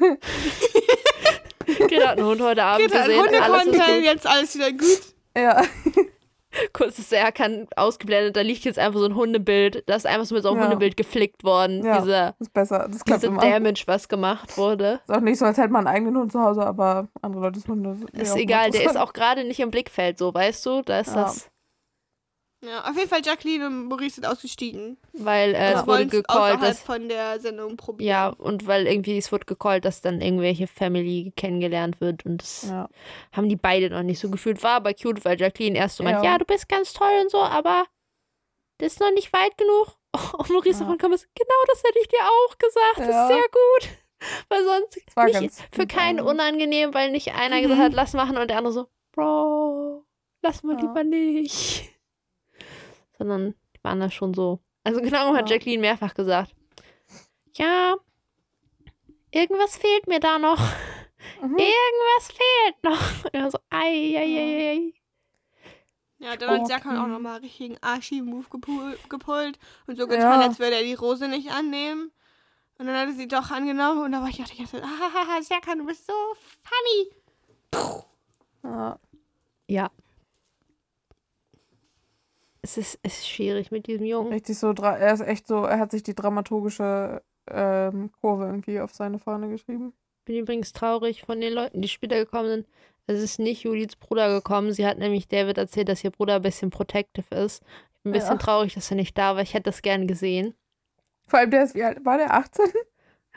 Greta 1.67 2.09
hat 2.09 2.19
einen 2.19 2.27
Hund 2.27 2.41
heute 2.41 2.65
Abend 2.65 2.89
Geht 2.91 2.97
an 3.01 3.07
gesehen. 3.07 3.21
Alles 3.21 3.33
ist 3.33 3.67
Hundekontent, 3.67 3.97
gut. 3.99 4.05
jetzt 4.05 4.27
alles 4.27 4.55
wieder 4.57 4.73
gut. 4.73 5.15
ja. 5.37 5.65
Kurzes 6.73 7.09
Serkan 7.11 7.67
ausgeblendet, 7.77 8.37
da 8.37 8.41
liegt 8.41 8.65
jetzt 8.65 8.79
einfach 8.79 8.99
so 9.01 9.07
ein 9.07 9.15
Hundebild. 9.15 9.83
Da 9.87 9.95
ist 9.95 10.07
einfach 10.07 10.25
so 10.27 10.35
mit 10.35 10.43
so 10.43 10.51
einem 10.51 10.59
Ja. 10.59 10.65
Hundebild 10.65 10.97
geflickt 10.97 11.45
worden. 11.45 11.85
Ja. 11.85 12.01
Dieser, 12.01 12.35
Ist 12.39 12.53
besser. 12.53 12.89
Das 12.91 13.05
klappt 13.05 13.23
diese 13.23 13.33
immer. 13.33 13.41
Damage, 13.41 13.85
was 13.87 14.09
gemacht 14.09 14.57
wurde. 14.59 15.01
Ist 15.07 15.15
auch 15.17 15.21
nicht 15.21 15.39
so, 15.39 15.45
als 15.45 15.59
hätte 15.59 15.69
man 15.73 15.87
einen 15.87 15.95
eigenen 15.97 16.17
Hund 16.17 16.33
zu 16.33 16.41
Hause, 16.41 16.63
aber 16.67 17.09
andere 17.23 17.53
Hunde. 17.69 17.95
sind 17.95 18.15
mir 18.15 18.23
Ist 18.23 18.37
egal, 18.37 18.71
der 18.71 18.85
ist 18.85 18.97
auch 18.97 19.13
gerade 19.13 19.45
nicht 19.45 19.61
im 19.61 19.71
Blickfeld, 19.71 20.19
so, 20.19 20.33
weißt 20.35 20.67
du? 20.67 20.83
Da 20.83 21.01
ist 21.01 21.15
Ja. 21.15 21.23
das, 21.25 21.51
Ja, 22.63 22.85
auf 22.89 22.95
jeden 22.97 23.09
Fall 23.09 23.23
Jacqueline 23.25 23.67
und 23.67 23.87
Maurice 23.89 24.17
sind 24.17 24.27
ausgestiegen. 24.27 24.99
weil 25.15 25.55
äh, 25.55 25.73
es 25.73 25.87
wurde 25.87 26.07
gecallt, 26.09 26.63
dass. 26.63 26.81
von 26.83 27.09
der 27.09 27.41
Sendung 27.41 27.77
probieren. 27.79 28.09
Ja, 28.09 28.29
und 28.29 28.67
weil 28.67 28.87
irgendwie 28.87 29.17
es 29.17 29.33
wurde 29.33 29.47
gecallt, 29.47 29.87
dass 29.87 30.03
dann 30.03 30.21
irgendwelche 30.21 30.67
Family 30.67 31.33
kennengelernt 31.37 32.01
wird 32.03 32.27
und 32.27 32.43
das 32.43 32.67
Ja. 32.69 32.89
haben 33.33 33.49
die 33.49 33.57
beide 33.57 33.89
noch 33.89 34.03
nicht 34.03 34.19
so 34.19 34.29
gefühlt. 34.31 34.63
War 34.63 34.73
aber 34.77 34.93
cute, 34.93 35.25
weil 35.25 35.41
Jacqueline 35.41 35.79
erst 35.79 35.97
so 35.97 36.05
meint, 36.05 36.23
Ja. 36.23 36.33
ja, 36.33 36.39
du 36.39 36.45
bist 36.45 36.69
ganz 36.69 36.93
toll 36.93 37.13
und 37.23 37.31
so, 37.31 37.39
aber 37.39 37.87
das 38.79 38.93
ist 38.95 39.01
noch 39.01 39.13
nicht 39.13 39.33
weit 39.33 39.57
genug. 39.57 39.97
Und 40.39 40.51
Maurice 40.51 40.81
Ja. 40.81 40.85
davon 40.85 40.99
kam 40.99 41.13
es, 41.13 41.23
genau 41.23 41.65
das 41.69 41.83
hätte 41.85 41.99
ich 42.01 42.09
dir 42.09 42.19
auch 42.23 42.59
gesagt. 42.59 42.99
Das 42.99 43.09
Ja. 43.09 43.23
ist 43.23 43.29
sehr 43.29 43.45
gut. 43.53 43.99
Weil 44.51 44.65
sonst 44.65 45.17
war 45.17 45.25
nicht, 45.27 45.35
ganz 45.35 45.63
für 45.73 45.87
keinen 45.87 46.21
unangenehm, 46.21 46.93
weil 46.93 47.11
nicht 47.11 47.33
einer 47.35 47.57
Mhm. 47.57 47.63
gesagt 47.69 47.81
hat, 47.81 47.93
lass 47.95 48.13
machen 48.13 48.37
und 48.37 48.49
der 48.51 48.59
andere 48.59 48.73
so, 48.75 48.87
Bro, 49.13 50.05
lass 50.43 50.63
mal 50.63 50.75
Ja. 50.77 50.81
lieber 50.83 51.05
nicht. 51.05 51.89
Sondern 53.21 53.55
die 53.77 53.85
waren 53.85 54.01
da 54.01 54.11
schon 54.11 54.33
so. 54.33 54.61
Also 54.83 55.01
genau 55.03 55.35
hat 55.35 55.49
Ja. 55.51 55.57
Jacqueline 55.57 55.83
mehrfach 55.83 56.15
gesagt, 56.15 56.55
ja, 57.55 57.97
irgendwas 59.31 59.77
fehlt 59.77 60.07
mir 60.07 60.21
da 60.21 60.39
noch. 60.39 60.59
Mhm. 61.43 61.59
Irgendwas 61.59 62.33
fehlt 62.33 62.83
noch. 62.83 63.25
Und 63.45 63.51
so, 63.53 63.59
ei, 63.69 64.17
ei, 64.17 64.39
ei, 64.39 64.71
ei. 64.71 64.95
Ja, 66.19 66.37
dann 66.37 66.61
hat 66.61 66.67
Serkan 66.67 66.97
auch 66.97 67.03
Okay. 67.03 67.11
nochmal 67.13 67.35
einen 67.37 67.45
richtigen 67.45 67.77
Archie-Move 67.83 68.47
gepul- 68.49 68.97
gepult 69.09 69.59
und 69.87 69.97
so 69.99 70.07
getan, 70.07 70.41
Ja. 70.41 70.47
als 70.47 70.59
würde 70.59 70.77
er 70.77 70.83
die 70.83 70.95
Rose 70.95 71.29
nicht 71.29 71.51
annehmen. 71.51 72.11
Und 72.79 72.87
dann 72.87 72.97
hat 72.97 73.09
er 73.09 73.13
sie 73.15 73.29
doch 73.29 73.51
angenommen 73.51 74.03
und 74.05 74.13
da 74.13 74.23
war 74.23 74.29
ich 74.29 74.41
auch 74.43 74.47
die 74.49 74.57
ganze 74.59 74.81
Zeit, 74.81 74.85
ah, 74.85 75.43
Serkan, 75.43 75.79
du 75.79 75.87
bist 75.87 76.07
so 76.07 76.13
funny. 76.63 78.01
Ja. 78.65 78.99
Ja. 79.67 79.91
Es 82.71 82.77
ist, 82.77 82.99
es 83.03 83.19
ist 83.19 83.29
schwierig 83.29 83.73
mit 83.73 83.89
diesem 83.89 84.07
Jungen. 84.07 84.33
Richtig 84.33 84.57
so, 84.57 84.73
er 84.73 85.13
ist 85.13 85.23
echt 85.23 85.49
so, 85.49 85.65
er 85.65 85.81
hat 85.81 85.91
sich 85.91 86.05
die 86.05 86.15
dramaturgische 86.15 87.21
ähm, 87.51 88.13
Kurve 88.21 88.45
irgendwie 88.45 88.81
auf 88.81 88.95
seine 88.95 89.19
Fahne 89.19 89.49
geschrieben. 89.49 89.93
bin 90.25 90.37
übrigens 90.37 90.73
traurig 90.73 91.23
von 91.23 91.41
den 91.41 91.53
Leuten, 91.53 91.83
die 91.83 91.89
später 91.89 92.17
gekommen 92.17 92.49
sind. 92.49 92.67
Es 93.09 93.21
ist 93.21 93.41
nicht 93.41 93.65
Judiths 93.65 93.97
Bruder 93.97 94.33
gekommen. 94.33 94.73
Sie 94.73 94.87
hat 94.87 94.99
nämlich 94.99 95.27
David 95.27 95.59
erzählt, 95.59 95.89
dass 95.89 96.05
ihr 96.05 96.11
Bruder 96.11 96.37
ein 96.37 96.43
bisschen 96.43 96.71
protective 96.71 97.35
ist. 97.35 97.65
Ich 97.97 98.03
bin 98.05 98.13
ein 98.13 98.13
bisschen 98.13 98.33
Ja. 98.35 98.39
traurig, 98.39 98.75
dass 98.75 98.89
er 98.91 98.97
nicht 98.97 99.19
da 99.19 99.35
war. 99.35 99.43
Ich 99.43 99.55
hätte 99.55 99.65
das 99.71 99.83
gern 99.83 100.07
gesehen. 100.07 100.55
Vor 101.27 101.41
allem 101.41 101.51
der 101.51 101.65
ist, 101.65 101.75
wie 101.75 101.83
alt 101.83 102.05
war 102.05 102.19
der? 102.19 102.33
18? 102.33 102.67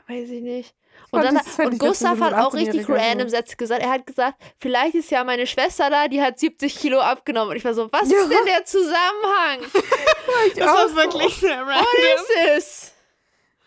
Weiß 0.07 0.29
ich 0.29 0.41
nicht. 0.41 0.75
Und, 1.11 1.23
dann, 1.23 1.39
fänd 1.39 1.73
und 1.73 1.79
Gustav 1.79 2.17
so 2.17 2.23
hat 2.25 2.33
auch 2.33 2.53
richtig 2.53 2.81
18-Jähriger 2.85 2.87
so. 2.87 2.93
random 3.09 3.29
Sätze 3.29 3.55
gesagt. 3.55 3.81
Er 3.81 3.89
hat 3.91 4.05
gesagt, 4.05 4.41
vielleicht 4.59 4.95
ist 4.95 5.09
ja 5.11 5.23
meine 5.23 5.47
Schwester 5.47 5.89
da, 5.89 6.07
die 6.07 6.21
hat 6.21 6.39
70 6.39 6.75
Kilo 6.77 6.99
abgenommen. 6.99 7.51
Und 7.51 7.55
ich 7.57 7.65
war 7.65 7.73
so, 7.73 7.91
was 7.91 8.09
Ja. 8.11 8.19
ist 8.19 8.29
denn 8.29 8.45
der 8.45 8.65
Zusammenhang? 8.65 9.59
Das 10.55 10.67
war 10.67 10.95
wirklich 10.95 11.35
sehr 11.35 11.59
random. 11.59 11.75
What 11.75 12.17
is 12.17 12.57
es? 12.57 12.93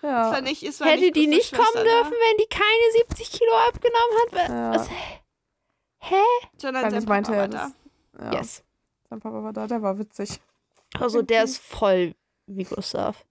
Das 0.03 0.11
war 0.11 0.35
Ja. 0.35 0.41
nicht, 0.41 0.63
es 0.63 0.81
war 0.81 0.89
Hätte 0.89 1.01
nicht 1.03 1.17
die 1.17 1.27
nicht 1.27 1.53
kommen 1.53 1.67
Schwester 1.67 1.85
dürfen, 1.85 2.13
wenn 2.13 2.37
die 2.39 2.49
keine 2.49 2.93
70 3.09 3.31
Kilo 3.33 3.53
abgenommen 3.69 4.17
hat? 4.21 4.49
Ja. 4.49 4.75
Was? 4.75 4.89
Hä? 6.01 6.15
Sein 6.59 6.95
ich 6.99 7.07
meinte, 7.07 7.33
Papa 7.33 7.41
war 7.41 7.49
da. 7.49 7.73
ja. 8.21 8.33
Yes. 8.39 8.63
Sein 9.09 9.21
Papa 9.21 9.43
war 9.43 9.53
da, 9.53 9.67
der 9.67 9.83
war 9.83 9.99
witzig. 9.99 10.41
Also 10.99 11.23
der 11.23 11.45
ist 11.45 11.59
voll 11.59 12.15
wie 12.47 12.65
Gustav. 12.65 13.25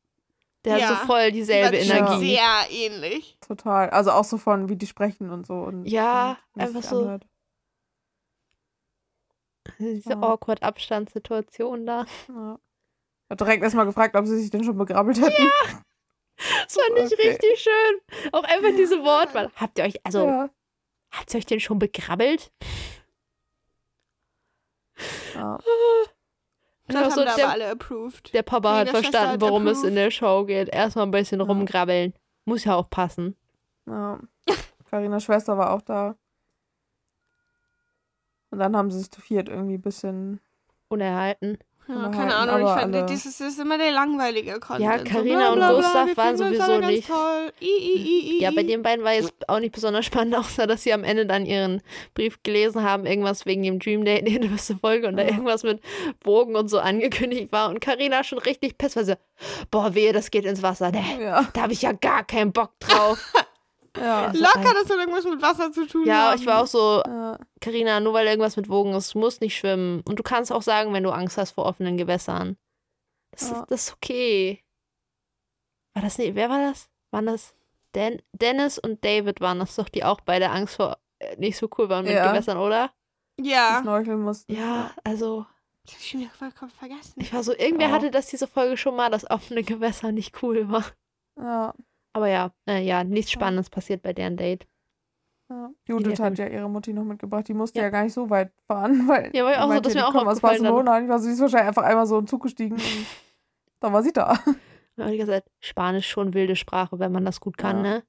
Der 0.66 0.78
Ja. 0.78 0.90
hat 0.90 1.00
so 1.02 1.06
voll 1.06 1.32
dieselbe 1.32 1.78
Die 1.78 1.88
Energie. 1.90 2.36
Sehr 2.36 2.66
ähnlich. 2.72 3.38
Total. 3.40 3.90
Also 3.92 4.12
auch 4.12 4.24
so 4.24 4.38
von, 4.38 4.68
wie 4.68 4.76
die 4.76 4.88
sprechen 4.88 5.30
und 5.30 5.46
so. 5.48 5.54
Und, 5.54 5.86
Ja, 5.86 6.38
und 6.54 6.62
einfach 6.62 6.84
so- 6.84 7.02
anhört. 7.04 7.26
Diese 9.80 10.12
Ja. 10.12 10.22
awkward 10.22 10.62
Abstandssituation 10.64 11.86
da. 11.86 12.06
Ja. 12.28 12.60
Hat 13.30 13.40
direkt 13.40 13.64
erstmal 13.64 13.86
gefragt, 13.86 14.16
ob 14.16 14.26
sie 14.28 14.40
sich 14.40 14.50
denn 14.52 14.64
schon 14.64 14.78
begrabbelt 14.78 15.20
hätten. 15.22 15.32
Das 16.38 16.74
fand 16.76 16.98
ich 17.00 17.14
Okay. 17.18 17.30
richtig 17.30 17.60
schön. 17.62 18.32
Auch 18.34 18.44
einfach 18.44 18.76
diese 18.76 19.02
Wortwahl. 19.02 19.50
Habt 19.56 19.78
ihr 19.80 19.86
euch, 19.86 20.06
also, 20.06 20.26
Ja. 20.28 20.50
habt 21.12 21.34
ihr 21.34 21.38
euch 21.38 21.46
denn 21.46 21.62
schon 21.62 21.80
begrabbelt? 21.80 22.52
Ja. 25.34 25.58
Das 26.88 26.98
haben 27.04 27.12
so, 27.12 27.22
da 27.24 27.28
aber 27.32 27.36
der, 27.38 27.50
alle 27.50 27.72
approved. 27.72 28.34
der 28.34 28.44
Papa 28.44 28.70
hat 28.78 28.88
Jede 28.88 28.98
Schwester 28.98 29.12
verstanden, 29.12 29.34
hat 29.34 29.42
worum 29.42 29.68
es 29.68 29.78
approved. 29.80 29.90
in 29.90 29.96
der 29.96 30.12
Show 30.12 30.46
geht. 30.46 30.70
Erstmal 30.70 31.06
ein 31.06 31.12
bisschen 31.12 31.40
Ja. 31.40 31.46
rumgrabbeln. 31.46 32.14
Muss 32.46 32.64
ja 32.64 32.76
auch 32.76 32.90
passen. 32.90 33.36
ja. 33.88 34.20
Carinas 34.92 35.24
Schwester 35.24 35.58
war 35.58 35.72
auch 35.72 35.82
da. 35.82 36.16
Und 38.52 38.60
dann 38.60 38.78
haben 38.78 38.92
sie 38.92 39.00
sich 39.00 39.10
zu 39.12 39.20
viert 39.20 39.50
irgendwie 39.50 39.76
ein 39.76 39.82
bisschen. 39.82 40.40
Unerhalten. 40.88 41.58
Ja, 41.88 41.94
unterhalten, 41.96 42.18
keine 42.18 42.36
Ahnung, 42.36 42.56
ich 42.62 42.66
aber 42.72 42.80
fand, 42.82 42.96
alle- 42.96 43.06
das 43.06 43.26
ist, 43.26 43.60
immer 43.60 43.78
der 43.78 43.92
langweilige 43.92 44.60
Content. 44.60 44.80
Ja, 44.80 44.98
So, 44.98 45.04
Carina 45.06 45.52
bla, 45.54 45.70
und 45.70 45.76
Gustav 45.76 46.18
waren 46.18 46.36
sowieso 46.38 46.78
nicht- 46.80 47.08
Toll. 47.08 47.52
I, 47.62 47.66
I, 47.66 48.38
I, 48.38 48.42
Ja, 48.42 48.52
bei 48.56 48.64
den 48.64 48.82
beiden 48.82 49.06
war 49.06 49.14
jetzt 49.14 49.34
auch 49.48 49.60
nicht 49.60 49.74
besonders 49.74 50.06
spannend, 50.06 50.36
außer 50.38 50.66
dass 50.68 50.84
sie 50.84 50.94
am 50.94 51.04
Ende 51.04 51.26
dann 51.26 51.46
ihren 51.46 51.82
Brief 52.16 52.42
gelesen 52.44 52.82
haben, 52.84 53.06
irgendwas 53.06 53.46
wegen 53.46 53.62
dem 53.62 53.80
Dream 53.80 54.04
Date 54.04 54.28
in 54.28 54.42
der 54.42 54.50
nächsten 54.50 54.80
Folge 54.80 55.08
und 55.08 55.16
da 55.18 55.24
Ja. 55.24 55.30
irgendwas 55.30 55.64
mit 55.64 55.80
Bogen 56.24 56.56
und 56.56 56.70
so 56.70 56.80
angekündigt 56.80 57.52
war 57.52 57.70
und 57.70 57.82
Karina 57.82 58.24
schon 58.24 58.40
richtig 58.40 58.78
piss, 58.78 58.96
weil 58.96 59.06
sie, 59.06 59.18
boah, 59.70 59.94
wehe, 59.94 60.12
das 60.12 60.32
geht 60.32 60.46
ins 60.46 60.64
Wasser. 60.64 60.92
Nee, 60.92 61.22
Ja. 61.24 61.48
da 61.54 61.62
habe 61.62 61.74
ich 61.74 61.84
ja 61.84 61.92
gar 61.92 62.24
keinen 62.26 62.52
Bock 62.52 62.72
drauf. 62.80 63.32
Ja. 63.98 64.28
Locker, 64.32 64.74
das 64.74 64.90
hat 64.90 64.98
irgendwas 64.98 65.24
mit 65.26 65.42
Wasser 65.42 65.72
zu 65.72 65.88
tun 65.88 66.06
ja, 66.06 66.32
haben. 66.32 66.40
ich 66.40 66.46
war 66.46 66.62
auch 66.62 66.68
so, 66.68 67.02
ja. 67.06 67.40
Karina, 67.62 68.00
nur 68.00 68.14
weil 68.14 68.28
irgendwas 68.28 68.58
mit 68.58 68.70
Wogen 68.70 68.94
ist, 68.94 69.14
du 69.14 69.20
musst 69.20 69.42
nicht 69.42 69.56
schwimmen. 69.58 70.02
Und 70.08 70.20
du 70.20 70.24
kannst 70.24 70.52
auch 70.52 70.62
sagen, 70.62 70.94
wenn 70.94 71.04
du 71.04 71.12
Angst 71.12 71.38
hast 71.38 71.52
vor 71.52 71.66
offenen 71.66 71.98
Gewässern. 71.98 72.58
Das, 73.32 73.50
Ja. 73.50 73.62
ist, 73.62 73.72
das 73.72 73.88
ist 73.88 73.94
okay. 73.94 74.64
War 75.94 76.04
das 76.04 76.18
nicht, 76.18 76.36
wer 76.36 76.50
war 76.50 76.60
das? 76.60 76.90
Waren 77.12 77.28
das 77.28 77.54
Dan 77.94 78.22
Dennis 78.34 78.78
und 78.78 79.04
David 79.06 79.40
waren 79.40 79.60
das 79.60 79.76
doch, 79.76 79.88
die 79.88 80.04
auch 80.04 80.20
beide 80.22 80.50
Angst 80.50 80.76
vor 80.76 80.98
äh, 81.20 81.38
nicht 81.38 81.58
so 81.58 81.70
cool 81.78 81.88
waren 81.88 82.04
mit 82.06 82.14
Ja. 82.14 82.28
Gewässern, 82.32 82.58
oder? 82.58 82.92
Ja. 83.40 83.82
Mussten. 84.18 84.54
Ja, 84.54 84.92
also 85.06 85.46
Das 85.86 85.94
hab 85.94 86.02
ich 86.02 86.10
schon 86.10 86.20
wieder 86.22 86.30
vollkommen 86.32 86.72
vergessen. 86.72 87.14
ich 87.22 87.34
war 87.34 87.44
so, 87.44 87.54
irgendwer 87.54 87.88
Ja. 87.88 87.94
hatte 87.94 88.12
das 88.12 88.28
diese 88.28 88.48
Folge 88.48 88.76
schon 88.76 88.96
mal, 88.98 89.10
dass 89.10 89.30
offene 89.30 89.64
Gewässer 89.64 90.12
nicht 90.12 90.42
cool 90.44 90.70
war. 90.70 90.84
Ja. 91.40 91.74
Aber 92.16 92.28
ja, 92.30 92.52
äh, 92.68 92.82
ja, 92.82 93.04
nichts 93.04 93.32
Ja. 93.34 93.40
Spannendes 93.40 93.70
passiert 93.70 94.02
bei 94.02 94.14
deren 94.14 94.38
Date. 94.38 94.66
ja. 95.50 95.70
Judith 95.88 96.20
hat 96.20 96.38
ja 96.38 96.48
ihre 96.48 96.70
Mutti 96.70 96.94
noch 96.94 97.04
mitgebracht. 97.04 97.48
Die 97.48 97.54
musste 97.54 97.78
Ja. 97.80 97.86
ja, 97.86 97.90
gar 97.92 98.04
nicht 98.04 98.14
so 98.14 98.30
weit 98.30 98.52
fahren, 98.68 99.08
weil. 99.08 99.36
Ja, 99.36 99.44
war 99.44 99.52
ja 99.52 99.58
auch 99.60 99.64
so, 99.64 99.68
meinte, 99.68 99.82
das 99.84 99.90
ist 99.92 99.94
die 99.96 100.00
mir 100.02 100.08
auch 100.08 100.12
kommen 100.14 100.28
aus. 100.28 100.40
Barcelona. 100.40 101.02
Ich 101.02 101.10
war 101.10 101.20
so, 101.20 101.26
sie 101.26 101.34
ist 101.34 101.42
wahrscheinlich 101.42 101.68
einfach 101.68 101.84
einmal 101.84 102.06
so 102.08 102.18
in 102.18 102.24
den 102.24 102.28
Zug 102.28 102.44
gestiegen 102.44 102.76
und 102.76 102.82
dann 103.82 103.94
war 103.94 104.02
sie 104.02 104.14
da. 104.14 104.40
Und 104.98 105.10
ich 105.10 105.20
gesagt, 105.20 105.50
Spanisch 105.60 106.08
schon 106.10 106.34
wilde 106.34 106.56
Sprache, 106.56 106.98
wenn 107.00 107.12
man 107.12 107.26
das 107.26 107.40
gut 107.42 107.58
kann, 107.58 107.78
Ja. 107.78 107.82
ne? 107.84 108.04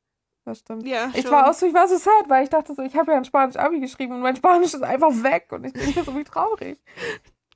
Das 0.44 0.60
stimmt. 0.60 0.86
Ja, 0.86 1.10
Ich 1.12 1.22
schon. 1.22 1.32
war 1.32 1.50
auch 1.50 1.52
so, 1.54 1.66
ich 1.66 1.74
war 1.74 1.88
so 1.88 1.96
sad, 1.96 2.28
weil 2.28 2.44
ich 2.44 2.50
dachte 2.50 2.72
so, 2.72 2.82
ich 2.82 2.94
habe 2.96 3.10
ja 3.10 3.18
ein 3.18 3.24
Spanisch-Abi 3.24 3.80
geschrieben 3.80 4.14
und 4.14 4.20
mein 4.20 4.36
Spanisch 4.36 4.72
ist 4.74 4.84
einfach 4.84 5.10
weg 5.24 5.48
und 5.50 5.64
ich 5.66 5.72
bin 5.72 6.04
so 6.04 6.14
wie 6.16 6.22
traurig. 6.24 6.78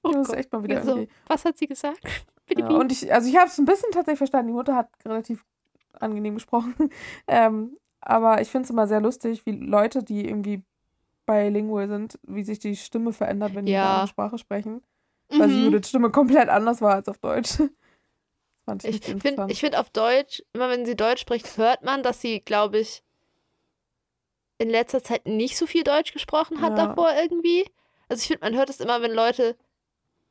Oh 0.03 0.09
ich 0.13 0.17
muss 0.17 0.29
Gott. 0.29 0.37
echt 0.39 0.51
mal 0.53 0.65
wieder 0.65 0.81
Wieso? 0.81 0.91
irgendwie. 0.97 1.13
Was 1.27 1.45
hat 1.45 1.59
sie 1.59 1.67
gesagt? 1.67 2.01
Bitte, 2.47 2.63
Ja, 2.63 2.69
und 2.71 2.91
ich, 2.91 3.13
also 3.13 3.29
ich 3.29 3.37
habe 3.37 3.49
es 3.49 3.59
ein 3.59 3.67
bisschen 3.67 3.93
tatsächlich 3.93 4.17
verstanden. 4.17 4.47
Die 4.49 4.55
Mutter 4.55 4.75
hat 4.75 4.89
relativ 5.05 5.45
angenehm 5.93 6.35
gesprochen. 6.35 6.75
ähm, 7.29 7.77
aber 8.01 8.41
ich 8.41 8.49
finde 8.49 8.65
es 8.65 8.71
immer 8.71 8.87
sehr 8.87 9.01
lustig, 9.01 9.45
wie 9.47 9.53
Leute, 9.53 10.03
die 10.03 10.27
irgendwie 10.27 10.63
bilingual 11.27 11.89
sind, 11.89 12.19
wie 12.27 12.43
sich 12.45 12.59
die 12.59 12.77
Stimme 12.77 13.13
verändert, 13.13 13.55
wenn 13.55 13.67
die 13.67 13.73
Ja. 13.73 13.83
eine 13.83 13.91
andere 13.91 14.09
Sprache 14.09 14.39
sprechen. 14.39 14.83
Weil 15.29 15.51
Mhm. 15.51 15.65
Judiths 15.65 15.89
Stimme 15.91 16.11
komplett 16.11 16.49
anders 16.49 16.81
war 16.81 16.95
als 16.95 17.09
auf 17.09 17.19
Deutsch. 17.19 17.59
Fand 18.65 18.85
ich, 18.85 18.97
Ich 18.97 19.23
finde 19.23 19.55
find 19.55 19.77
auf 19.77 19.91
Deutsch, 19.91 20.43
immer 20.53 20.69
wenn 20.71 20.85
sie 20.87 20.97
Deutsch 20.97 21.21
spricht, 21.21 21.57
hört 21.57 21.83
man, 21.83 22.03
dass 22.03 22.21
sie, 22.21 22.41
glaube 22.41 22.79
ich, 22.79 23.03
in 24.59 24.69
letzter 24.69 25.03
Zeit 25.03 25.27
nicht 25.27 25.57
so 25.57 25.67
viel 25.67 25.85
Deutsch 25.85 26.13
gesprochen 26.13 26.61
hat 26.61 26.77
Ja. 26.77 26.87
davor 26.89 27.11
irgendwie. 27.15 27.65
Also 28.09 28.21
ich 28.23 28.27
finde, 28.29 28.45
man 28.45 28.57
hört 28.57 28.69
es 28.71 28.81
immer, 28.81 29.01
wenn 29.01 29.13
Leute 29.13 29.57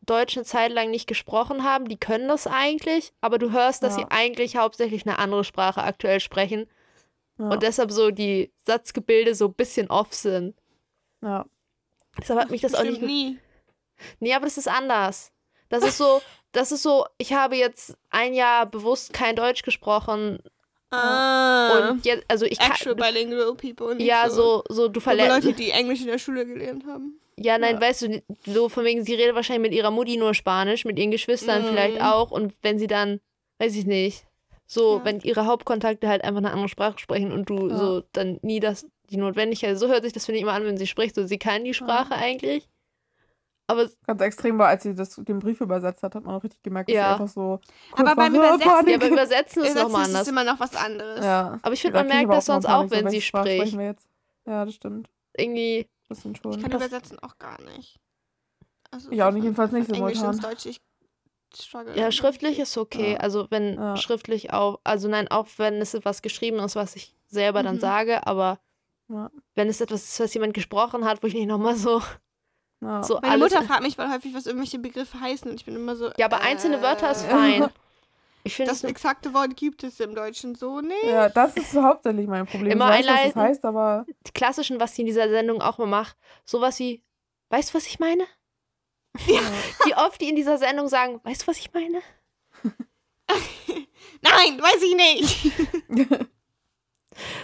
Deutsch 0.02 0.38
eine 0.38 0.46
Zeit 0.46 0.72
lang 0.72 0.90
nicht 0.92 1.08
gesprochen 1.08 1.64
haben, 1.64 1.88
die 1.88 1.98
können 2.00 2.28
das 2.28 2.48
eigentlich, 2.48 3.12
aber 3.22 3.38
du 3.38 3.52
hörst, 3.52 3.84
dass 3.84 3.96
Ja. 3.98 4.04
sie 4.04 4.12
eigentlich 4.12 4.56
hauptsächlich 4.58 5.06
eine 5.06 5.20
andere 5.20 5.44
Sprache 5.44 5.84
aktuell 5.84 6.20
sprechen 6.20 6.68
ja, 7.38 7.50
und 7.50 7.64
deshalb 7.64 7.92
so 7.92 8.10
die 8.12 8.52
Satzgebilde 8.66 9.36
so 9.36 9.46
ein 9.48 9.54
bisschen 9.54 9.90
off 9.90 10.14
sind. 10.14 10.56
ja. 11.22 11.46
Deshalb 12.20 12.40
hat 12.40 12.50
mich 12.50 12.62
das 12.62 12.76
auch 12.76 12.84
nicht 12.84 13.02
nie. 13.02 13.38
Nee, 14.20 14.34
aber 14.34 14.46
das 14.46 14.58
ist 14.58 14.68
anders. 14.68 15.32
Das 15.70 15.84
ist 15.84 15.98
so, 15.98 16.22
das 16.52 16.72
ist 16.72 16.82
so, 16.84 17.06
ich 17.18 17.34
habe 17.34 17.56
jetzt 17.56 17.96
ein 18.10 18.34
Jahr 18.34 18.66
bewusst 18.66 19.14
kein 19.14 19.36
Deutsch 19.36 19.62
gesprochen 19.64 20.40
Ah. 20.92 21.90
und 21.92 22.04
jetzt, 22.06 22.26
also 22.28 22.46
ich 22.46 22.58
kann, 22.58 22.72
Actual 22.72 22.96
bilingual 22.96 23.54
people. 23.56 23.94
Nicht 23.96 24.08
ja, 24.08 24.28
so, 24.30 24.64
so, 24.70 24.88
du 24.88 25.00
so 25.00 25.04
verletzt, 25.04 25.30
Leute, 25.46 25.54
die 25.54 25.70
Englisch 25.70 26.02
in 26.02 26.08
der 26.08 26.18
Schule 26.18 26.46
gelernt 26.48 26.84
haben. 26.88 27.20
Ja, 27.42 27.58
nein, 27.58 27.76
Ja. 27.76 27.82
weißt 27.82 28.02
du, 28.04 28.22
so 28.46 28.70
von 28.70 28.84
wegen, 28.86 29.04
sie 29.04 29.14
redet 29.16 29.36
wahrscheinlich 29.36 29.70
mit 29.72 29.78
ihrer 29.78 29.92
Mutti 29.92 30.18
nur 30.18 30.34
Spanisch, 30.34 30.86
mit 30.86 30.98
ihren 31.00 31.12
Geschwistern 31.12 31.64
Mhm. 31.64 31.68
vielleicht 31.68 32.02
auch 32.02 32.32
und 32.32 32.54
wenn 32.62 32.78
sie 32.80 32.88
dann, 32.88 33.20
weiß 33.60 33.76
ich 33.76 33.86
nicht, 33.86 34.26
so, 34.66 34.98
Ja. 34.98 35.06
wenn 35.06 35.20
ihre 35.22 35.46
Hauptkontakte 35.46 36.08
halt 36.08 36.24
einfach 36.24 36.40
eine 36.40 36.52
andere 36.52 36.70
Sprache 36.70 37.00
sprechen 37.00 37.32
und 37.32 37.50
du 37.50 37.70
Ja. 37.70 37.78
so 37.78 38.04
dann 38.14 38.40
nie 38.42 38.60
das, 38.60 38.86
die 39.10 39.18
Notwendigkeit, 39.18 39.78
so 39.80 39.88
hört 39.88 40.04
sich 40.04 40.14
das, 40.14 40.26
finde 40.26 40.38
ich, 40.38 40.44
immer 40.44 40.54
an, 40.54 40.64
wenn 40.66 40.78
sie 40.78 40.86
spricht, 40.88 41.16
so, 41.16 41.26
sie 41.26 41.40
kann 41.40 41.64
die 41.64 41.74
Sprache 41.74 42.14
eigentlich, 42.14 42.68
aber 43.68 43.84
es- 43.84 43.98
Ganz 44.06 44.22
extrem 44.22 44.58
war, 44.60 44.68
als 44.68 44.84
sie 44.84 44.94
das, 44.96 45.16
den 45.16 45.40
Brief 45.40 45.62
übersetzt 45.62 46.04
hat, 46.04 46.14
hat 46.16 46.24
man 46.24 46.36
auch 46.36 46.44
richtig 46.44 46.62
gemerkt, 46.64 46.90
dass 46.90 46.96
Ja. 46.96 47.06
sie 47.08 47.12
einfach 47.14 47.28
so. 47.34 47.60
Aber 47.94 48.16
beim 48.16 48.34
war, 48.34 48.56
Übersetzen- 48.56 48.90
ja, 48.90 48.96
aber 48.96 49.08
übersetzen 49.08 49.64
ist 49.64 49.72
Übersetzen 49.72 49.76
nochmal 49.84 50.02
ist 50.04 50.10
anders. 50.10 50.28
immer 50.28 50.44
noch 50.44 50.60
was 50.60 50.76
anderes. 50.76 51.26
Ja. 51.26 51.60
Aber 51.62 51.74
ich 51.74 51.82
finde, 51.82 51.98
man 51.98 52.08
merkt 52.08 52.32
das 52.32 52.46
sonst 52.46 52.66
auch, 52.66 52.90
wenn 52.90 53.00
sie 53.00 53.06
welche 53.06 53.22
Sprache 53.22 53.46
spricht. 53.48 53.62
sprechen 53.62 53.80
wir 53.80 53.86
jetzt? 53.88 54.08
Ja, 54.48 54.66
das 54.66 54.74
stimmt. 54.76 55.10
Irgendwie, 55.38 55.88
Bisschen 56.10 56.34
Ich 56.34 56.42
schon. 56.42 56.60
kann 56.62 56.72
Das- 56.72 56.82
übersetzen 56.86 57.20
auch 57.20 57.38
gar 57.38 57.62
nicht. 57.62 57.98
Also 58.92 59.12
Ich 59.12 59.22
auch 59.22 59.28
von- 59.28 59.36
nicht, 59.36 59.44
jedenfalls 59.44 59.72
nicht 59.72 59.88
so 59.88 59.94
Englisch 59.94 60.20
ins. 60.22 60.40
Deutsch, 60.40 60.66
ich 60.66 60.82
struggle. 61.56 61.96
Ja, 61.98 62.12
schriftlich 62.12 62.60
ist 62.60 62.78
okay. 62.78 63.14
Ja. 63.14 63.20
Also 63.20 63.48
wenn 63.52 63.76
Ja. 63.76 63.96
schriftlich 63.98 64.52
auch, 64.54 64.80
also 64.84 65.08
nein, 65.08 65.28
auch 65.30 65.48
wenn 65.58 65.76
es 65.76 65.94
etwas 65.94 66.22
geschrieben 66.22 66.58
ist, 66.60 66.76
was 66.76 66.96
ich 66.96 67.16
selber 67.28 67.62
dann 67.64 67.76
Mhm. 67.76 67.80
sage, 67.80 68.26
aber 68.28 68.60
Ja. 69.08 69.30
wenn 69.56 69.68
es 69.70 69.80
etwas 69.82 70.04
ist, 70.04 70.20
was 70.20 70.34
jemand 70.34 70.54
gesprochen 70.54 71.06
hat, 71.06 71.22
wo 71.24 71.28
ich 71.28 71.34
nicht 71.36 71.48
nochmal 71.48 71.76
so, 71.76 72.02
Ja. 72.82 73.04
so 73.04 73.16
Meine 73.22 73.34
alles. 73.34 73.52
Mutter 73.54 73.66
fragt 73.66 73.84
mich 73.84 73.96
voll 73.96 74.10
häufig, 74.10 74.34
was 74.34 74.46
irgendwelche 74.48 74.80
Begriffe 74.80 75.20
heißen 75.20 75.50
und 75.52 75.56
ich 75.60 75.66
bin 75.66 75.76
immer 75.76 75.96
so. 75.96 76.12
ja, 76.18 76.26
aber 76.26 76.42
einzelne 76.42 76.82
Wörter 76.82 77.12
ist 77.12 77.26
äh, 77.26 77.30
fein. 77.30 77.70
Ich 78.44 78.56
finde 78.56 78.72
Das 78.72 78.84
exakte 78.84 79.34
Wort 79.34 79.56
gibt 79.58 79.84
es 79.84 80.00
im 80.00 80.16
Deutschen 80.16 80.56
so 80.56 80.80
nicht. 80.82 81.04
ja, 81.04 81.30
das 81.30 81.56
ist 81.58 81.72
so 81.72 81.84
hauptsächlich 81.84 82.28
mein 82.28 82.46
Problem. 82.46 82.72
Immer 82.72 82.98
ich 83.00 83.06
weiß, 83.06 83.06
was 83.06 83.10
einleiten. 83.10 83.34
das 83.36 83.44
heißt, 83.44 83.66
aber 83.66 84.06
die 84.28 84.32
klassischen, 84.32 84.80
was 84.80 84.96
sie 84.96 85.02
in 85.02 85.08
dieser 85.08 85.30
Sendung 85.30 85.62
auch 85.62 85.78
mal 85.78 85.88
macht, 85.88 86.18
sowas 86.46 86.80
wie, 86.80 87.04
weißt 87.50 87.72
du, 87.72 87.78
was 87.78 87.86
ich 87.88 88.00
meine? 88.00 88.26
Wie 89.26 89.96
oft 89.96 90.22
die 90.22 90.30
in 90.30 90.36
dieser 90.36 90.60
Sendung 90.60 90.88
sagen, 90.88 91.20
weißt 91.24 91.42
du, 91.42 91.48
was 91.48 91.58
ich 91.58 91.74
meine? 91.74 92.00
Nein, 94.22 94.62
weiß 94.62 94.84
ich 94.84 94.96
nicht. 94.96 96.20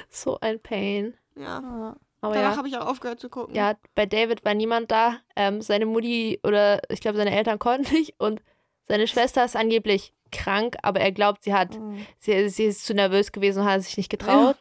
So 0.10 0.40
ein 0.40 0.60
Pain. 0.62 1.18
Ja. 1.36 1.60
Ja. 1.60 1.96
Aber 2.22 2.34
Danach 2.34 2.52
ja. 2.52 2.58
habe 2.58 2.68
ich 2.68 2.78
auch 2.78 2.88
aufgehört 2.88 3.20
zu 3.20 3.30
gucken. 3.30 3.54
Ja, 3.56 3.76
bei 3.94 4.06
David 4.06 4.46
war 4.46 4.54
niemand 4.54 4.90
da. 4.90 5.18
Ähm, 5.36 5.62
seine 5.62 5.86
Mutti 5.86 6.40
oder 6.44 6.82
ich 6.90 7.02
glaube, 7.02 7.18
seine 7.18 7.36
Eltern 7.36 7.60
konnten 7.60 7.94
nicht. 7.94 8.16
Und 8.20 8.42
seine 8.88 9.08
Schwester 9.08 9.44
ist 9.44 9.56
angeblich 9.56 10.14
krank, 10.36 10.76
aber 10.84 11.00
er 11.00 11.12
glaubt, 11.12 11.44
sie 11.44 11.54
hat, 11.54 11.78
Mhm. 11.80 12.06
sie, 12.20 12.50
sie 12.50 12.66
ist 12.66 12.86
zu 12.86 12.94
nervös 12.94 13.32
gewesen 13.32 13.62
und 13.62 13.66
hat 13.66 13.82
sich 13.82 13.98
nicht 13.98 14.10
getraut. 14.10 14.58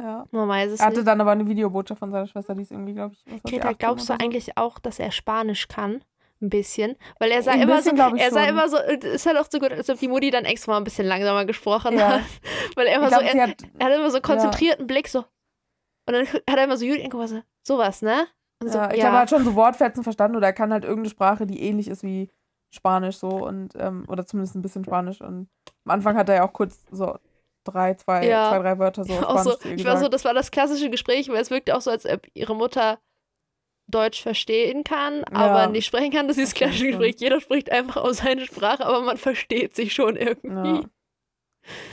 ja. 0.00 0.26
Man 0.30 0.48
weiß 0.48 0.72
es 0.72 0.80
Er 0.80 0.86
hatte 0.86 0.96
nicht. 0.98 1.08
dann 1.08 1.20
aber 1.20 1.32
eine 1.32 1.46
Videobotschaft 1.46 1.98
von 1.98 2.10
seiner 2.10 2.26
Schwester, 2.26 2.54
die 2.54 2.62
ist 2.62 2.70
irgendwie, 2.72 2.94
glaube 2.94 3.14
ich, 3.14 3.24
Greta, 3.44 3.68
18 3.68 3.78
glaubst 3.78 4.08
du 4.08 4.12
so? 4.12 4.18
eigentlich 4.18 4.56
auch, 4.56 4.78
dass 4.78 4.98
er 4.98 5.10
Spanisch 5.10 5.68
kann? 5.68 6.04
Ein 6.40 6.50
bisschen. 6.50 6.94
Weil 7.18 7.32
er 7.32 7.42
sah 7.42 7.50
Ein 7.50 7.62
immer 7.62 7.76
bisschen, 7.76 7.96
so, 7.96 8.04
glaub 8.04 8.14
ich 8.14 8.22
er 8.22 8.30
sah 8.30 8.42
schon. 8.44 8.48
immer 8.50 8.68
so, 8.68 8.76
es 8.76 9.26
hat 9.26 9.36
auch 9.36 9.46
so 9.50 9.58
gut, 9.58 9.72
als 9.72 9.90
ob 9.90 9.98
die 9.98 10.06
Mutti 10.06 10.30
dann 10.30 10.44
extra 10.44 10.70
mal 10.70 10.78
ein 10.78 10.84
bisschen 10.84 11.04
langsamer 11.06 11.44
gesprochen 11.46 11.98
Ja. 11.98 12.12
hat. 12.12 12.20
Weil 12.76 12.86
er 12.86 12.96
immer 12.96 13.08
Ich 13.08 13.14
so, 13.14 13.20
er, 13.20 13.42
hat, 13.48 13.56
er 13.76 13.86
hat 13.86 13.92
immer 13.94 14.10
so 14.12 14.20
konzentrierten 14.20 14.86
Blick, 14.86 15.08
so. 15.08 15.24
Und 16.06 16.14
dann 16.14 16.26
hat 16.28 16.42
er 16.56 16.62
immer 16.64 16.76
so 16.76 16.84
Judith 16.84 17.02
angeguckt, 17.04 17.28
so, 17.28 17.42
sowas, 17.64 18.02
ne? 18.02 18.28
So, 18.62 18.78
ja, 18.78 18.92
ich 18.94 19.02
habe 19.04 19.18
halt 19.18 19.30
schon 19.30 19.44
so 19.44 19.54
Wortfetzen 19.56 20.04
verstanden 20.04 20.36
oder 20.36 20.46
er 20.46 20.52
kann 20.52 20.72
halt 20.72 20.84
irgendeine 20.84 21.10
Sprache, 21.10 21.44
die 21.46 21.60
ähnlich 21.60 21.88
ist 21.88 22.02
wie 22.04 22.30
Spanisch 22.70 23.16
so 23.16 23.28
und 23.28 23.74
ähm, 23.76 24.04
oder 24.08 24.26
zumindest 24.26 24.54
ein 24.56 24.62
bisschen 24.62 24.84
Spanisch 24.84 25.20
und 25.20 25.48
am 25.84 25.92
Anfang 25.92 26.16
hat 26.16 26.28
er 26.28 26.36
ja 26.36 26.46
auch 26.46 26.52
kurz 26.52 26.84
so 26.90 27.18
drei, 27.64 27.94
zwei, 27.94 28.26
Ja. 28.26 28.50
zwei, 28.50 28.58
drei 28.58 28.78
Wörter 28.78 29.04
so 29.04 29.14
auf 29.14 29.22
auch 29.24 29.38
so, 29.38 29.70
ich 29.70 29.84
war 29.84 29.96
so, 29.98 30.08
das 30.08 30.24
war 30.24 30.34
das 30.34 30.50
klassische 30.50 30.90
Gespräch, 30.90 31.28
weil 31.28 31.40
es 31.40 31.50
wirkte 31.50 31.76
auch 31.76 31.80
so, 31.80 31.90
als 31.90 32.06
ob 32.06 32.26
ihre 32.34 32.54
Mutter 32.54 32.98
Deutsch 33.90 34.22
verstehen 34.22 34.84
kann, 34.84 35.24
aber 35.24 35.66
nicht 35.66 35.86
sprechen 35.86 36.12
kann. 36.12 36.28
Das 36.28 36.36
ist 36.36 36.52
das 36.52 36.54
klassische. 36.54 36.88
Gespräch. 36.88 37.16
Jeder 37.20 37.40
spricht 37.40 37.72
einfach 37.72 37.96
aus 38.02 38.18
seiner 38.18 38.44
Sprache, 38.44 38.84
aber 38.84 39.00
man 39.00 39.16
versteht 39.16 39.74
sich 39.74 39.94
schon 39.94 40.14
irgendwie. 40.16 40.86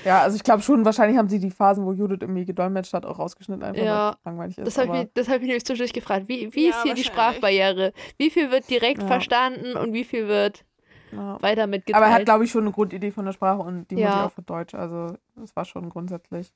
Ja. 0.06 0.22
also 0.22 0.36
ich 0.38 0.44
glaube 0.44 0.62
schon, 0.62 0.86
wahrscheinlich 0.86 1.18
haben 1.18 1.28
sie 1.30 1.40
die 1.40 1.52
Phasen, 1.52 1.86
wo 1.86 1.92
Judith 1.92 2.20
irgendwie 2.22 2.46
gedolmetscht 2.46 2.94
hat, 2.94 3.06
auch 3.06 3.20
rausgeschnitten, 3.20 3.64
einfach 3.64 3.84
Ja. 3.84 4.06
weil 4.06 4.12
es 4.14 4.26
langweilig 4.26 4.58
ist. 4.58 4.68
Das 4.68 4.78
habe 4.78 4.98
ich, 5.02 5.10
das 5.14 5.28
hab 5.28 5.36
ich 5.38 5.48
nämlich 5.48 5.66
zwischendurch 5.66 5.94
gefragt. 5.94 6.28
Wie, 6.28 6.54
wie 6.54 6.66
Ja, 6.70 6.72
ist 6.72 6.84
hier 6.84 6.94
die. 6.94 7.04
Sprachbarriere? 7.04 7.92
Wie 8.18 8.30
viel 8.30 8.52
wird 8.52 8.70
direkt 8.70 9.02
Ja. 9.02 9.08
verstanden 9.08 9.76
und 9.76 9.94
wie 9.94 10.04
viel 10.06 10.28
wird 10.28 10.64
ja. 11.12 11.42
weiter 11.42 11.68
mitgeteilt? 11.68 12.02
aber 12.04 12.12
er 12.12 12.20
hat, 12.20 12.26
glaube 12.26 12.46
ich, 12.46 12.52
schon 12.52 12.62
eine 12.64 12.72
Grundidee 12.72 13.12
von 13.12 13.26
der 13.26 13.34
Sprache 13.34 13.62
und 13.62 13.90
die 13.92 13.96
Ja. 13.96 14.10
Mutti 14.10 14.20
auch 14.28 14.32
für 14.32 14.42
Deutsch. 14.44 14.74
Also 14.76 15.16
das 15.36 15.56
war 15.56 15.66
schon 15.66 15.90
grundsätzlich. 15.90 16.54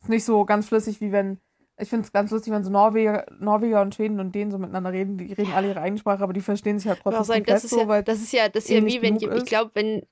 Ist 0.00 0.08
nicht 0.08 0.24
so 0.24 0.44
ganz 0.44 0.68
flüssig, 0.68 1.00
wie 1.00 1.12
wenn. 1.12 1.38
Ich 1.78 1.88
finde 1.88 2.04
es 2.04 2.12
ganz 2.12 2.30
lustig, 2.30 2.52
wenn 2.52 2.62
so 2.64 2.70
Norweger, 2.70 3.24
Norweger 3.40 3.80
und 3.82 3.94
Schweden 3.94 4.20
und 4.20 4.34
Dänen 4.34 4.50
so 4.50 4.58
miteinander 4.58 4.92
reden. 4.92 5.16
Die 5.18 5.32
reden 5.32 5.52
alle 5.52 5.68
ihre 5.68 5.80
eigene 5.80 5.98
Sprache, 5.98 6.22
aber 6.22 6.32
die 6.32 6.40
verstehen 6.40 6.78
sich 6.78 6.86
halt 6.88 6.98
Ich 6.98 7.02
trotzdem 7.02 7.20
auch 7.20 7.24
sagen, 7.24 7.44
das 7.44 7.64
ist, 7.64 7.70
so, 7.70 7.80
ja, 7.80 7.88
weil 7.88 8.02
das 8.02 8.18
ist 8.20 8.32
ja, 8.32 8.48
das 8.48 8.64
ist 8.64 8.70
ja 8.70 8.76
ähnlich 8.78 9.00
wie 9.00 9.02
wenn, 9.02 9.16
ich 9.16 9.44
glaube, 9.46 9.70
wenn 9.74 10.02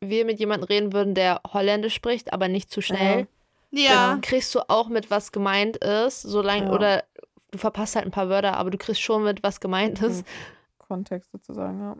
wir 0.00 0.24
mit 0.24 0.38
jemandem 0.38 0.66
reden 0.68 0.92
würden, 0.92 1.14
der 1.14 1.40
Holländisch 1.52 1.94
spricht, 1.94 2.32
aber 2.32 2.48
nicht 2.48 2.70
zu 2.70 2.80
schnell, 2.80 3.26
Ja. 3.70 4.10
dann 4.12 4.20
kriegst 4.20 4.54
du 4.54 4.60
auch 4.68 4.88
mit, 4.88 5.10
was 5.10 5.32
gemeint 5.32 5.76
ist, 5.78 6.22
solange, 6.22 6.66
Ja. 6.66 6.72
oder 6.72 7.04
du 7.50 7.58
verpasst 7.58 7.96
halt 7.96 8.04
ein 8.06 8.10
paar 8.12 8.28
Wörter, 8.28 8.56
aber 8.56 8.70
du 8.70 8.78
kriegst 8.78 9.00
schon 9.02 9.24
mit, 9.24 9.42
was 9.42 9.60
gemeint 9.60 10.00
ist. 10.02 10.24
Kontext 10.78 11.30
sozusagen, 11.32 11.80
ja. 11.80 11.96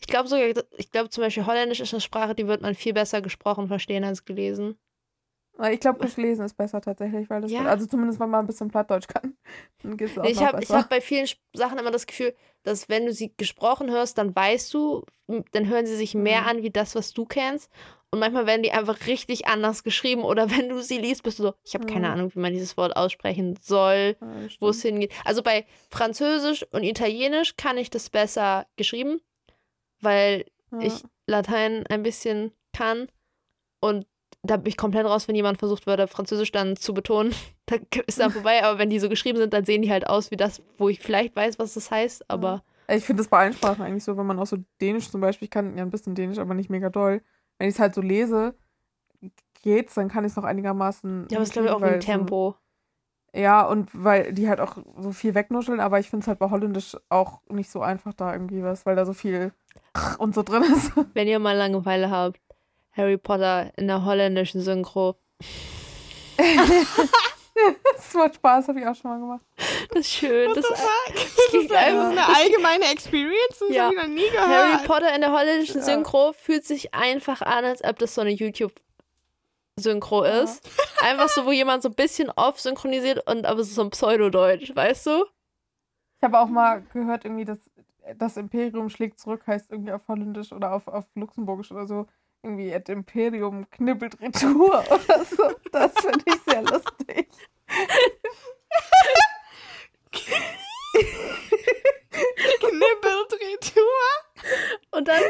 Ich 0.00 0.06
glaube 0.06 0.28
sogar, 0.28 0.46
ich 0.76 0.90
glaube 0.90 1.10
zum 1.10 1.22
Beispiel 1.24 1.46
Holländisch 1.46 1.80
ist 1.80 1.92
eine 1.92 2.00
Sprache, 2.00 2.34
die 2.34 2.46
wird 2.46 2.62
man 2.62 2.74
viel 2.74 2.92
besser 2.94 3.20
gesprochen 3.20 3.68
verstehen 3.68 4.04
als 4.04 4.24
gelesen. 4.24 4.78
Ich 5.70 5.80
glaube, 5.80 6.06
lesen 6.16 6.44
ist 6.44 6.56
besser 6.56 6.80
tatsächlich, 6.80 7.28
weil 7.28 7.42
das, 7.42 7.50
Ja. 7.50 7.64
also 7.66 7.84
zumindest 7.86 8.18
wenn 8.18 8.30
man 8.30 8.40
ein 8.40 8.46
bisschen 8.46 8.68
Plattdeutsch 8.68 9.08
kann, 9.08 9.36
dann 9.82 9.96
geht 9.96 10.10
es 10.10 10.18
auch 10.18 10.22
Nee, 10.22 10.30
ich 10.30 10.36
noch 10.40 10.46
habe 10.46 10.62
ich 10.62 10.70
hab 10.70 10.88
bei 10.88 11.00
vielen 11.02 11.28
Sachen 11.52 11.78
immer 11.78 11.90
das 11.90 12.06
Gefühl, 12.06 12.34
dass 12.62 12.88
wenn 12.88 13.04
du 13.06 13.12
sie 13.12 13.34
gesprochen 13.36 13.90
hörst, 13.90 14.16
dann 14.16 14.34
weißt 14.34 14.72
du, 14.72 15.04
dann 15.52 15.68
hören 15.68 15.84
sie 15.86 15.96
sich 15.96 16.14
mehr 16.14 16.42
Mhm. 16.42 16.46
an 16.48 16.62
wie 16.62 16.70
das, 16.70 16.94
was 16.94 17.12
du 17.12 17.26
kennst. 17.26 17.70
Und 18.12 18.18
manchmal 18.20 18.46
werden 18.46 18.62
die 18.62 18.72
einfach 18.72 19.06
richtig 19.06 19.46
anders 19.46 19.84
geschrieben. 19.84 20.22
Oder 20.24 20.48
wenn 20.50 20.68
du 20.70 20.82
sie 20.82 20.98
liest, 20.98 21.22
bist 21.22 21.38
du 21.38 21.42
so, 21.44 21.54
ich 21.62 21.74
habe 21.74 21.86
keine 21.86 22.06
Mhm. 22.08 22.12
Ahnung, 22.14 22.34
wie 22.34 22.40
man 22.40 22.52
dieses 22.52 22.76
Wort 22.76 22.96
aussprechen 22.96 23.56
soll, 23.60 24.16
Ja, 24.20 24.26
wo 24.60 24.68
es 24.70 24.82
hingeht. 24.82 25.12
Also 25.24 25.42
bei 25.42 25.66
Französisch 25.90 26.64
und 26.72 26.82
Italienisch 26.84 27.56
kann 27.56 27.76
ich 27.76 27.90
das 27.90 28.08
besser 28.10 28.66
geschrieben, 28.76 29.20
weil 30.00 30.46
Ja. 30.72 30.78
ich 30.80 31.02
Latein 31.26 31.86
ein 31.88 32.02
bisschen 32.02 32.52
kann. 32.72 33.08
Und 33.80 34.06
da 34.42 34.56
bin 34.56 34.66
ich 34.66 34.76
komplett 34.76 35.06
raus, 35.06 35.28
wenn 35.28 35.34
jemand 35.34 35.58
versucht 35.58 35.86
würde, 35.86 36.06
Französisch 36.08 36.52
dann 36.52 36.76
zu 36.76 36.94
betonen. 36.94 37.34
Da 37.66 37.76
ist 38.08 38.18
dann 38.18 38.32
vorbei. 38.32 38.64
Aber 38.64 38.80
wenn 38.80 38.90
die 38.90 38.98
so 38.98 39.08
geschrieben 39.08 39.38
sind, 39.38 39.54
dann 39.54 39.64
sehen 39.64 39.82
die 39.82 39.92
halt 39.92 40.04
aus 40.08 40.32
wie 40.32 40.36
das, 40.36 40.60
wo 40.76 40.88
ich 40.88 40.98
vielleicht 40.98 41.36
weiß, 41.36 41.60
was 41.60 41.74
das 41.74 41.88
heißt. 41.92 42.28
Aber 42.28 42.64
Ich 42.88 43.04
finde 43.04 43.22
das 43.22 43.28
bei 43.30 43.38
allen 43.38 43.52
Sprachen 43.52 43.82
eigentlich 43.82 44.02
so, 44.02 44.16
wenn 44.16 44.26
man 44.26 44.40
auch 44.40 44.46
so 44.46 44.56
Dänisch 44.80 45.08
zum 45.08 45.20
Beispiel, 45.20 45.46
ich 45.46 45.50
kann 45.52 45.76
ja 45.78 45.84
ein 45.84 45.90
bisschen 45.90 46.16
Dänisch, 46.16 46.38
aber 46.38 46.54
nicht 46.54 46.68
mega 46.68 46.88
doll. 46.90 47.22
Wenn 47.58 47.68
ich 47.68 47.74
es 47.76 47.78
halt 47.78 47.94
so 47.94 48.00
lese, 48.00 48.56
geht's, 49.62 49.94
dann 49.94 50.08
kann 50.08 50.24
ich 50.24 50.32
es 50.32 50.36
noch 50.36 50.42
einigermaßen. 50.42 51.28
ja, 51.30 51.38
aber 51.38 51.44
es 51.44 51.50
glaube 51.52 51.68
ich 51.68 51.74
auch 51.74 51.80
wegen 51.80 52.00
Tempo. 52.00 52.56
So, 53.32 53.40
ja, 53.40 53.62
und 53.64 53.88
weil 53.92 54.32
die 54.32 54.48
halt 54.48 54.60
auch 54.60 54.78
so 54.98 55.12
viel 55.12 55.36
wegnuscheln, 55.36 55.78
aber 55.78 56.00
ich 56.00 56.10
finde 56.10 56.24
es 56.24 56.28
halt 56.28 56.40
bei 56.40 56.50
Holländisch 56.50 56.96
auch 57.08 57.40
nicht 57.48 57.70
so 57.70 57.82
einfach 57.82 58.14
da 58.14 58.32
irgendwie 58.32 58.64
was, 58.64 58.84
weil 58.84 58.96
da 58.96 59.06
so 59.06 59.12
viel 59.12 59.52
und 60.18 60.34
so 60.34 60.42
drin 60.42 60.64
ist. 60.64 60.92
Wenn 61.14 61.28
ihr 61.28 61.38
mal 61.38 61.56
Langeweile 61.56 62.10
habt, 62.10 62.40
Harry 63.00 63.16
Potter 63.18 63.72
in 63.76 63.86
der 63.88 64.04
holländischen 64.04 64.60
Synchro. 64.60 65.16
das 66.36 68.14
macht 68.14 68.34
Spaß, 68.36 68.68
habe 68.68 68.80
ich 68.80 68.86
auch 68.86 68.94
schon 68.94 69.10
mal 69.10 69.18
gemacht. 69.20 69.44
Das 69.90 70.00
ist 70.00 70.10
schön. 70.10 70.48
What 70.50 70.56
Das? 70.58 70.66
Das 70.68 71.46
klingt 71.50 71.64
ist 71.70 71.72
eine, 71.76 72.00
einfach- 72.00 72.10
eine 72.10 72.36
allgemeine 72.36 72.84
Experience, 72.92 73.58
das 73.58 73.68
Ja. 73.70 73.84
habe 73.84 73.94
ich 73.96 74.02
noch 74.02 74.08
nie 74.08 74.30
Harry 74.36 74.70
gehört. 74.72 74.86
Potter 74.86 75.14
in 75.14 75.20
der 75.20 75.32
holländischen 75.32 75.78
Ja. 75.80 75.84
Synchro 75.84 76.32
fühlt 76.32 76.64
sich 76.64 76.94
einfach 76.94 77.42
an, 77.42 77.64
als 77.64 77.82
ob 77.84 77.98
das 77.98 78.14
so 78.14 78.20
eine 78.20 78.30
YouTube-Synchro 78.30 80.24
Ja. 80.24 80.40
ist. 80.42 80.68
Einfach 81.02 81.28
so, 81.28 81.44
wo 81.46 81.52
jemand 81.52 81.82
so 81.82 81.88
ein 81.88 81.94
bisschen 81.94 82.30
off 82.30 82.60
synchronisiert 82.60 83.26
und 83.28 83.46
aber 83.46 83.64
so 83.64 83.82
ein 83.82 83.90
Pseudodeutsch, 83.90 84.74
weißt 84.74 85.06
du? 85.06 85.24
Ich 86.18 86.22
habe 86.24 86.38
auch 86.38 86.48
mal 86.48 86.82
gehört, 86.92 87.24
irgendwie, 87.24 87.44
dass 87.46 87.58
das 88.16 88.36
Imperium 88.36 88.88
schlägt 88.90 89.18
zurück, 89.18 89.42
heißt 89.46 89.70
irgendwie 89.70 89.92
auf 89.92 90.06
Holländisch 90.08 90.52
oder 90.52 90.72
auf, 90.72 90.86
auf 90.88 91.04
Luxemburgisch 91.14 91.70
oder 91.72 91.86
so. 91.86 92.06
Irgendwie 92.42 92.70
et 92.70 92.88
Imperium 92.88 93.68
knibbelt 93.70 94.20
Retour 94.20 94.82
oder 94.90 95.24
so. 95.24 95.50
Das 95.72 95.92
finde 96.00 96.24
ich 96.26 96.40
sehr 96.46 96.62
lustig. 96.62 97.28
Knibbelt 102.60 103.32
Retour. 103.32 103.84
Und 104.90 105.08
dann 105.08 105.22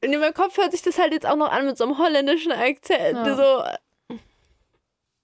in 0.00 0.18
meinem 0.18 0.34
Kopf 0.34 0.56
hört 0.56 0.72
sich 0.72 0.82
das 0.82 0.98
halt 0.98 1.12
jetzt 1.12 1.26
auch 1.26 1.36
noch 1.36 1.50
an 1.52 1.66
mit 1.66 1.76
so 1.76 1.84
einem 1.84 1.98
holländischen 1.98 2.52
Akzent. 2.52 3.26
Ja. 3.26 3.36
So, 3.36 4.16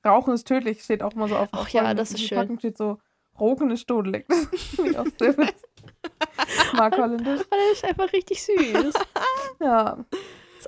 Rauchen 0.07 0.35
ist 0.35 0.47
tödlich, 0.47 0.83
steht 0.83 1.03
auch 1.03 1.15
mal 1.15 1.29
so 1.29 1.37
auf. 1.37 1.49
Ach 1.53 1.69
ja, 1.69 1.93
das 1.95 2.13
ist 2.13 2.27
schön. 2.27 2.39
Packungen 2.39 2.59
steht 2.59 2.79
so, 2.79 2.99
Roken 3.39 3.71
ist 3.71 3.87
todelig. 3.87 4.27
Das 4.29 4.47
finde 4.75 4.91
ich 4.91 4.99
auch 4.99 5.07
sehr 5.19 5.37
witzig. 5.37 5.69
Ich 6.47 6.73
mag 6.73 6.97
Holländisch. 6.97 7.41
das 7.51 7.73
ist 7.73 7.85
einfach 7.85 8.13
richtig 8.13 8.43
süß. 8.43 8.95
Ja, 9.61 9.99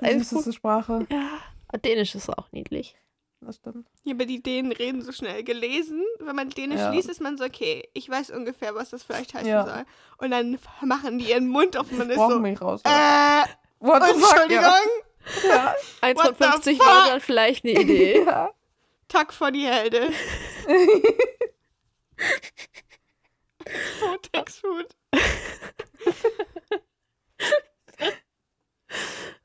Das 0.01 0.29
die 0.31 0.35
eine 0.37 0.53
Sprache. 0.53 1.05
ja, 1.11 1.77
Dänisch 1.79 2.15
ist 2.15 2.29
auch 2.29 2.51
niedlich. 2.51 2.95
Das 3.41 3.57
stimmt. 3.57 3.85
Ja, 4.03 4.13
aber 4.13 4.25
die 4.25 4.41
Dänen 4.41 4.71
reden 4.71 5.01
so 5.01 5.11
schnell 5.11 5.43
gelesen. 5.43 6.01
Wenn 6.19 6.35
man 6.35 6.49
Dänisch 6.49 6.79
Ja. 6.79 6.91
liest, 6.91 7.09
ist 7.09 7.19
man 7.21 7.37
so, 7.37 7.43
okay, 7.43 7.89
ich 7.93 8.07
weiß 8.09 8.29
ungefähr, 8.31 8.73
was 8.75 8.89
das 8.91 9.03
vielleicht 9.03 9.33
heißen 9.33 9.47
Ja. 9.49 9.65
soll. 9.65 9.85
Und 10.19 10.31
dann 10.31 10.57
machen 10.81 11.17
die 11.19 11.29
ihren 11.29 11.47
Mund 11.49 11.75
auf 11.77 11.91
und 11.91 11.97
man 11.97 12.09
ist 12.09 12.15
Brauchen 12.15 12.33
so, 12.35 12.39
mich 12.39 12.61
raus. 12.61 12.81
äh, 12.85 13.43
What 13.79 14.03
the 14.05 14.13
fuck? 14.13 14.31
Entschuldigung, 14.31 14.63
Ja. 15.43 15.49
ja. 15.49 15.75
Eins 16.01 16.19
What 16.19 16.25
von 16.27 16.35
the 16.39 16.43
50 16.73 16.77
fuck? 16.77 16.87
Wörtern 16.87 17.19
vielleicht 17.21 17.65
eine 17.65 17.73
Idee. 17.81 18.23
ja. 18.25 18.49
Tack 19.09 19.33
vor 19.33 19.51
die 19.51 19.65
Hälde. 19.67 20.09
Food 23.99 24.29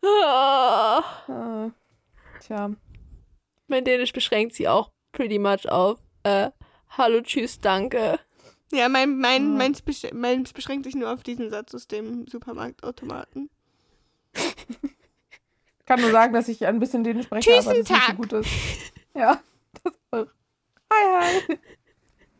Ah, 0.04 1.02
Äh, 1.28 1.70
Tja. 2.40 2.70
mein 3.66 3.84
Dänisch 3.84 4.12
beschränkt 4.12 4.54
sie 4.54 4.68
auch 4.68 4.90
pretty 5.12 5.38
much 5.38 5.68
auf 5.68 5.98
äh, 6.22 6.50
Hallo, 6.96 7.20
tschüss, 7.20 7.60
danke. 7.60 8.18
Ja, 8.72 8.88
mein, 8.88 9.18
mein, 9.18 9.52
Ja. 9.52 9.58
meins, 9.58 9.82
besch 9.82 10.06
meins 10.12 10.52
beschränkt 10.52 10.84
sich 10.84 10.94
nur 10.94 11.12
auf 11.12 11.22
diesen 11.22 11.50
Satz 11.50 11.74
aus 11.74 11.86
dem 11.86 12.26
Supermarktautomaten. 12.26 13.50
Ich 14.34 15.84
kann 15.86 16.00
nur 16.00 16.10
sagen, 16.10 16.32
dass 16.34 16.48
ich 16.48 16.66
ein 16.66 16.78
bisschen 16.78 17.02
Dänisch 17.04 17.26
spreche, 17.26 17.50
Tschüssen, 17.50 17.68
aber 17.70 17.78
das 17.78 17.88
nicht 17.90 18.02
so 18.02 18.06
Tag. 18.08 18.16
gut 18.16 18.32
ist. 18.34 18.50
Ja, 19.14 19.40
das 19.82 19.94
auch. 20.12 20.26
Hi, 20.92 21.40
hi. 21.48 21.58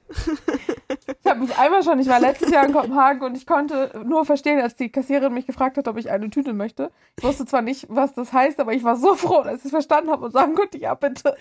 Ich 0.09 1.31
habe 1.31 1.41
mich 1.41 1.59
einmal 1.59 1.83
schon, 1.83 1.99
ich 1.99 2.09
war 2.09 2.21
letztes 2.21 2.51
Jahr 2.51 2.65
in 2.65 2.73
Kopenhagen 2.73 3.23
und 3.23 3.37
ich 3.37 3.47
konnte 3.47 4.03
nur 4.05 4.25
verstehen, 4.25 4.61
als 4.61 4.77
die 4.77 4.91
Kassiererin 4.91 5.35
mich 5.35 5.47
gefragt 5.47 5.77
hat, 5.77 5.89
ob 5.89 5.99
ich 5.99 6.11
eine 6.11 6.31
Tüte 6.31 6.55
möchte. 6.55 6.91
Ich 7.19 7.25
wusste 7.25 7.45
zwar 7.45 7.63
nicht, 7.63 7.87
was 7.89 8.15
das 8.15 8.33
heißt, 8.33 8.59
aber 8.61 8.73
ich 8.73 8.85
war 8.85 8.97
so 8.97 9.15
froh, 9.15 9.43
dass 9.43 9.59
ich 9.59 9.67
es 9.67 9.71
verstanden 9.71 10.11
habe 10.11 10.25
und 10.25 10.33
sagen 10.33 10.55
konnte, 10.55 10.79
ja, 10.79 10.95
bitte. 10.95 11.37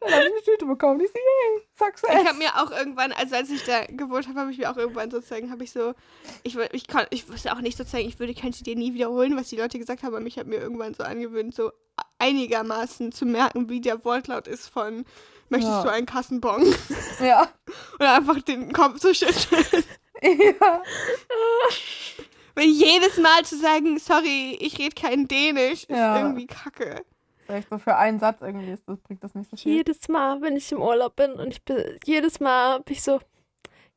Dann 0.00 0.12
habe 0.12 0.22
ich 0.22 0.30
eine 0.30 0.42
Tüte 0.42 0.66
bekommen. 0.66 1.00
Ich 1.00 1.08
so, 1.08 1.14
yay, 1.18 1.62
Success. 1.76 2.22
Ich 2.22 2.28
habe 2.28 2.38
mir 2.38 2.50
auch 2.56 2.70
irgendwann, 2.70 3.12
also 3.12 3.34
als 3.34 3.50
ich 3.50 3.64
da 3.64 3.84
gewohnt 3.86 4.28
habe, 4.28 4.40
habe 4.40 4.50
ich 4.50 4.58
mir 4.58 4.70
auch 4.70 4.76
irgendwann 4.76 5.10
sozusagen, 5.10 5.50
habe 5.50 5.64
ich 5.64 5.72
so, 5.72 5.94
ich, 6.42 6.56
ich, 6.72 6.86
kann, 6.86 7.06
ich 7.10 7.28
wusste 7.30 7.52
auch 7.52 7.60
nicht 7.60 7.76
sozusagen, 7.76 8.06
ich 8.06 8.18
würde, 8.18 8.34
könnte 8.34 8.62
dir 8.62 8.76
nie 8.76 8.94
wiederholen, 8.94 9.36
was 9.36 9.48
die 9.48 9.56
Leute 9.56 9.78
gesagt 9.78 10.02
haben, 10.02 10.14
aber 10.14 10.26
ich 10.26 10.38
habe 10.38 10.50
mir 10.50 10.60
irgendwann 10.60 10.94
so 10.94 11.02
angewöhnt, 11.02 11.54
so 11.54 11.72
einigermaßen 12.18 13.12
zu 13.12 13.26
merken, 13.26 13.68
wie 13.68 13.80
der 13.80 14.04
Wortlaut 14.04 14.48
ist 14.48 14.68
von, 14.68 15.04
möchtest 15.48 15.72
Ja. 15.72 15.82
du 15.82 15.88
einen 15.90 16.06
Kassenbon? 16.06 16.74
ja. 17.20 17.48
Oder 17.96 18.14
einfach 18.16 18.40
den 18.42 18.72
Kopf 18.72 18.98
zu 19.00 19.14
schütteln. 19.14 19.84
ja. 20.22 20.82
Weil 22.56 22.66
jedes 22.66 23.16
Mal 23.18 23.44
zu 23.44 23.58
sagen, 23.58 23.98
sorry, 23.98 24.56
ich 24.60 24.78
rede 24.78 24.94
kein 24.94 25.26
Dänisch, 25.26 25.82
ist 25.84 25.90
Ja. 25.90 26.18
irgendwie 26.20 26.46
kacke. 26.46 27.04
Vielleicht 27.46 27.68
so 27.68 27.78
für 27.78 27.96
einen 27.96 28.20
Satz 28.20 28.40
irgendwie 28.42 28.70
ist 28.70 28.84
das, 28.88 28.98
bringt 29.00 29.22
das 29.24 29.34
nicht 29.34 29.50
so 29.50 29.56
viel. 29.56 29.72
Jedes 29.74 30.08
Mal, 30.08 30.40
wenn 30.40 30.56
ich 30.56 30.70
im 30.72 30.80
Urlaub 30.80 31.16
bin 31.16 31.32
und 31.32 31.50
ich 31.50 31.62
bin, 31.64 31.98
jedes 32.04 32.40
Mal 32.40 32.80
bin 32.80 32.94
ich 32.94 33.02
so, 33.02 33.20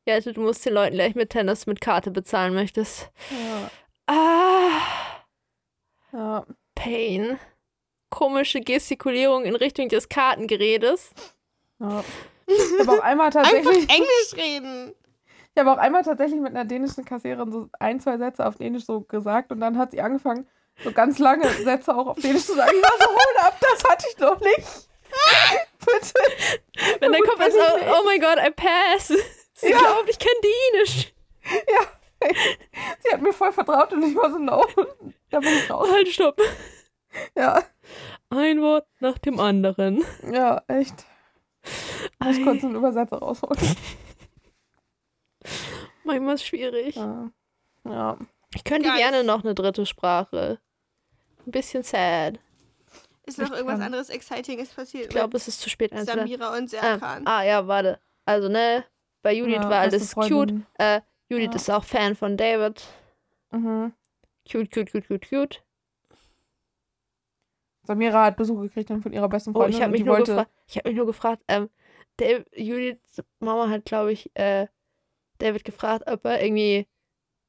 ja, 0.06 0.14
also 0.14 0.32
du 0.32 0.40
musst 0.40 0.66
den 0.66 0.74
Leuten 0.74 0.94
gleich 0.94 1.14
dass 1.14 1.64
du 1.64 1.70
mit 1.70 1.80
Karte 1.80 2.10
bezahlen 2.10 2.52
möchtest. 2.52 3.10
Ja. 3.30 3.70
Ah, 4.14 4.70
ja. 6.12 6.46
Pain. 6.74 7.38
Komische 8.10 8.60
Gestikulierung 8.60 9.44
in 9.44 9.54
Richtung 9.54 9.88
des 9.88 10.08
Kartengerätes. 10.08 11.10
Ja. 11.80 12.04
Ich 12.46 12.80
habe 12.86 12.92
auch 12.98 13.02
einmal 13.04 13.26
Einfach 13.26 13.42
tatsächlich, 13.42 13.88
Englisch 13.90 14.34
reden. 14.36 14.94
ich 15.54 15.60
habe 15.60 15.70
auch 15.72 15.76
einmal 15.78 16.02
tatsächlich 16.02 16.40
mit 16.40 16.50
einer 16.54 16.64
dänischen 16.64 17.04
Kassiererin 17.04 17.52
so 17.52 17.68
ein, 17.78 18.00
zwei 18.00 18.16
Sätze 18.16 18.46
auf 18.46 18.56
Dänisch 18.56 18.84
so 18.86 19.00
gesagt 19.02 19.52
und 19.52 19.60
dann 19.60 19.76
hat 19.78 19.90
sie 19.90 20.00
angefangen, 20.00 20.46
so 20.82 20.92
ganz 20.92 21.18
lange 21.18 21.48
Sätze 21.50 21.94
auch 21.94 22.06
auf 22.06 22.18
Dänisch 22.18 22.44
zu 22.46 22.54
sagen. 22.54 22.72
Ich 22.74 22.82
war 22.82 22.98
so, 22.98 23.08
hold 23.10 23.44
up, 23.44 23.56
das 23.60 23.84
hatte 23.84 24.06
ich 24.10 24.18
noch 24.18 24.40
nicht. 24.40 24.88
Bitte. 25.80 26.98
Wenn 27.00 27.12
dann 27.12 27.22
kommt 27.22 27.40
es, 27.40 27.54
oh, 27.54 27.78
oh 28.00 28.04
mein 28.04 28.20
Gott, 28.20 28.38
I 28.38 28.50
pass. 28.50 29.08
Sie 29.54 29.70
Ja. 29.70 29.78
glaubt, 29.78 30.08
ich 30.08 30.18
kann 30.18 30.28
Dänisch. 30.42 31.12
Ja. 31.68 31.80
Sie 33.00 33.12
hat 33.12 33.20
mir 33.22 33.32
voll 33.32 33.52
vertraut 33.52 33.92
und 33.92 34.02
ich 34.02 34.14
war 34.16 34.30
so, 34.30 34.38
no. 34.38 34.64
Da 35.30 35.40
bin 35.40 35.50
ich 35.50 35.70
raus. 35.70 35.88
Halt, 35.90 36.08
stopp. 36.08 36.40
Ja, 37.36 37.62
Ein 38.30 38.60
Wort 38.60 38.86
nach 39.00 39.18
dem 39.18 39.38
anderen. 39.40 40.04
ja, 40.32 40.62
echt. 40.68 41.04
Muss 42.24 42.36
Ei, 42.38 42.42
kurz 42.42 42.64
einen 42.64 42.74
Übersetzer 42.76 43.18
rausholen. 43.18 43.58
manchmal 46.04 46.34
ist 46.34 46.44
schwierig. 46.46 46.96
Ja. 46.96 47.30
ja. 47.84 48.18
Ich 48.54 48.64
könnte 48.64 48.88
Guys. 48.88 48.98
gerne 48.98 49.24
noch 49.24 49.44
eine 49.44 49.54
dritte 49.54 49.86
Sprache. 49.86 50.58
Ein 51.46 51.50
bisschen 51.50 51.82
sad. 51.82 52.38
Ist 53.26 53.38
noch 53.38 53.46
Ich 53.50 53.52
irgendwas 53.52 53.74
kann- 53.76 53.82
anderes 53.86 54.08
Excitinges 54.08 54.70
passiert? 54.70 55.04
Ich 55.04 55.10
glaube, 55.10 55.36
es 55.36 55.48
ist 55.48 55.60
zu 55.60 55.68
spät. 55.68 55.92
Samira 55.94 56.50
und 56.52 56.60
Ähm, 56.62 56.66
Serkan. 56.68 57.26
ah, 57.26 57.42
ja, 57.44 57.66
warte. 57.66 58.00
Also, 58.24 58.48
ne, 58.48 58.84
bei 59.22 59.34
Judith 59.34 59.56
Ja, 59.56 59.68
war 59.70 59.80
alles 59.80 60.14
cute. 60.14 60.54
Äh, 60.78 61.00
Judith 61.28 61.50
Ja. 61.50 61.56
ist 61.56 61.70
auch 61.70 61.84
Fan 61.84 62.16
von 62.16 62.36
David. 62.38 62.82
Mhm. 63.50 63.92
Cute, 64.50 64.70
cute, 64.72 64.90
cute, 64.90 65.06
cute, 65.08 65.28
cute. 65.28 65.62
Samira 67.88 68.26
hat 68.26 68.36
Besuch 68.36 68.60
gekriegt 68.60 68.90
von 69.02 69.12
ihrer 69.12 69.28
besten 69.30 69.50
Oh, 69.50 69.60
Freundin. 69.60 69.76
ich 69.76 69.82
habe 69.82 69.92
mich, 69.92 70.06
wollte, 70.06 70.46
ich 70.66 70.76
hab 70.76 70.84
mich 70.84 70.94
nur 70.94 71.06
gefragt, 71.06 71.42
ähm, 71.48 71.70
Dave, 72.18 72.44
Judiths 72.54 73.22
Mama 73.40 73.70
hat, 73.70 73.86
glaube 73.86 74.12
ich, 74.12 74.30
äh, 74.34 74.66
David 75.38 75.64
gefragt, 75.64 76.04
ob 76.06 76.24
er 76.26 76.42
irgendwie 76.44 76.86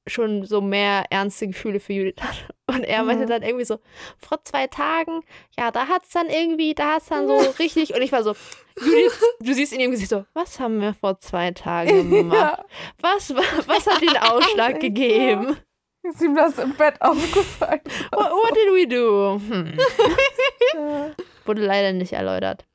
schon 0.07 0.45
so 0.45 0.61
mehr 0.61 1.03
ernste 1.09 1.47
Gefühle 1.47 1.79
für 1.81 1.91
Judith 1.93 2.15
hat. 2.21 2.47
Und 2.73 2.83
er 2.85 3.03
meinte 3.03 3.25
Mhm. 3.25 3.29
dann 3.29 3.43
irgendwie 3.43 3.65
so, 3.65 3.79
vor 4.17 4.41
zwei 4.45 4.67
Tagen, 4.67 5.21
ja, 5.57 5.71
da 5.71 5.87
hat's 5.87 6.11
dann 6.11 6.27
irgendwie, 6.29 6.73
da 6.73 6.93
hat's 6.95 7.07
dann 7.07 7.27
so 7.27 7.37
richtig. 7.59 7.93
Und 7.93 8.01
ich 8.01 8.11
war 8.13 8.23
so, 8.23 8.33
Judith, 8.81 9.19
du 9.41 9.53
siehst 9.53 9.73
in 9.73 9.81
ihrem 9.81 9.91
Gesicht 9.91 10.09
so, 10.09 10.25
was 10.33 10.59
haben 10.59 10.79
wir 10.79 10.93
vor 10.93 11.19
zwei 11.19 11.51
Tagen 11.51 12.09
gemacht? 12.11 12.37
ja, 12.37 12.65
Was, 13.01 13.35
was 13.35 13.87
hat 13.87 14.01
den 14.01 14.15
Ausschlag 14.17 14.79
gegeben? 14.79 15.57
Ist 16.03 16.21
ihm 16.21 16.35
das 16.35 16.57
im 16.59 16.73
Bett 16.75 17.01
aufgefallen. 17.01 17.81
What, 18.11 18.31
what 18.31 18.55
did 18.55 18.73
we 18.73 18.87
do? 18.87 19.39
Hm. 19.39 19.77
Ja. 20.75 21.11
Wurde 21.45 21.65
leider 21.65 21.93
nicht 21.93 22.13
erläutert. 22.13 22.65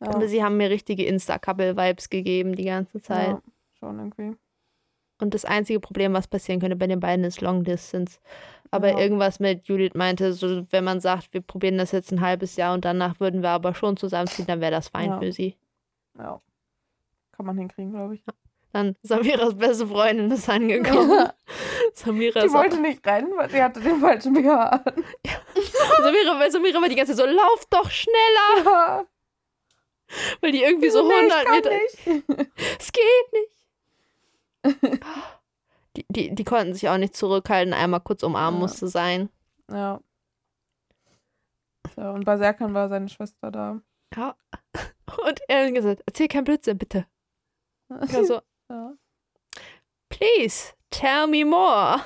Ja. 0.00 0.08
Aber 0.14 0.28
sie 0.28 0.44
haben 0.44 0.58
mir 0.58 0.68
richtige 0.70 1.04
Insta-Couple-Vibes 1.06 2.10
gegeben 2.10 2.54
die 2.54 2.64
ganze 2.66 3.00
Zeit. 3.00 3.28
Ja, 3.28 3.42
schon 3.78 3.98
irgendwie. 3.98 4.36
Und 5.20 5.32
das 5.32 5.46
einzige 5.46 5.80
Problem, 5.80 6.12
was 6.12 6.28
passieren 6.28 6.60
könnte 6.60 6.76
bei 6.76 6.86
den 6.86 7.00
beiden, 7.00 7.24
ist 7.24 7.40
Long 7.40 7.64
Distance. 7.64 8.18
Aber 8.70 8.90
Ja. 8.90 8.98
irgendwas 8.98 9.40
mit 9.40 9.66
Judith 9.66 9.94
meinte, 9.94 10.34
so 10.34 10.66
wenn 10.70 10.84
man 10.84 11.00
sagt, 11.00 11.32
wir 11.32 11.40
probieren 11.40 11.78
das 11.78 11.92
jetzt 11.92 12.12
ein 12.12 12.20
halbes 12.20 12.56
Jahr 12.56 12.74
und 12.74 12.84
danach 12.84 13.18
würden 13.18 13.42
wir 13.42 13.50
aber 13.50 13.74
schon 13.74 13.96
zusammenziehen, 13.96 14.46
dann 14.46 14.60
wäre 14.60 14.72
das 14.72 14.88
fein 14.88 15.10
Ja. 15.12 15.18
für 15.18 15.32
sie. 15.32 15.56
Ja. 16.18 16.42
Kann 17.32 17.46
man 17.46 17.56
hinkriegen, 17.56 17.92
glaube 17.92 18.16
ich. 18.16 18.24
Dann 18.72 18.94
Samiras 19.02 19.56
beste 19.56 19.86
Freundin 19.86 20.30
ist 20.30 20.48
angekommen. 20.48 21.30
Samira 21.94 22.42
Die 22.42 22.52
wollte 22.52 22.78
nicht 22.80 23.06
rennen, 23.06 23.32
weil 23.36 23.48
sie 23.50 23.62
hatte 23.62 23.80
den 23.80 24.00
falschen 24.00 24.34
BH 24.34 24.64
an. 24.68 24.82
Samira, 26.02 26.38
weil 26.38 26.50
Samira 26.50 26.80
war 26.82 26.88
die 26.88 26.94
ganze 26.96 27.14
Zeit 27.16 27.26
so, 27.26 27.32
lauf 27.34 27.64
doch 27.70 27.90
schneller, 27.90 28.64
Ja. 28.64 29.04
weil 30.40 30.52
die 30.52 30.62
irgendwie 30.62 30.90
so 30.90 31.06
Nee, 31.06 31.14
100 31.14 31.38
ich 31.38 31.44
kann 31.44 31.54
Meter. 31.56 31.70
nicht. 31.70 31.98
Es 32.80 32.92
geht 32.92 33.32
nicht. 33.32 35.00
Die, 35.96 36.04
die, 36.10 36.34
die 36.34 36.44
konnten 36.44 36.74
sich 36.74 36.88
auch 36.88 36.98
nicht 36.98 37.16
zurückhalten, 37.16 37.72
einmal 37.72 38.00
kurz 38.00 38.22
umarmen 38.22 38.60
Ja. 38.60 38.62
musste 38.66 38.88
sein. 38.88 39.30
Ja. 39.70 40.00
So, 41.94 42.02
und 42.02 42.24
bei 42.26 42.36
Serkan 42.36 42.74
war 42.74 42.88
seine 42.90 43.08
Schwester 43.08 43.50
da. 43.50 43.80
Ja. 44.14 44.36
Und 45.24 45.40
er 45.48 45.66
hat 45.66 45.74
gesagt, 45.74 46.02
erzähl 46.04 46.28
kein 46.28 46.44
Blödsinn, 46.44 46.76
bitte. 46.76 47.06
Ich 48.04 48.12
war 48.14 48.24
so, 48.24 48.40
Ja. 48.70 48.92
please, 50.08 50.72
tell 50.90 51.26
me 51.26 51.44
more. 51.44 52.00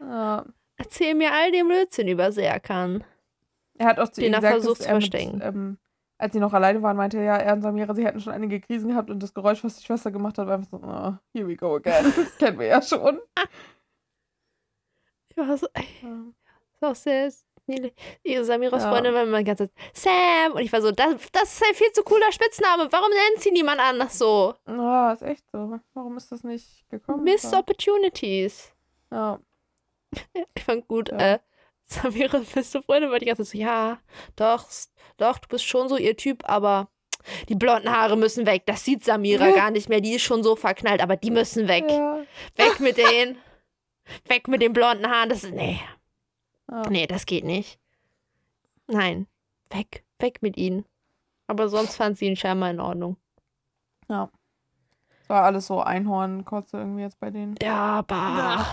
ja. 0.00 0.44
Erzähl 0.76 1.14
mir 1.14 1.32
all 1.32 1.52
den 1.52 1.68
Blödsinn 1.68 2.08
über 2.08 2.32
Serkan. 2.32 3.04
Er 3.78 3.86
hat 3.86 4.00
auch 4.00 4.08
zu 4.08 4.20
Den 4.20 4.32
ihr 4.32 4.36
gesagt, 4.38 4.54
versucht 4.54 4.80
dass 4.80 4.84
zu 4.84 4.88
er 4.88 4.94
verstecken. 4.94 5.32
Mit, 5.38 5.42
ähm, 5.46 5.78
als 6.18 6.32
sie 6.32 6.40
noch 6.40 6.52
alleine 6.52 6.82
waren, 6.82 6.96
meinte 6.96 7.18
er, 7.18 7.24
ja, 7.24 7.36
er 7.36 7.52
und 7.54 7.62
Samira, 7.62 7.94
sie 7.94 8.04
hätten 8.04 8.20
schon 8.20 8.32
einige 8.32 8.60
Krisen 8.60 8.88
gehabt 8.90 9.10
und 9.10 9.22
das 9.22 9.32
Geräusch, 9.32 9.62
was 9.62 9.76
die 9.76 9.84
Schwester 9.84 10.10
gemacht 10.10 10.38
hat, 10.38 10.46
war 10.48 10.54
einfach 10.54 10.70
so, 10.70 10.76
oh, 10.78 11.14
here 11.32 11.46
we 11.46 11.56
go 11.56 11.76
again. 11.76 12.04
Das 12.16 12.36
kennen 12.36 12.58
wir 12.58 12.66
ja 12.66 12.82
schon. 12.82 13.20
Ich 15.28 15.36
war 15.36 15.56
so, 15.56 15.66
ey, 15.74 15.86
Ja. 16.02 16.08
das 16.70 16.74
ist 16.74 16.82
auch 16.84 16.94
sehr 17.02 17.26
Ihre 18.24 18.44
Samiras 18.44 18.82
Ja. 18.82 18.90
Freundin 18.90 19.14
war 19.14 19.22
immer 19.22 19.38
die 19.38 19.44
ganze 19.44 19.68
Zeit, 19.68 19.76
Sam. 19.94 20.52
Und 20.54 20.62
ich 20.62 20.72
war 20.72 20.82
so, 20.82 20.90
das, 20.90 21.14
das 21.32 21.52
ist 21.54 21.64
ein 21.66 21.74
viel 21.74 21.92
zu 21.92 22.02
cooler 22.02 22.30
Spitzname. 22.32 22.88
Warum 22.90 23.10
nennt 23.10 23.42
sie 23.42 23.50
niemand 23.52 23.80
anders 23.80 24.18
so? 24.18 24.54
Ja, 24.66 25.12
ist 25.12 25.22
echt 25.22 25.44
so. 25.52 25.78
Warum 25.94 26.16
ist 26.16 26.30
das 26.32 26.42
nicht 26.44 26.88
gekommen? 26.90 27.22
Missed 27.24 27.54
Opportunities. 27.54 28.72
Ja. 29.10 29.38
Ich 30.54 30.64
fand 30.64 30.86
gut, 30.88 31.10
Ja. 31.10 31.34
äh, 31.34 31.38
Samiras 31.84 32.44
beste 32.54 32.82
Freundin 32.82 33.10
war 33.10 33.18
die 33.18 33.26
ganze 33.26 33.44
Zeit 33.44 33.52
so, 33.52 33.58
ja, 33.58 33.98
doch, 34.36 34.66
doch, 35.16 35.38
du 35.38 35.48
bist 35.48 35.64
schon 35.64 35.88
so 35.88 35.96
ihr 35.96 36.16
Typ, 36.16 36.48
aber 36.48 36.88
die 37.48 37.54
blonden 37.54 37.90
Haare 37.90 38.16
müssen 38.16 38.46
weg. 38.46 38.64
Das 38.66 38.84
sieht 38.84 39.04
Samira 39.04 39.48
Ja. 39.48 39.54
gar 39.54 39.70
nicht 39.70 39.88
mehr. 39.88 40.00
Die 40.00 40.14
ist 40.14 40.22
schon 40.22 40.42
so 40.42 40.54
verknallt, 40.56 41.00
aber 41.02 41.16
die 41.16 41.30
müssen 41.30 41.66
weg. 41.68 41.84
Ja. 41.88 42.18
Weg 42.56 42.80
mit 42.80 42.96
denen. 42.98 43.38
Weg 44.26 44.48
mit 44.48 44.60
den 44.60 44.72
blonden 44.72 45.08
Haaren. 45.08 45.28
Das 45.30 45.44
ist, 45.44 45.52
nee, 45.54 45.80
ja. 46.72 46.88
nee, 46.90 47.06
das 47.06 47.26
geht 47.26 47.44
nicht. 47.44 47.78
Nein, 48.88 49.26
weg, 49.70 50.04
weg 50.18 50.42
mit 50.42 50.56
ihnen. 50.56 50.84
Aber 51.46 51.68
sonst 51.68 51.96
fand 51.96 52.16
sie 52.18 52.26
ihn 52.26 52.36
scheinbar 52.36 52.70
in 52.70 52.80
Ordnung. 52.80 53.16
Es 54.08 55.28
war 55.28 55.44
alles 55.44 55.66
so 55.66 55.80
Einhornkotze 55.80 56.76
irgendwie 56.78 57.02
jetzt 57.02 57.18
bei 57.20 57.30
denen. 57.30 57.54
Ja, 57.62 58.02
bah. 58.02 58.66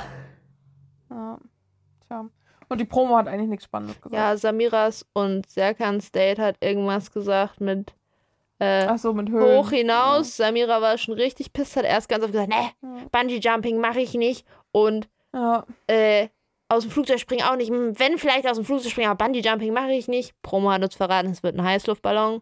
Ja. 1.10 1.40
Tja. 2.08 2.30
Und 2.68 2.82
die 2.82 2.86
Promo 2.86 3.16
hat 3.18 3.28
eigentlich 3.28 3.50
nichts 3.50 3.66
Spannendes 3.66 4.02
gesagt. 4.02 4.14
Ja, 4.14 4.36
Samiras 4.38 5.06
und 5.14 5.50
Serkans 5.50 6.12
Date 6.12 6.40
hat 6.40 6.58
irgendwas 6.62 7.12
gesagt 7.12 7.62
mit 7.62 7.96
äh, 8.60 8.86
Ach 8.88 8.98
so, 8.98 9.14
mit 9.14 9.30
Höhen. 9.30 9.58
hoch 9.58 9.70
hinaus. 9.72 10.36
Samira 10.36 10.82
war 10.82 10.98
schon 10.98 11.14
richtig 11.16 11.54
pisst, 11.54 11.78
hat 11.78 11.86
erst 11.86 12.10
ganz 12.10 12.24
oft 12.24 12.34
gesagt, 12.34 12.50
ne, 12.50 12.72
Ja. 12.84 13.08
Bungee 13.12 13.40
Jumping 13.40 13.80
mache 13.80 14.02
ich 14.02 14.14
nicht. 14.16 14.46
Und 14.72 15.08
Ja. 15.34 15.66
äh, 15.88 16.28
aus 16.70 16.84
dem 16.84 16.92
Flugzeug 16.92 17.20
springen 17.20 17.44
auch 17.44 17.56
nicht. 17.56 17.72
Wenn 17.72 18.18
vielleicht 18.18 18.48
aus 18.48 18.56
dem 18.58 18.66
Flugzeug 18.66 18.92
springen, 18.92 19.10
aber 19.10 19.26
Bungee 19.26 19.42
Jumping 19.42 19.74
mache 19.74 19.92
ich 19.92 20.08
nicht. 20.08 20.34
Promo 20.42 20.72
hat 20.72 20.84
uns 20.84 20.96
verraten, 20.96 21.30
es 21.32 21.44
wird 21.44 21.56
ein 21.56 21.64
Heißluftballon. 21.64 22.42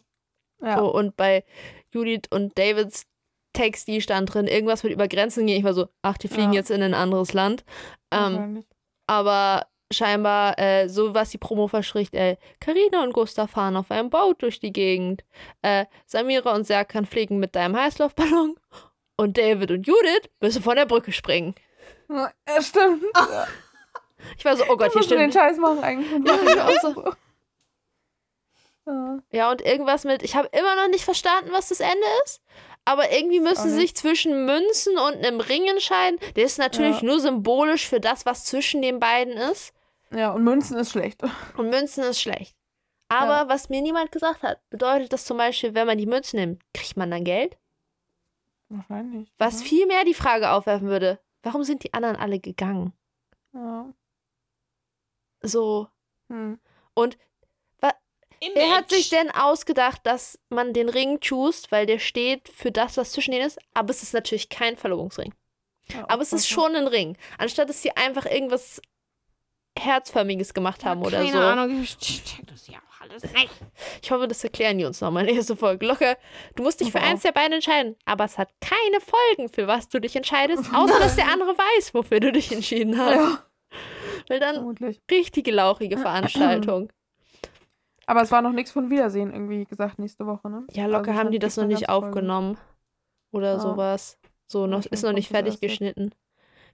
Ja. 0.62 0.82
Oh, 0.82 0.88
und 0.88 1.16
bei 1.16 1.44
Judith 1.92 2.22
und 2.30 2.56
Davids 2.58 3.06
Text, 3.54 3.88
die 3.88 4.00
stand 4.00 4.32
drin, 4.32 4.46
irgendwas 4.46 4.82
wird 4.84 4.92
über 4.92 5.08
Grenzen 5.08 5.46
gehen. 5.46 5.58
Ich 5.58 5.64
war 5.64 5.72
so, 5.74 5.88
ach, 6.02 6.18
die 6.18 6.28
fliegen 6.28 6.52
Ja. 6.52 6.58
jetzt 6.60 6.70
in 6.70 6.82
ein 6.82 6.94
anderes 6.94 7.32
Land. 7.32 7.64
Ähm, 8.12 8.64
aber 9.06 9.66
scheinbar, 9.90 10.58
äh, 10.58 10.88
so 10.88 11.14
was 11.14 11.30
die 11.30 11.38
Promo 11.38 11.66
verspricht, 11.66 12.14
äh, 12.14 12.36
Carina 12.60 13.02
und 13.02 13.14
Gustav 13.14 13.50
fahren 13.50 13.76
auf 13.76 13.90
einem 13.90 14.10
Boot 14.10 14.42
durch 14.42 14.60
die 14.60 14.72
Gegend. 14.72 15.24
Äh, 15.62 15.86
Samira 16.06 16.54
und 16.54 16.66
Serkan 16.66 17.06
fliegen 17.06 17.38
mit 17.38 17.56
deinem 17.56 17.74
Heißluftballon. 17.76 18.56
Und 19.16 19.38
David 19.38 19.70
und 19.70 19.86
Judith 19.86 20.28
müssen 20.40 20.62
von 20.62 20.76
der 20.76 20.86
Brücke 20.86 21.10
springen. 21.12 21.54
Ja, 22.10 22.30
stimmt. 22.60 23.02
Ich 24.36 24.44
war 24.44 24.56
so, 24.56 24.64
oh 24.68 24.76
Gott, 24.76 24.92
hier 24.92 25.02
du 25.02 25.08
den 25.08 25.30
stimmt. 25.30 25.34
Scheiß 25.34 25.56
machen 25.58 25.82
eigentlich. 25.82 26.10
Ja, 26.56 26.80
so. 26.80 27.04
Ja. 27.04 27.12
Ja, 29.30 29.50
und 29.50 29.60
irgendwas 29.60 30.04
mit, 30.04 30.22
ich 30.22 30.34
habe 30.34 30.48
immer 30.50 30.74
noch 30.76 30.88
nicht 30.88 31.04
verstanden, 31.04 31.50
was 31.52 31.68
das 31.68 31.80
Ende 31.80 32.06
ist. 32.24 32.40
Aber 32.86 33.12
irgendwie 33.12 33.38
müssen 33.38 33.68
sie 33.68 33.74
sich 33.76 33.94
zwischen 33.94 34.46
Münzen 34.46 34.96
und 34.96 35.16
einem 35.16 35.40
Ring 35.40 35.66
entscheiden. 35.68 36.18
Der 36.36 36.44
ist 36.44 36.58
natürlich 36.58 37.02
Ja. 37.02 37.06
nur 37.06 37.20
symbolisch 37.20 37.86
für 37.86 38.00
das, 38.00 38.24
was 38.24 38.46
zwischen 38.46 38.80
den 38.80 38.98
beiden 38.98 39.34
ist. 39.34 39.74
ja, 40.10 40.30
und 40.32 40.42
Münzen 40.42 40.78
ist 40.78 40.92
schlecht. 40.92 41.20
Und 41.58 41.68
Münzen 41.68 42.02
ist 42.04 42.18
schlecht. 42.22 42.56
Aber 43.10 43.40
Ja. 43.42 43.48
was 43.50 43.68
mir 43.68 43.82
niemand 43.82 44.10
gesagt 44.10 44.42
hat, 44.42 44.58
bedeutet 44.70 45.12
das 45.12 45.26
zum 45.26 45.36
Beispiel, 45.36 45.74
wenn 45.74 45.86
man 45.86 45.98
die 45.98 46.06
Münzen 46.06 46.40
nimmt, 46.40 46.62
kriegt 46.72 46.96
man 46.96 47.10
dann 47.10 47.24
Geld? 47.24 47.58
Wahrscheinlich. 48.70 49.30
Was 49.36 49.60
ja. 49.60 49.66
viel 49.66 49.86
mehr 49.86 50.04
die 50.06 50.14
Frage 50.14 50.50
aufwerfen 50.50 50.88
würde, 50.88 51.18
warum 51.42 51.62
sind 51.62 51.84
die 51.84 51.92
anderen 51.92 52.16
alle 52.16 52.38
gegangen? 52.40 52.94
Ja. 53.52 53.84
So. 55.42 55.88
Hm. 56.28 56.58
Wer 58.54 58.70
hat 58.76 58.90
sich 58.90 59.08
denn 59.10 59.30
ausgedacht, 59.32 60.00
dass 60.04 60.38
man 60.48 60.72
den 60.72 60.88
Ring 60.88 61.18
choose, 61.20 61.64
weil 61.70 61.86
der 61.86 61.98
steht 61.98 62.48
für 62.48 62.70
das, 62.70 62.96
was 62.96 63.10
zwischen 63.10 63.32
denen 63.32 63.46
ist? 63.46 63.58
Aber 63.74 63.90
es 63.90 64.02
ist 64.04 64.14
natürlich 64.14 64.48
kein 64.48 64.76
Verlobungsring. 64.76 65.34
Ja, 65.92 66.04
Aber 66.08 66.22
es 66.22 66.32
ist 66.32 66.48
schon 66.48 66.76
ein 66.76 66.86
Ring. 66.86 67.16
Anstatt 67.38 67.68
dass 67.68 67.82
sie 67.82 67.96
einfach 67.96 68.26
irgendwas 68.26 68.80
Herzförmiges 69.76 70.54
gemacht 70.54 70.84
haben 70.84 71.02
oder 71.02 71.18
Keine 71.18 71.32
so. 71.32 71.38
Ahnung, 71.38 71.82
ich 71.82 71.98
check 71.98 72.46
das 72.46 72.68
ja 72.68 72.78
auch 72.78 73.00
alles 73.00 73.22
nicht. 73.24 73.50
Ich 74.02 74.10
hoffe, 74.12 74.28
das 74.28 74.44
erklären 74.44 74.78
die 74.78 74.84
uns 74.84 75.00
nochmal 75.00 75.22
in 75.22 75.28
der 75.28 75.36
nächsten 75.36 75.56
Folge. 75.56 75.86
Locker, 75.86 76.16
du 76.54 76.62
musst 76.62 76.80
dich 76.80 76.92
für 76.92 76.98
Wow. 76.98 77.06
eins 77.08 77.22
der 77.22 77.32
beiden 77.32 77.54
entscheiden, 77.54 77.96
aber 78.04 78.24
es 78.24 78.38
hat 78.38 78.50
keine 78.60 79.00
Folgen, 79.00 79.48
für 79.52 79.66
was 79.66 79.88
du 79.88 80.00
dich 80.00 80.14
entscheidest, 80.14 80.64
außer 80.74 80.98
dass 81.00 81.16
der 81.16 81.26
andere 81.28 81.56
weiß, 81.58 81.94
wofür 81.94 82.20
du 82.20 82.30
dich 82.32 82.52
entschieden 82.52 82.96
hast. 82.98 83.14
Ja, 83.14 83.44
Weil 84.28 84.40
dann 84.40 84.56
vermutlich. 84.56 85.00
richtige 85.10 85.50
lauchige 85.50 85.96
Veranstaltung. 85.98 86.90
Aber 88.06 88.22
es 88.22 88.30
war 88.30 88.40
noch 88.42 88.52
nichts 88.52 88.70
von 88.72 88.88
Wiedersehen 88.90 89.32
irgendwie 89.32 89.64
gesagt 89.64 89.98
nächste 89.98 90.26
Woche, 90.26 90.48
ne? 90.48 90.66
Ja, 90.72 90.86
locker 90.86 91.08
Also 91.10 91.20
haben 91.20 91.30
die 91.30 91.38
das 91.38 91.56
noch 91.56 91.66
nicht 91.66 91.86
ganze 91.86 91.92
Folge. 91.92 92.06
aufgenommen. 92.06 92.58
Oder 93.32 93.52
Ja. 93.54 93.58
sowas. 93.60 94.18
So, 94.46 94.66
noch, 94.66 94.84
ist 94.86 95.02
noch 95.04 95.12
nicht 95.12 95.28
fertig 95.28 95.60
geschnitten. 95.60 96.10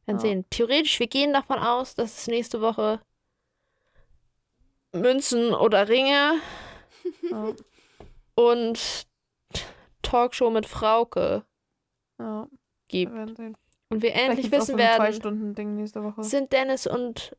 Werden 0.07 0.17
Ja. 0.17 0.21
sehen. 0.21 0.45
Theoretisch, 0.51 1.01
wir 1.01 1.09
gehen 1.09 1.33
davon 1.33 1.59
aus, 1.59 1.95
dass 1.97 2.19
es 2.19 2.27
nächste 2.29 2.61
Woche 2.61 3.01
Münzen 4.93 5.53
oder 5.55 5.89
Ringe 5.89 6.35
Ja, 7.31 7.53
und 8.37 9.07
Talkshow 10.03 10.51
mit 10.51 10.67
Frauke 10.67 11.45
wir 12.19 12.49
gibt. 12.89 13.37
sehen. 13.37 13.57
Und 13.91 14.03
wir 14.03 14.15
endlich 14.15 14.51
wissen 14.53 14.79
werden, 14.79 15.21
sind 16.23 16.53
Dennis 16.53 16.87
und 16.87 17.37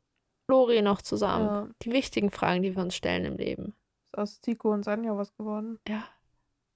Lori 0.48 0.82
noch 0.82 1.02
zusammen? 1.02 1.46
Ja, 1.48 1.68
Die 1.82 1.92
wichtigen 1.92 2.32
Fragen, 2.32 2.62
die 2.64 2.76
wir 2.76 2.82
uns 2.84 2.96
stellen 2.96 3.26
im 3.26 3.38
Leben. 3.38 3.74
ist 4.12 4.18
aus 4.18 4.40
Tico 4.42 4.72
und 4.72 4.84
Sanja 4.84 5.16
was 5.18 5.36
geworden. 5.36 5.80
Ja. 5.88 6.04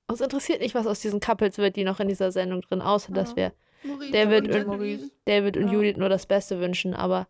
Uns 0.08 0.22
interessiert 0.22 0.62
nicht, 0.62 0.74
was 0.76 0.88
aus 0.88 1.00
diesen 1.02 1.20
Couples 1.20 1.58
wird, 1.60 1.76
die 1.76 1.84
noch 1.84 2.00
in 2.00 2.08
dieser 2.08 2.32
Sendung 2.32 2.62
drin, 2.62 2.82
außer 2.82 3.14
dass 3.14 3.32
Ja. 3.32 3.36
wir 3.36 3.54
Maurice 3.84 4.30
wird 4.30 4.48
und 4.48 4.54
Jacqueline. 4.54 5.12
David 5.26 5.58
und 5.58 5.68
Ja. 5.68 5.74
Judith 5.74 5.98
nur 5.98 6.10
das 6.10 6.26
Beste 6.26 6.60
wünschen, 6.60 6.94
aber 6.96 7.28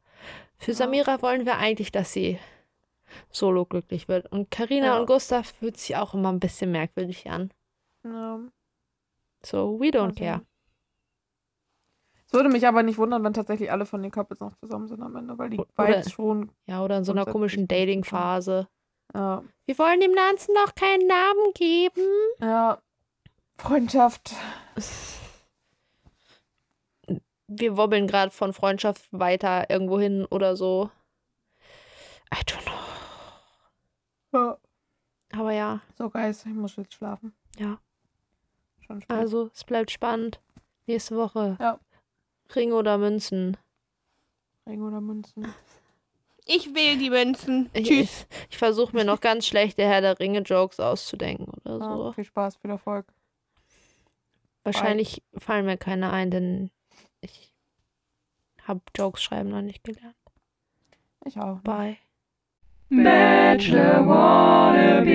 für 0.57 0.71
Ja. 0.71 0.77
Samira 0.77 1.21
wollen 1.21 1.45
wir 1.45 1.57
eigentlich, 1.57 1.91
dass 1.91 2.13
sie 2.13 2.39
solo 3.31 3.65
glücklich 3.65 4.07
wird. 4.07 4.31
Und 4.31 4.49
Karina 4.49 4.85
Ja. 4.87 4.99
und 4.99 5.07
Gustav 5.07 5.47
fühlt 5.47 5.77
sich 5.77 5.95
auch 5.97 6.13
immer 6.13 6.31
ein 6.31 6.39
bisschen 6.39 6.71
merkwürdig 6.71 7.29
an. 7.29 7.51
Ja, 8.03 8.39
So, 9.43 9.79
we 9.79 9.87
don't 9.87 10.09
also- 10.09 10.15
care. 10.15 10.41
Es 12.29 12.33
würde 12.33 12.49
mich 12.49 12.67
aber 12.67 12.83
nicht 12.83 12.99
wundern, 12.99 13.23
wenn 13.23 13.33
tatsächlich 13.33 13.71
alle 13.71 13.87
von 13.87 14.03
den 14.03 14.11
Couples 14.11 14.39
noch 14.39 14.53
zusammen 14.57 14.87
sind 14.87 15.01
am 15.01 15.15
Ende, 15.15 15.35
weil 15.39 15.49
die 15.49 15.57
Vibes 15.57 16.11
schon. 16.11 16.51
Ja, 16.67 16.83
oder 16.83 16.97
in 16.99 17.03
so 17.03 17.11
einer 17.11 17.25
komischen. 17.25 17.67
Dating-Phase. 17.67 18.67
Ja, 19.15 19.41
Wir 19.65 19.79
wollen 19.79 19.99
dem 19.99 20.13
Ganzen 20.13 20.53
noch 20.53 20.75
keinen 20.75 21.07
Namen 21.07 21.53
geben. 21.55 22.07
ja. 22.39 22.77
Freundschaft. 23.57 24.35
Wir 27.47 27.75
wobbeln 27.77 28.05
gerade 28.05 28.29
von 28.31 28.53
Freundschaft 28.53 29.07
weiter 29.11 29.67
irgendwo 29.71 29.99
hin 29.99 30.25
oder 30.29 30.55
so. 30.55 30.91
I 32.31 32.37
don't 32.45 32.61
know. 32.63 34.39
Ja. 34.39 34.57
Aber 35.33 35.51
ja, 35.51 35.81
So, 35.97 36.11
Guys, 36.11 36.45
ich 36.45 36.53
muss 36.53 36.75
jetzt 36.75 36.93
schlafen. 36.93 37.33
Ja. 37.57 37.79
Schon 38.85 39.01
spät. 39.01 39.17
also 39.17 39.49
es 39.51 39.63
bleibt 39.63 39.89
spannend. 39.89 40.39
Nächste 40.85 41.15
Woche. 41.17 41.57
Ja. 41.59 41.79
Ring 42.55 42.73
oder 42.73 42.97
Münzen. 42.97 43.57
Ring 44.67 44.81
oder 44.81 45.01
Münzen. 45.01 45.47
Ich 46.45 46.73
wähle 46.73 46.97
die 46.97 47.09
Münzen. 47.11 47.69
Ich, 47.73 47.87
Tschüss. 47.87 48.27
ich, 48.29 48.47
ich 48.51 48.57
versuche 48.57 48.95
mir 48.95 49.05
noch 49.05 49.19
ganz 49.21 49.45
schlechte 49.45 49.83
Herr 49.83 50.01
der 50.01 50.19
Ringe-Jokes 50.19 50.79
auszudenken 50.79 51.53
oder 51.63 51.77
Ja, 51.79 51.95
so. 51.97 52.11
viel 52.13 52.23
Spaß, 52.23 52.55
viel 52.57 52.71
Erfolg. 52.71 53.05
Wahrscheinlich 54.63 55.21
fallen 55.37 55.65
mir 55.65 55.77
keine 55.77 56.11
ein, 56.11 56.31
denn 56.31 56.71
ich 57.21 57.53
habe 58.63 58.81
Jokes 58.95 59.21
schreiben 59.23 59.49
noch 59.49 59.61
nicht 59.61 59.83
gelernt. 59.83 60.15
Ich 61.25 61.37
auch. 61.37 61.59
Bye. 61.59 61.97
Bachelor 62.89 64.07
wannabe. 64.07 65.09